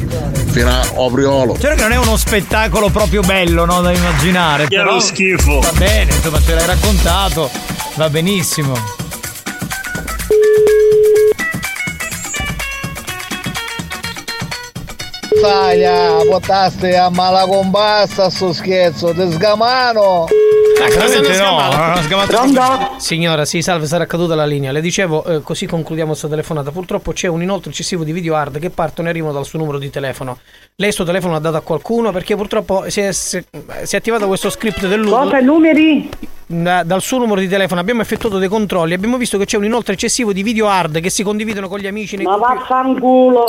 fino 0.52 0.70
a 0.70 0.88
opriolo. 0.94 1.58
Certo 1.58 1.78
che 1.78 1.82
non 1.82 1.94
è 1.94 1.98
uno 1.98 2.18
spettacolo 2.18 2.90
proprio 2.90 3.22
bello, 3.22 3.66
no, 3.66 3.82
da 3.82 3.92
immaginare. 3.92 4.68
Che 4.68 4.76
è 4.76 4.78
però 4.78 5.00
schifo. 5.00 5.62
Va 5.62 5.72
bene, 5.78 6.14
insomma, 6.14 6.40
ce 6.40 6.54
l'hai 6.54 6.68
raccontato, 6.68 7.50
va 7.96 8.08
benissimo. 8.08 9.10
Saglia, 15.42 16.24
potaste 16.30 16.96
a 16.96 17.10
mala 17.10 17.48
combassa 17.48 18.30
sto 18.30 18.54
scherzo, 18.54 19.12
te 19.12 19.26
sgamano! 19.32 20.28
Veramente 20.78 21.38
no, 21.38 21.60
non 21.70 21.92
ho 21.98 22.02
sgamato 22.02 22.28
Pronto? 22.32 22.62
Signora, 22.98 23.46
sì, 23.46 23.62
salve, 23.62 23.86
sarà 23.86 24.06
caduta 24.06 24.36
la 24.36 24.46
linea. 24.46 24.72
Le 24.72 24.82
dicevo, 24.82 25.24
eh, 25.26 25.42
così 25.42 25.66
concludiamo 25.66 26.10
questa 26.12 26.28
telefonata. 26.28 26.72
Purtroppo 26.72 27.12
c'è 27.12 27.28
un 27.28 27.42
inoltre 27.42 27.72
eccessivo 27.72 28.04
di 28.04 28.12
video 28.12 28.36
hard 28.36 28.60
che 28.60 28.70
partono 28.70 29.08
e 29.08 29.12
arrivano 29.12 29.34
dal 29.34 29.46
suo 29.46 29.60
numero 29.60 29.78
di 29.78 29.90
telefono. 29.90 30.40
Lei 30.76 30.90
il 30.90 30.96
suo 30.96 31.06
telefono 31.06 31.34
l'ha 31.34 31.40
dato 31.40 31.58
a 31.58 31.62
qualcuno 31.62 32.12
perché 32.12 32.36
purtroppo 32.36 32.90
si 32.90 33.02
è, 33.02 33.12
si- 33.12 33.38
è 33.38 33.96
attivato 33.96 34.28
questo 34.28 34.50
script 34.50 34.86
del 34.88 35.06
Cosa, 35.06 35.40
numeri? 35.40 36.10
Da- 36.48 36.84
dal 36.84 37.02
suo 37.02 37.20
numero 37.20 37.40
di 37.40 37.48
telefono 37.48 37.80
abbiamo 37.80 38.02
effettuato 38.02 38.38
dei 38.38 38.48
controlli. 38.50 38.94
Abbiamo 38.94 39.18
visto 39.18 39.38
che 39.38 39.46
c'è 39.46 39.58
un 39.58 39.66
inoltre 39.66 39.94
eccessivo 39.94 40.34
di 40.34 40.44
video 40.44 40.68
hard 40.68 41.00
che 41.00 41.10
si 41.10 41.24
condividono 41.24 41.68
con 41.68 41.80
gli 41.80 41.88
amici. 41.88 42.16
Nei 42.18 42.26
Ma 42.26 42.38
vaffanculo! 42.38 43.46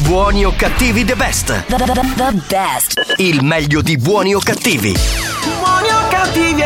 Buoni 0.00 0.44
o 0.44 0.52
cattivi 0.56 1.04
the 1.04 1.16
best. 1.16 1.64
The 1.66 2.32
best. 2.48 3.14
Il 3.16 3.42
meglio 3.42 3.82
di 3.82 3.98
buoni 3.98 4.34
o 4.34 4.38
cattivi. 4.38 4.94
Buoni 4.94 5.88
o 5.88 6.08
cattivi 6.08 6.17
eu 6.18 6.32
tive 6.32 6.58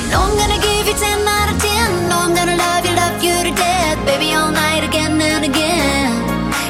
You 0.00 0.08
know 0.10 0.22
I'm 0.22 0.36
gonna 0.36 0.60
give 0.60 0.86
you 0.88 0.94
10 0.94 1.26
out 1.26 1.52
of 1.52 1.58
10. 1.58 2.08
No, 2.08 2.16
I'm 2.18 2.34
gonna 2.34 2.56
love 2.56 2.84
you, 2.84 2.94
love 2.94 3.22
you 3.22 3.32
to 3.46 3.52
death. 3.56 3.98
Baby, 4.04 4.34
all 4.34 4.50
night 4.50 4.84
again 4.84 5.20
and 5.20 5.44
again. 5.44 6.10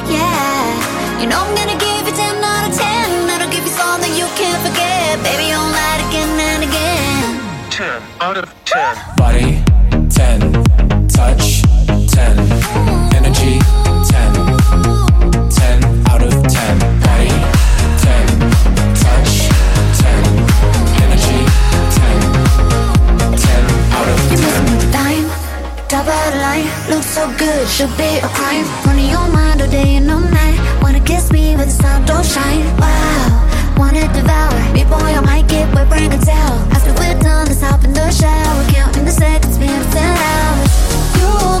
Yeah. 0.07 1.19
You 1.19 1.27
know 1.27 1.41
I'm 1.43 1.55
gonna 1.55 1.77
give 1.77 2.07
you 2.07 2.13
10 2.13 2.43
out 2.43 2.69
of 2.69 2.77
10. 2.77 3.27
That'll 3.27 3.51
give 3.51 3.65
you 3.65 3.73
something 3.81 4.13
you 4.15 4.27
can't 4.39 4.61
forget. 4.65 5.21
Baby, 5.23 5.51
all 5.51 5.69
night 5.69 6.01
again 6.07 6.31
and 6.51 6.63
again. 6.69 7.39
10 7.69 8.01
out 8.21 8.37
of 8.37 8.47
10. 8.65 8.95
Body, 9.17 9.63
10. 10.09 11.07
Touch. 11.09 11.50
Top 26.03 26.27
of 26.27 26.33
the 26.33 26.39
line, 26.39 26.65
looks 26.89 27.07
so 27.07 27.27
good, 27.37 27.67
should 27.67 27.95
be 27.97 28.17
a 28.17 28.29
crime. 28.29 28.65
Running 28.85 29.09
your 29.09 29.27
mind 29.29 29.61
all 29.61 29.69
day 29.69 29.95
and 29.95 30.09
all 30.09 30.19
night. 30.19 30.57
Wanna 30.81 30.99
kiss 30.99 31.31
me, 31.31 31.55
but 31.55 31.65
the 31.65 31.71
sun 31.71 32.05
don't 32.05 32.25
shine. 32.25 32.65
Wow, 32.77 33.75
wanna 33.77 34.07
devour 34.13 34.73
me, 34.73 34.83
boy, 34.83 35.11
I 35.19 35.21
might 35.21 35.47
get 35.47 35.73
wet, 35.73 35.89
bring 35.89 36.11
a 36.11 36.17
towel. 36.17 36.57
After 36.73 36.93
we're 36.93 37.19
done, 37.19 37.45
let's 37.47 37.61
hop 37.61 37.83
in 37.83 37.93
the 37.93 38.09
shower. 38.11 38.63
Counting 38.73 39.05
the 39.05 39.11
seconds, 39.11 39.57
been 39.57 39.83
10 39.91 40.17
hours. 40.29 40.71
You 41.17 41.60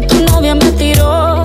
tu 0.00 0.24
novia 0.32 0.54
me 0.54 0.70
tiró. 0.72 1.42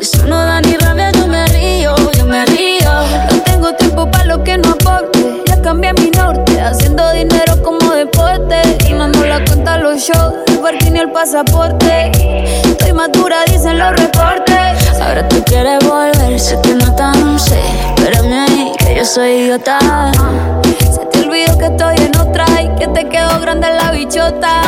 Eso 0.00 0.26
no 0.26 0.36
da 0.36 0.60
ni 0.60 0.76
rabia, 0.76 1.10
yo 1.12 1.26
me 1.26 1.46
río, 1.46 1.94
yo 2.16 2.24
me 2.24 2.44
río. 2.46 2.90
No 3.30 3.42
tengo 3.44 3.72
tiempo 3.74 4.10
para 4.10 4.24
lo 4.24 4.44
que 4.44 4.58
no 4.58 4.70
aporte. 4.70 5.42
Ya 5.46 5.60
cambié 5.62 5.92
mi 5.94 6.10
norte, 6.10 6.60
haciendo 6.60 7.10
dinero 7.12 7.62
como 7.62 7.92
deporte. 7.94 8.60
Y 8.88 8.92
no 8.92 9.04
ando 9.04 9.24
la 9.26 9.44
cuenta 9.44 9.74
a 9.74 9.78
los 9.78 10.00
shows, 10.00 10.34
el 10.48 10.58
parking 10.58 10.92
y 10.94 10.98
el 10.98 11.10
pasaporte. 11.12 12.12
Estoy 12.64 12.92
madura, 12.92 13.44
dicen 13.46 13.78
los 13.78 13.92
reportes. 13.92 15.00
Ahora 15.00 15.28
tú 15.28 15.42
quieres 15.44 15.78
volver, 15.84 16.38
sé 16.38 16.58
que 16.62 16.74
no 16.74 16.94
tan 16.94 17.38
sé. 17.38 17.60
Espérame 17.96 18.32
ahí, 18.32 18.72
que 18.78 18.96
yo 18.96 19.04
soy 19.04 19.30
idiota. 19.30 19.78
Se 20.92 21.04
te 21.06 21.20
olvidó 21.20 21.56
que 21.58 21.66
estoy 21.66 21.96
en 21.96 22.16
otra 22.18 22.46
y 22.62 22.68
que 22.78 22.88
te 22.88 23.08
quedó 23.08 23.40
grande 23.40 23.68
la 23.70 23.90
bichota. 23.92 24.62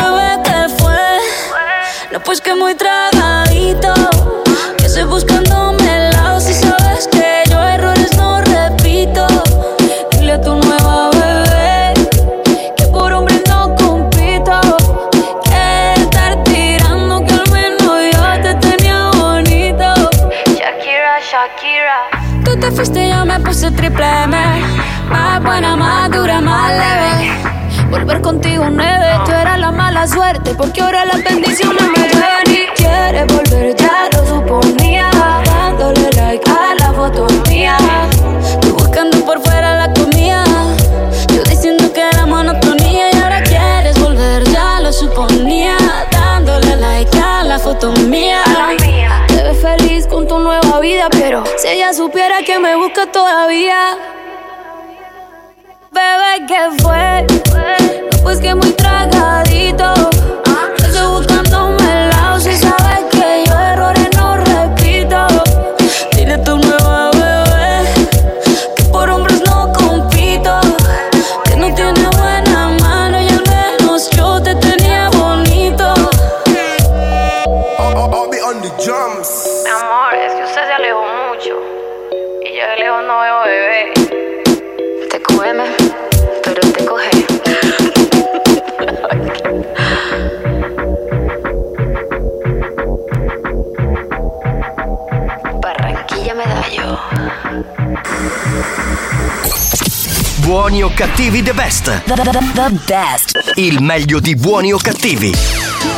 Pues 2.25 2.41
que 2.43 2.55
muy 2.55 2.75
tragadito. 2.75 3.95
Que 4.77 4.87
estoy 4.87 5.05
buscándome 5.05 5.83
el 5.83 6.11
lado 6.11 6.41
si 6.41 6.53
sabes 6.53 7.09
que 7.09 7.45
yo 7.49 7.63
errores 7.63 8.15
no 8.17 8.41
repito. 8.43 9.27
Dile 10.13 10.33
a 10.33 10.41
tu 10.41 10.57
nueva 10.57 11.11
bebé 11.11 11.95
que 12.77 12.85
por 12.89 13.13
hombre 13.13 13.41
no 13.49 13.75
compito. 13.77 14.61
Que 15.45 15.95
estar 16.03 16.43
tirando 16.45 17.25
que 17.25 17.33
al 17.33 17.51
menos 17.51 18.03
yo 18.13 18.43
te 18.43 18.55
tenía 18.57 19.11
bonito. 19.11 20.11
Shakira, 20.47 21.21
Shakira. 21.21 22.11
me 23.25 23.41
puse 23.41 23.71
triple 23.71 24.05
M. 24.25 24.37
Más 25.09 25.43
buena, 25.43 25.77
más 25.77 26.11
dura, 26.11 26.41
más 26.41 26.73
leve. 26.73 27.59
Volver 27.91 28.21
contigo 28.21 28.67
nueve, 28.71 29.07
tú 29.25 29.33
eras 29.33 29.59
la 29.59 29.73
mala 29.73 30.07
suerte, 30.07 30.55
porque 30.55 30.83
ahora 30.83 31.07
las 31.07 31.25
bendiciones 31.25 31.83
me 31.97 31.98
supiera 51.93 52.43
que 52.43 52.59
me 52.59 52.77
busca 52.77 53.11
todavía. 53.11 53.97
Bebé, 55.91 56.47
¿qué 56.47 56.83
fue? 56.83 57.27
No, 57.53 58.23
pues 58.23 58.39
que 58.41 58.55
muy 58.55 58.71
tragadito. 58.73 60.18
Buoni 100.49 100.83
o 100.83 100.89
cattivi 100.89 101.43
the 101.43 101.53
best. 101.53 102.05
The, 102.05 102.15
best. 102.87 103.53
Il 103.57 103.83
meglio 103.83 104.19
di 104.19 104.35
buoni 104.35 104.73
o 104.73 104.79
cattivi. 104.79 105.31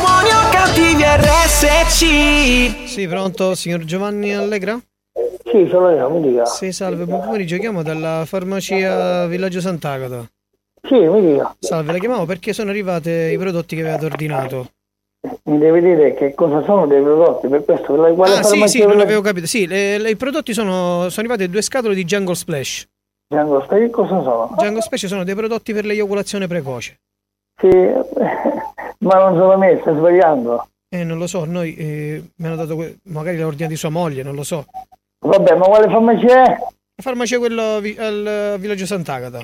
Buoni 0.01 0.27
o 0.27 0.51
cattivi 0.51 1.03
RSC. 1.03 2.85
Sì, 2.85 3.07
pronto, 3.07 3.55
signor 3.55 3.85
Giovanni 3.85 4.35
Allegra? 4.35 4.77
Sì, 5.49 5.67
sono 5.69 5.91
io, 5.91 6.09
mi 6.09 6.29
dica. 6.29 6.43
Sì, 6.47 6.73
salve, 6.73 7.05
buon 7.05 7.21
pomeriggio. 7.21 7.57
Chiamo 7.59 7.81
dalla 7.81 8.25
farmacia 8.25 9.25
Villaggio 9.27 9.61
Sant'Agata. 9.61 10.29
Sì, 10.85 10.95
mi 10.99 11.31
dica. 11.31 11.55
Salve, 11.57 11.93
la 11.93 11.97
chiamavo 11.99 12.25
perché 12.25 12.51
sono 12.51 12.71
arrivati 12.71 13.09
i 13.09 13.37
prodotti 13.37 13.77
che 13.77 13.83
avevate 13.83 14.03
ordinato. 14.03 14.71
Mi 15.43 15.59
deve 15.59 15.79
dire 15.79 16.13
che 16.13 16.33
cosa 16.33 16.61
sono 16.65 16.87
dei 16.87 17.01
prodotti, 17.01 17.47
per 17.47 17.63
questo 17.63 17.93
per 17.93 17.99
la 18.01 18.13
quale 18.13 18.39
ah, 18.39 18.43
sì, 18.43 18.67
sì, 18.67 18.85
non 18.85 18.99
avevo 18.99 19.21
capito. 19.21 19.47
Sì, 19.47 19.65
le- 19.65 19.97
le- 19.97 20.09
i 20.09 20.17
prodotti 20.17 20.51
sono, 20.51 21.07
sono 21.07 21.25
arrivate 21.25 21.47
due 21.47 21.61
scatole 21.61 21.95
di 21.95 22.03
Jungle 22.03 22.35
Splash. 22.35 22.85
Django, 23.31 23.65
sai 23.65 23.79
che 23.79 23.89
cosa 23.91 24.21
sono? 24.21 24.81
Splash 24.81 25.05
sono 25.05 25.23
dei 25.23 25.35
prodotti 25.35 25.71
per 25.71 25.85
l'eiaculazione 25.85 26.47
precoce. 26.47 26.99
Sì, 27.61 27.69
ma 28.99 29.15
non 29.19 29.37
sono 29.37 29.57
me, 29.57 29.77
stai 29.79 29.95
sbagliando. 29.95 30.67
Eh, 30.93 31.05
non 31.05 31.17
lo 31.17 31.27
so, 31.27 31.45
noi 31.45 31.73
eh, 31.77 32.23
mi 32.35 32.45
hanno 32.47 32.57
dato, 32.57 32.75
que- 32.75 32.97
magari 33.03 33.37
l'ha 33.37 33.45
ordinato 33.45 33.77
sua 33.77 33.87
moglie, 33.87 34.21
non 34.23 34.35
lo 34.35 34.43
so. 34.43 34.65
Vabbè, 35.25 35.55
ma 35.55 35.65
quale 35.65 35.87
farmacia 35.89 36.43
è? 36.43 36.57
La 36.59 37.03
farmacia 37.03 37.37
quello 37.37 37.79
vi- 37.79 37.95
al 37.97 38.57
villaggio 38.59 38.85
Sant'Agata. 38.85 39.39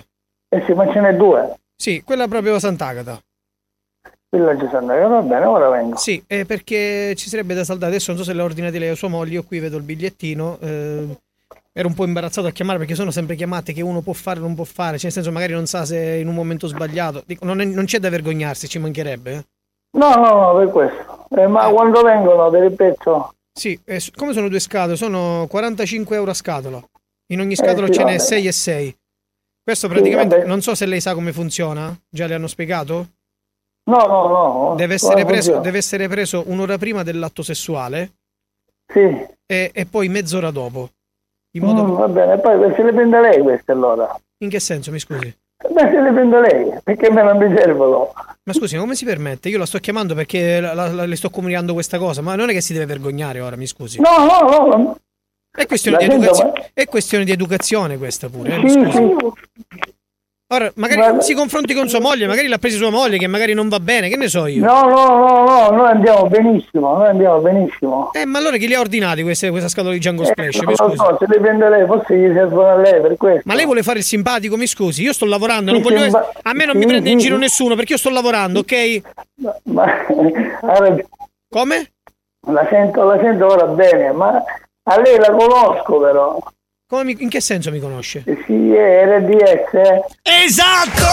Eh 0.49 0.64
sì, 0.65 0.73
ma 0.73 0.91
ce 0.91 0.99
n'è 0.99 1.15
due. 1.15 1.55
Sì, 1.73 2.03
quella 2.03 2.27
proprio 2.27 2.55
a 2.55 2.59
Sant'Agata. 2.59 3.18
Villaggio 4.31 4.68
Sant'Agata, 4.69 5.07
va 5.07 5.22
bene, 5.22 5.45
ora 5.45 5.69
vengo. 5.69 5.95
Sì, 5.95 6.22
eh, 6.27 6.43
perché 6.45 7.14
ci 7.15 7.30
sarebbe 7.30 7.53
da 7.53 7.64
saldare. 7.64 7.91
Adesso 7.93 8.11
non 8.11 8.19
so 8.22 8.26
se 8.30 8.34
l'ha 8.35 8.43
ordinati 8.43 8.80
lei 8.80 8.89
o 8.89 8.95
sua 8.95 9.07
moglie, 9.07 9.35
io 9.35 9.43
qui 9.43 9.59
vedo 9.59 9.77
il 9.77 9.84
bigliettino. 9.84 10.57
eh, 10.59 11.18
ero 11.77 11.87
un 11.89 11.93
po' 11.93 12.05
imbarazzato 12.05 12.47
a 12.47 12.51
chiamare 12.51 12.79
perché 12.79 12.95
sono 12.95 13.11
sempre 13.11 13.35
chiamate 13.35 13.71
che 13.71 13.81
uno 13.83 14.01
può 14.01 14.13
fare 14.13 14.39
o 14.39 14.41
non 14.41 14.55
può 14.55 14.63
fare. 14.63 14.93
Cioè, 14.97 15.03
nel 15.05 15.11
senso, 15.13 15.31
magari 15.31 15.53
non 15.53 15.67
sa 15.67 15.85
se 15.85 16.15
in 16.15 16.27
un 16.27 16.33
momento 16.33 16.65
sbagliato. 16.65 17.21
Dico, 17.27 17.45
non, 17.45 17.61
è- 17.61 17.65
non 17.65 17.85
c'è 17.85 17.99
da 17.99 18.09
vergognarsi, 18.09 18.67
ci 18.67 18.79
mancherebbe. 18.79 19.31
eh. 19.33 19.45
No, 19.97 20.15
no, 20.15 20.51
no, 20.53 20.55
per 20.57 20.69
questo. 20.69 21.27
Eh, 21.37 21.45
ma 21.47 21.69
quando 21.69 22.01
vengono, 22.01 22.49
te 22.49 22.61
ripeto. 22.67 23.33
Sì, 23.53 23.79
eh, 23.85 24.01
come 24.15 24.33
sono 24.33 24.49
due 24.49 24.59
scatole? 24.59 24.95
Sono 24.95 25.45
45 25.47 26.15
euro 26.15 26.31
a 26.31 26.33
scatola. 26.33 26.81
In 27.27 27.41
ogni 27.41 27.55
scatola 27.55 27.85
Eh, 27.87 27.91
sì, 27.93 27.99
ce 27.99 28.03
n'è 28.05 28.11
vabbè. 28.17 28.19
6 28.19 28.47
e 28.47 28.51
6. 28.51 28.97
Questo 29.63 29.87
praticamente, 29.87 30.35
vabbè. 30.37 30.47
non 30.47 30.61
so 30.61 30.73
se 30.75 30.85
lei 30.87 30.99
sa 31.01 31.13
come 31.13 31.31
funziona. 31.31 31.95
Già 32.09 32.25
le 32.25 32.33
hanno 32.33 32.47
spiegato? 32.47 33.07
No, 33.89 34.05
no, 34.05 34.27
no. 34.27 34.75
Deve 34.75 34.95
essere, 34.95 35.25
preso, 35.25 35.59
deve 35.59 35.77
essere 35.77 36.07
preso 36.07 36.43
un'ora 36.47 36.77
prima 36.77 37.03
dell'atto 37.03 37.43
sessuale 37.43 38.13
Sì. 38.91 38.99
e, 39.45 39.71
e 39.73 39.85
poi 39.85 40.07
mezz'ora 40.09 40.51
dopo. 40.51 40.89
In 41.52 41.64
modo 41.64 41.84
Mm, 41.84 41.95
va 41.95 42.07
bene, 42.07 42.38
poi 42.40 42.74
se 42.76 42.84
le 42.84 42.94
prende 42.94 43.19
lei 43.22 43.40
queste 43.41 43.72
allora. 43.72 44.19
In 44.40 44.49
che 44.49 44.60
senso, 44.60 44.91
mi 44.91 44.99
scusi? 44.99 45.34
Beh, 45.69 45.82
se 45.82 45.99
le 46.02 46.11
prende 46.11 46.40
lei, 46.40 46.72
perché 46.84 47.10
me 47.10 47.24
non 47.24 47.38
mi 47.38 47.56
servono. 47.57 48.11
Ma 48.44 48.53
scusi, 48.53 48.76
ma 48.76 48.82
come 48.82 48.95
si 48.95 49.06
permette? 49.06 49.49
Io 49.49 49.57
la 49.57 49.65
sto 49.65 49.80
chiamando 49.80 50.14
perché 50.14 50.60
la- 50.60 50.74
la- 50.74 50.91
la- 50.91 51.06
le 51.06 51.15
sto 51.15 51.30
comunicando 51.30 51.74
questa 51.74 51.98
cosa, 51.98 52.22
ma 52.22 52.36
non 52.36 52.49
è 52.49 52.53
che 52.53 52.61
si 52.61 52.74
deve 52.74 52.86
vergognare 52.86 53.40
ora, 53.40 53.56
mi 53.56 53.65
scusi. 53.65 53.99
No, 53.99 54.26
no, 54.26 54.65
no. 54.68 54.98
È 55.49 55.65
questione, 55.65 55.98
di, 55.98 56.03
educazio- 56.06 56.53
è 56.74 56.86
questione 56.86 57.24
di 57.24 57.32
educazione 57.32 57.98
questa 57.98 58.30
pure, 58.30 58.53
eh, 58.53 58.60
mi 58.60 58.69
Sì, 58.69 58.80
scusi. 58.80 58.98
sì. 58.98 59.15
Ora, 60.49 60.72
magari 60.76 61.22
si 61.24 61.34
confronti 61.34 61.74
con 61.74 61.90
sua 61.90 61.99
moglie, 61.99 62.26
magari 62.26 62.48
l'ha 62.48 62.57
presa 62.57 62.78
sua 62.78 62.90
moglie 62.90 63.18
che 63.18 63.28
magari 63.28 63.53
non 63.53 63.68
va 63.68 63.82
bene, 63.82 64.07
che 64.07 64.15
ne 64.15 64.30
so 64.30 64.45
io. 64.45 64.64
No, 64.64 64.84
no, 64.84 65.18
no, 65.18 65.44
no, 65.44 65.69
noi 65.76 65.88
andiamo 65.91 66.26
benissimo, 66.28 66.95
noi 66.95 67.07
andiamo 67.10 67.40
benissimo. 67.40 68.11
Eh, 68.14 68.26
ma 68.26 68.38
allora 68.40 68.56
chi 68.56 68.65
le 68.69 68.76
ha 68.76 68.80
ordinati 68.80 69.24
queste, 69.24 69.49
questa 69.49 69.68
scatola 69.68 69.91
di 69.91 69.99
Django 69.99 70.22
Eh, 70.24 70.28
Splash? 70.28 70.56
non 70.61 70.74
lo 70.88 70.95
so, 70.95 71.18
se 71.19 71.26
le 71.28 71.40
prende 71.41 71.68
lei, 71.68 71.86
forse 71.86 72.15
gli 72.18 72.34
servono 72.34 72.69
a 72.69 72.76
lei 72.78 73.02
per 73.02 73.18
questo. 73.18 73.41
Ma 73.44 73.56
lei 73.56 73.65
vuole 73.65 73.84
fare 73.84 73.98
il 73.99 74.06
simpatico, 74.06 74.56
mi 74.56 74.68
scusi? 74.68 75.02
Io 75.03 75.11
sto 75.11 75.26
lavorando, 75.26 75.72
non 75.74 75.82
Sì, 75.84 75.90
voglio 75.90 75.99
sì, 75.99 76.06
essere- 76.06 76.24
ma- 76.41 76.49
a 76.49 76.53
me 76.53 76.64
non 76.65 76.74
sì, 76.76 76.80
mi 76.80 76.86
prende 76.86 77.10
in 77.10 77.19
sì, 77.19 77.26
giro 77.26 77.36
sì. 77.36 77.41
nessuno 77.41 77.76
perché 77.76 77.91
io 77.91 77.98
sto 77.99 78.10
lavorando, 78.10 78.60
ok? 78.60 79.02
Ma 79.64 79.84
ha 79.84 80.78
ragione. 80.80 81.06
Come? 81.49 81.91
La 82.48 82.65
sento, 82.69 83.03
la 83.03 83.19
sento 83.19 83.48
ora 83.48 83.65
bene, 83.65 84.14
ma 84.14 84.41
a 84.84 84.99
lei 85.02 85.18
la 85.18 85.32
conosco 85.32 85.99
però. 85.99 86.40
Come 86.89 87.03
mi- 87.03 87.18
in 87.19 87.27
che 87.27 87.41
senso 87.41 87.69
mi 87.69 87.81
conosce? 87.81 88.23
Sì, 88.45 88.72
è 88.73 89.03
RDS. 89.03 89.73
Esatto! 90.22 91.05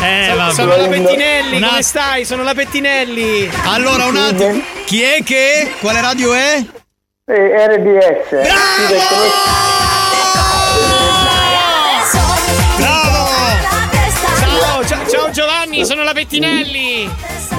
Eh, 0.00 0.26
So- 0.30 0.36
vabbè. 0.36 0.52
sono 0.54 0.74
la 0.76 0.88
Pettinelli, 0.88 1.50
come 1.58 1.66
come 1.68 1.82
stai? 1.82 2.24
Sono 2.24 2.42
la 2.44 2.54
Pettinelli. 2.54 3.50
Allora, 3.66 4.06
un 4.06 4.16
attimo. 4.16 4.62
Chi 4.86 5.02
è 5.02 5.22
che? 5.22 5.70
Quale 5.80 6.00
radio 6.00 6.32
è? 6.32 6.64
Eh, 7.26 7.66
RDS. 7.66 8.28
Perché 8.30 8.98
Ciao, 14.40 14.84
ciao, 14.86 15.06
ciao 15.08 15.30
Giovanni, 15.30 15.84
sono 15.84 16.02
la 16.04 16.12
Pettinelli. 16.14 17.10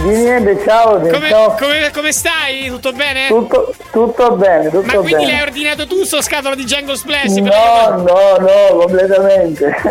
Di 0.03 0.09
niente, 0.09 0.61
ciao, 0.65 0.99
Come, 0.99 1.30
ciao. 1.30 1.55
come- 1.57 1.89
come 1.93 2.11
stai? 2.11 2.67
Tutto 2.67 2.91
bene? 2.91 3.27
Tutto, 3.27 3.73
tutto 3.91 4.31
bene, 4.35 4.69
tutto 4.69 4.85
Ma 4.85 4.93
quindi 4.95 5.13
bene. 5.25 5.31
l'hai 5.31 5.41
ordinato 5.43 5.88
tu 5.88 6.03
sto 6.03 6.21
scatola 6.21 6.55
di 6.55 6.63
Django 6.63 6.93
Splash? 6.93 7.35
No, 7.35 8.03
no, 8.05 8.38
no, 8.39 8.77
completamente. 8.80 9.73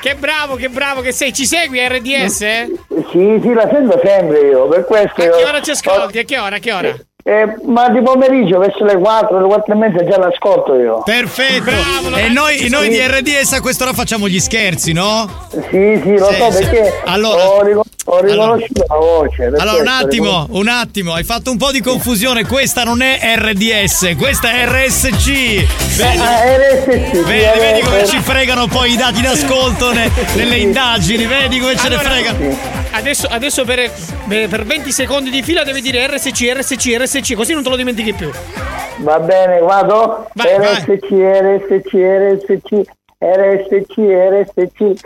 Che 0.00 0.14
bravo, 0.16 0.54
che 0.56 0.68
bravo 0.68 1.00
che 1.00 1.12
sei. 1.12 1.32
Ci 1.32 1.44
segui 1.46 1.80
RDS? 1.86 2.40
eh? 2.42 2.72
sì, 3.10 3.38
sì, 3.42 3.52
la 3.54 3.68
sento 3.72 4.00
sempre 4.04 4.40
io, 4.40 4.68
per 4.68 4.84
questo 4.84 5.22
A 5.22 5.28
che 5.30 5.44
ora 5.44 5.60
ci 5.62 5.70
ascolti? 5.70 6.18
A 6.18 6.24
che 6.24 6.38
ora? 6.38 6.56
A 6.56 6.58
che 6.58 6.72
ora? 6.72 6.94
Eh, 7.26 7.54
ma 7.64 7.88
di 7.88 8.02
pomeriggio 8.02 8.58
verso 8.58 8.84
le 8.84 8.98
4, 8.98 9.40
le 9.40 9.46
4 9.46 9.72
e 9.72 9.76
mezza 9.76 10.04
già 10.04 10.18
l'ascolto 10.18 10.74
io. 10.74 11.00
Perfetto. 11.06 11.70
e 12.16 12.28
noi, 12.28 12.68
noi 12.68 12.90
di 12.90 12.98
RDS 13.00 13.52
a 13.54 13.60
quest'ora 13.62 13.94
facciamo 13.94 14.28
gli 14.28 14.38
scherzi, 14.38 14.92
no? 14.92 15.46
Sì, 15.70 15.98
sì, 16.02 16.18
lo 16.18 16.28
Sì, 16.30 16.34
so 16.36 16.50
sì. 16.50 16.58
perché 16.58 17.00
Allora- 17.06 17.48
ho, 17.48 17.62
rico- 17.62 17.82
ho 18.04 18.20
riconosciuto 18.20 18.84
la 18.86 18.96
voce. 18.96 19.44
Allora, 19.56 19.80
un 19.80 19.88
attimo, 19.88 20.46
un 20.50 20.68
attimo, 20.68 21.14
hai 21.14 21.24
fatto 21.24 21.50
un 21.50 21.56
po' 21.56 21.70
di 21.70 21.80
confusione. 21.80 22.44
Questa 22.44 22.82
non 22.84 23.00
è 23.00 23.18
RDS, 23.36 24.16
questa 24.18 24.50
è 24.50 24.66
RSC. 24.66 25.26
Vedi, 25.96 26.18
Ah, 26.18 26.56
RSC, 26.58 26.86
vedi, 27.24 27.58
vedi 27.58 27.78
eh, 27.78 27.82
come 27.84 28.02
eh. 28.02 28.06
ci 28.06 28.18
fregano 28.18 28.66
poi 28.66 28.92
i 28.92 28.96
dati 28.96 29.22
d'ascolto 29.22 29.92
ne- 29.94 30.10
nelle 30.36 30.56
indagini, 30.56 31.24
vedi 31.24 31.58
come 31.58 31.74
ce 31.74 31.88
ne 31.88 31.94
Allora, 31.94 32.10
fregano. 32.10 32.82
Adesso, 32.96 33.26
adesso 33.28 33.64
per, 33.64 33.90
per- 34.28 34.48
per 34.48 34.64
20 34.64 34.92
secondi 34.92 35.30
di 35.30 35.42
fila 35.42 35.62
devi 35.64 35.80
dire 35.80 36.06
RSC, 36.06 36.52
RSC, 36.54 36.96
RSC, 36.96 37.34
così 37.34 37.52
non 37.52 37.62
te 37.62 37.68
lo 37.68 37.76
dimentichi 37.76 38.12
più. 38.12 38.30
Va 38.98 39.18
bene, 39.18 39.58
vado. 39.58 40.28
Vai, 40.34 40.56
RSC, 40.56 41.10
RSC, 41.10 41.92
RSC, 41.92 42.82
RSC, 43.18 43.98
RSC. 43.98 45.00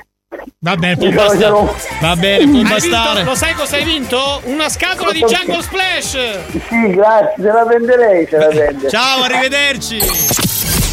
Va 0.61 0.77
bene, 0.77 0.97
può 0.97 1.09
bastare. 1.11 1.55
Va 2.01 2.15
bene, 2.17 2.51
può 2.51 2.61
bastare. 2.69 3.15
vinto- 3.15 3.31
lo 3.31 3.35
sai 3.35 3.55
cosa 3.55 3.77
hai 3.77 3.85
vinto? 3.85 4.41
Una 4.45 4.69
scatola 4.69 5.11
di 5.11 5.21
Jungle 5.21 5.63
Splash! 5.63 6.39
Sì, 6.69 6.91
grazie, 6.91 7.43
se 7.43 7.51
la 7.53 7.65
prende 7.67 7.97
lei, 7.97 8.27
se 8.29 8.37
la 8.37 8.47
prende. 8.49 8.91
Ciao, 8.91 9.23
arrivederci. 9.23 9.99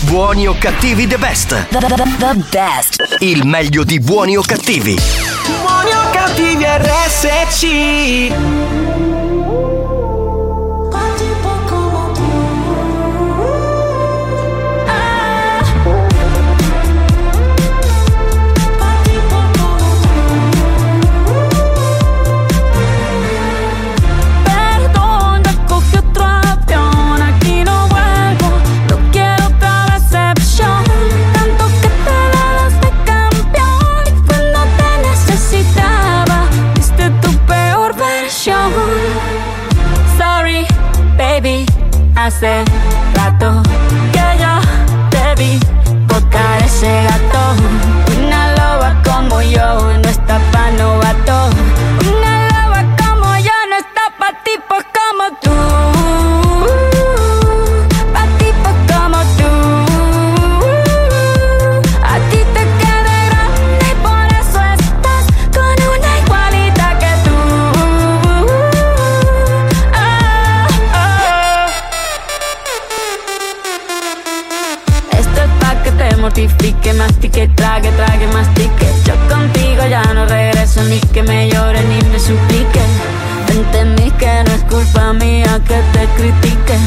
Buoni 0.06 0.48
o 0.48 0.56
cattivi 0.58 1.08
the 1.08 1.18
best. 1.18 1.68
The 1.70 2.36
best. 2.52 3.18
Il 3.20 3.46
meglio 3.46 3.84
di 3.84 4.00
buoni 4.00 4.38
o 4.38 4.42
cattivi. 4.42 4.96
Buoni 5.62 5.92
o 5.92 6.10
cattivi 6.12 6.64
RSC 6.64 7.66
hace 42.36 42.66
rato 43.14 43.64
que 44.12 44.20
yo 44.42 45.10
te 45.10 45.36
vi 45.42 45.60
tocar 46.06 46.62
ese 46.64 47.04
gato. 47.04 47.56
Una 48.18 48.52
loba 48.58 49.02
como 49.06 49.42
yo 49.42 49.80
no 50.04 50.10
está 50.10 50.40
pa' 50.52 50.72
novato. 50.72 51.05
Mastique, 77.36 77.56
trague, 77.56 77.92
trague, 77.92 78.28
mastique. 78.28 78.86
Yo 79.06 79.14
contigo 79.28 79.86
ya 79.90 80.02
no 80.14 80.26
regreso, 80.26 80.84
ni 80.84 81.00
que 81.00 81.22
me 81.24 81.50
llore, 81.50 81.82
ni 81.84 82.02
me 82.10 82.20
suplique. 82.20 82.80
Entendí 83.50 84.10
que 84.12 84.44
no 84.46 84.52
es 84.54 84.64
culpa 84.64 85.14
mía 85.14 85.60
que 85.68 85.82
te 85.94 86.06
critique. 86.16 86.78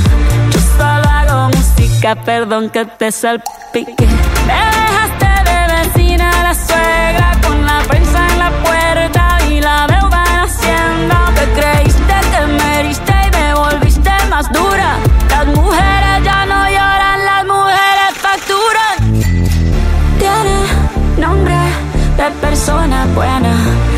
Yo 0.50 0.60
solo 0.76 1.08
hago 1.08 1.50
música, 1.50 2.14
perdón 2.24 2.70
que 2.70 2.84
te 2.86 3.12
salpique. 3.12 4.06
Me 4.46 4.60
dejaste 4.76 5.50
de 5.50 5.58
vecina 5.74 6.30
la 6.42 6.54
suegra 6.54 7.32
con 7.42 7.66
la 7.66 7.80
prensa 7.86 8.26
en 8.32 8.38
la 8.38 8.50
puerta 8.64 9.38
y 9.50 9.60
la 9.60 9.86
deuda 9.86 10.24
en 10.30 10.40
hacienda. 10.40 11.32
Te 11.34 11.60
creíste 11.60 12.14
que 12.32 12.46
me 12.46 12.80
heriste 12.80 13.12
y 13.26 13.30
me 13.36 13.54
volviste 13.54 14.10
más 14.30 14.50
dura. 14.52 14.77
Persona 22.68 23.06
buena. 23.14 23.97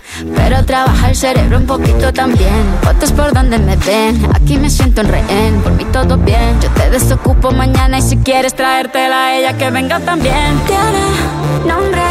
Pero 0.35 0.63
trabaja 0.65 1.09
el 1.09 1.15
cerebro 1.15 1.57
un 1.57 1.65
poquito 1.65 2.13
también. 2.13 2.63
Fotos 2.81 3.11
por 3.11 3.33
donde 3.33 3.57
me 3.57 3.75
ven, 3.77 4.27
aquí 4.33 4.57
me 4.57 4.69
siento 4.69 5.01
en 5.01 5.07
rehén. 5.07 5.61
Por 5.61 5.73
mí 5.73 5.85
todo 5.85 6.17
bien, 6.17 6.59
yo 6.61 6.69
te 6.71 6.89
desocupo 6.89 7.51
mañana 7.51 7.99
y 7.99 8.01
si 8.01 8.17
quieres 8.17 8.55
traértela 8.55 9.25
a 9.25 9.37
ella 9.37 9.57
que 9.57 9.69
venga 9.71 9.99
también. 9.99 10.59
Tiene 10.67 11.73
nombre 11.73 12.01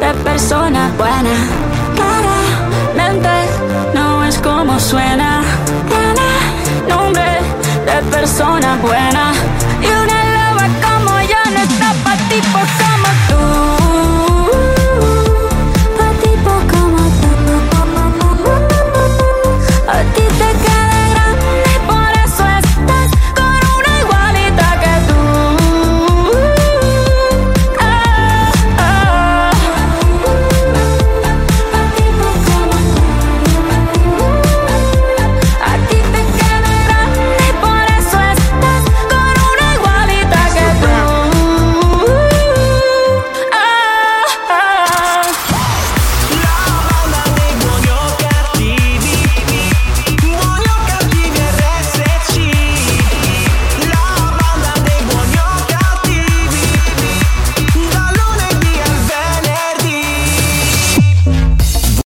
de 0.00 0.14
persona 0.22 0.90
buena, 0.98 1.34
claramente 1.94 3.28
no 3.94 4.24
es 4.24 4.38
como 4.38 4.78
suena. 4.78 5.42
Tiene 5.88 6.94
nombre 6.94 7.40
de 7.86 8.02
persona 8.10 8.76
buena 8.82 9.32
y 9.80 9.86
una 9.86 10.24
loba 10.34 10.66
como 10.82 11.20
yo 11.20 11.50
no 11.52 11.60
está 11.60 11.92
para 12.04 12.16
ti 12.28 12.40
por 12.52 12.95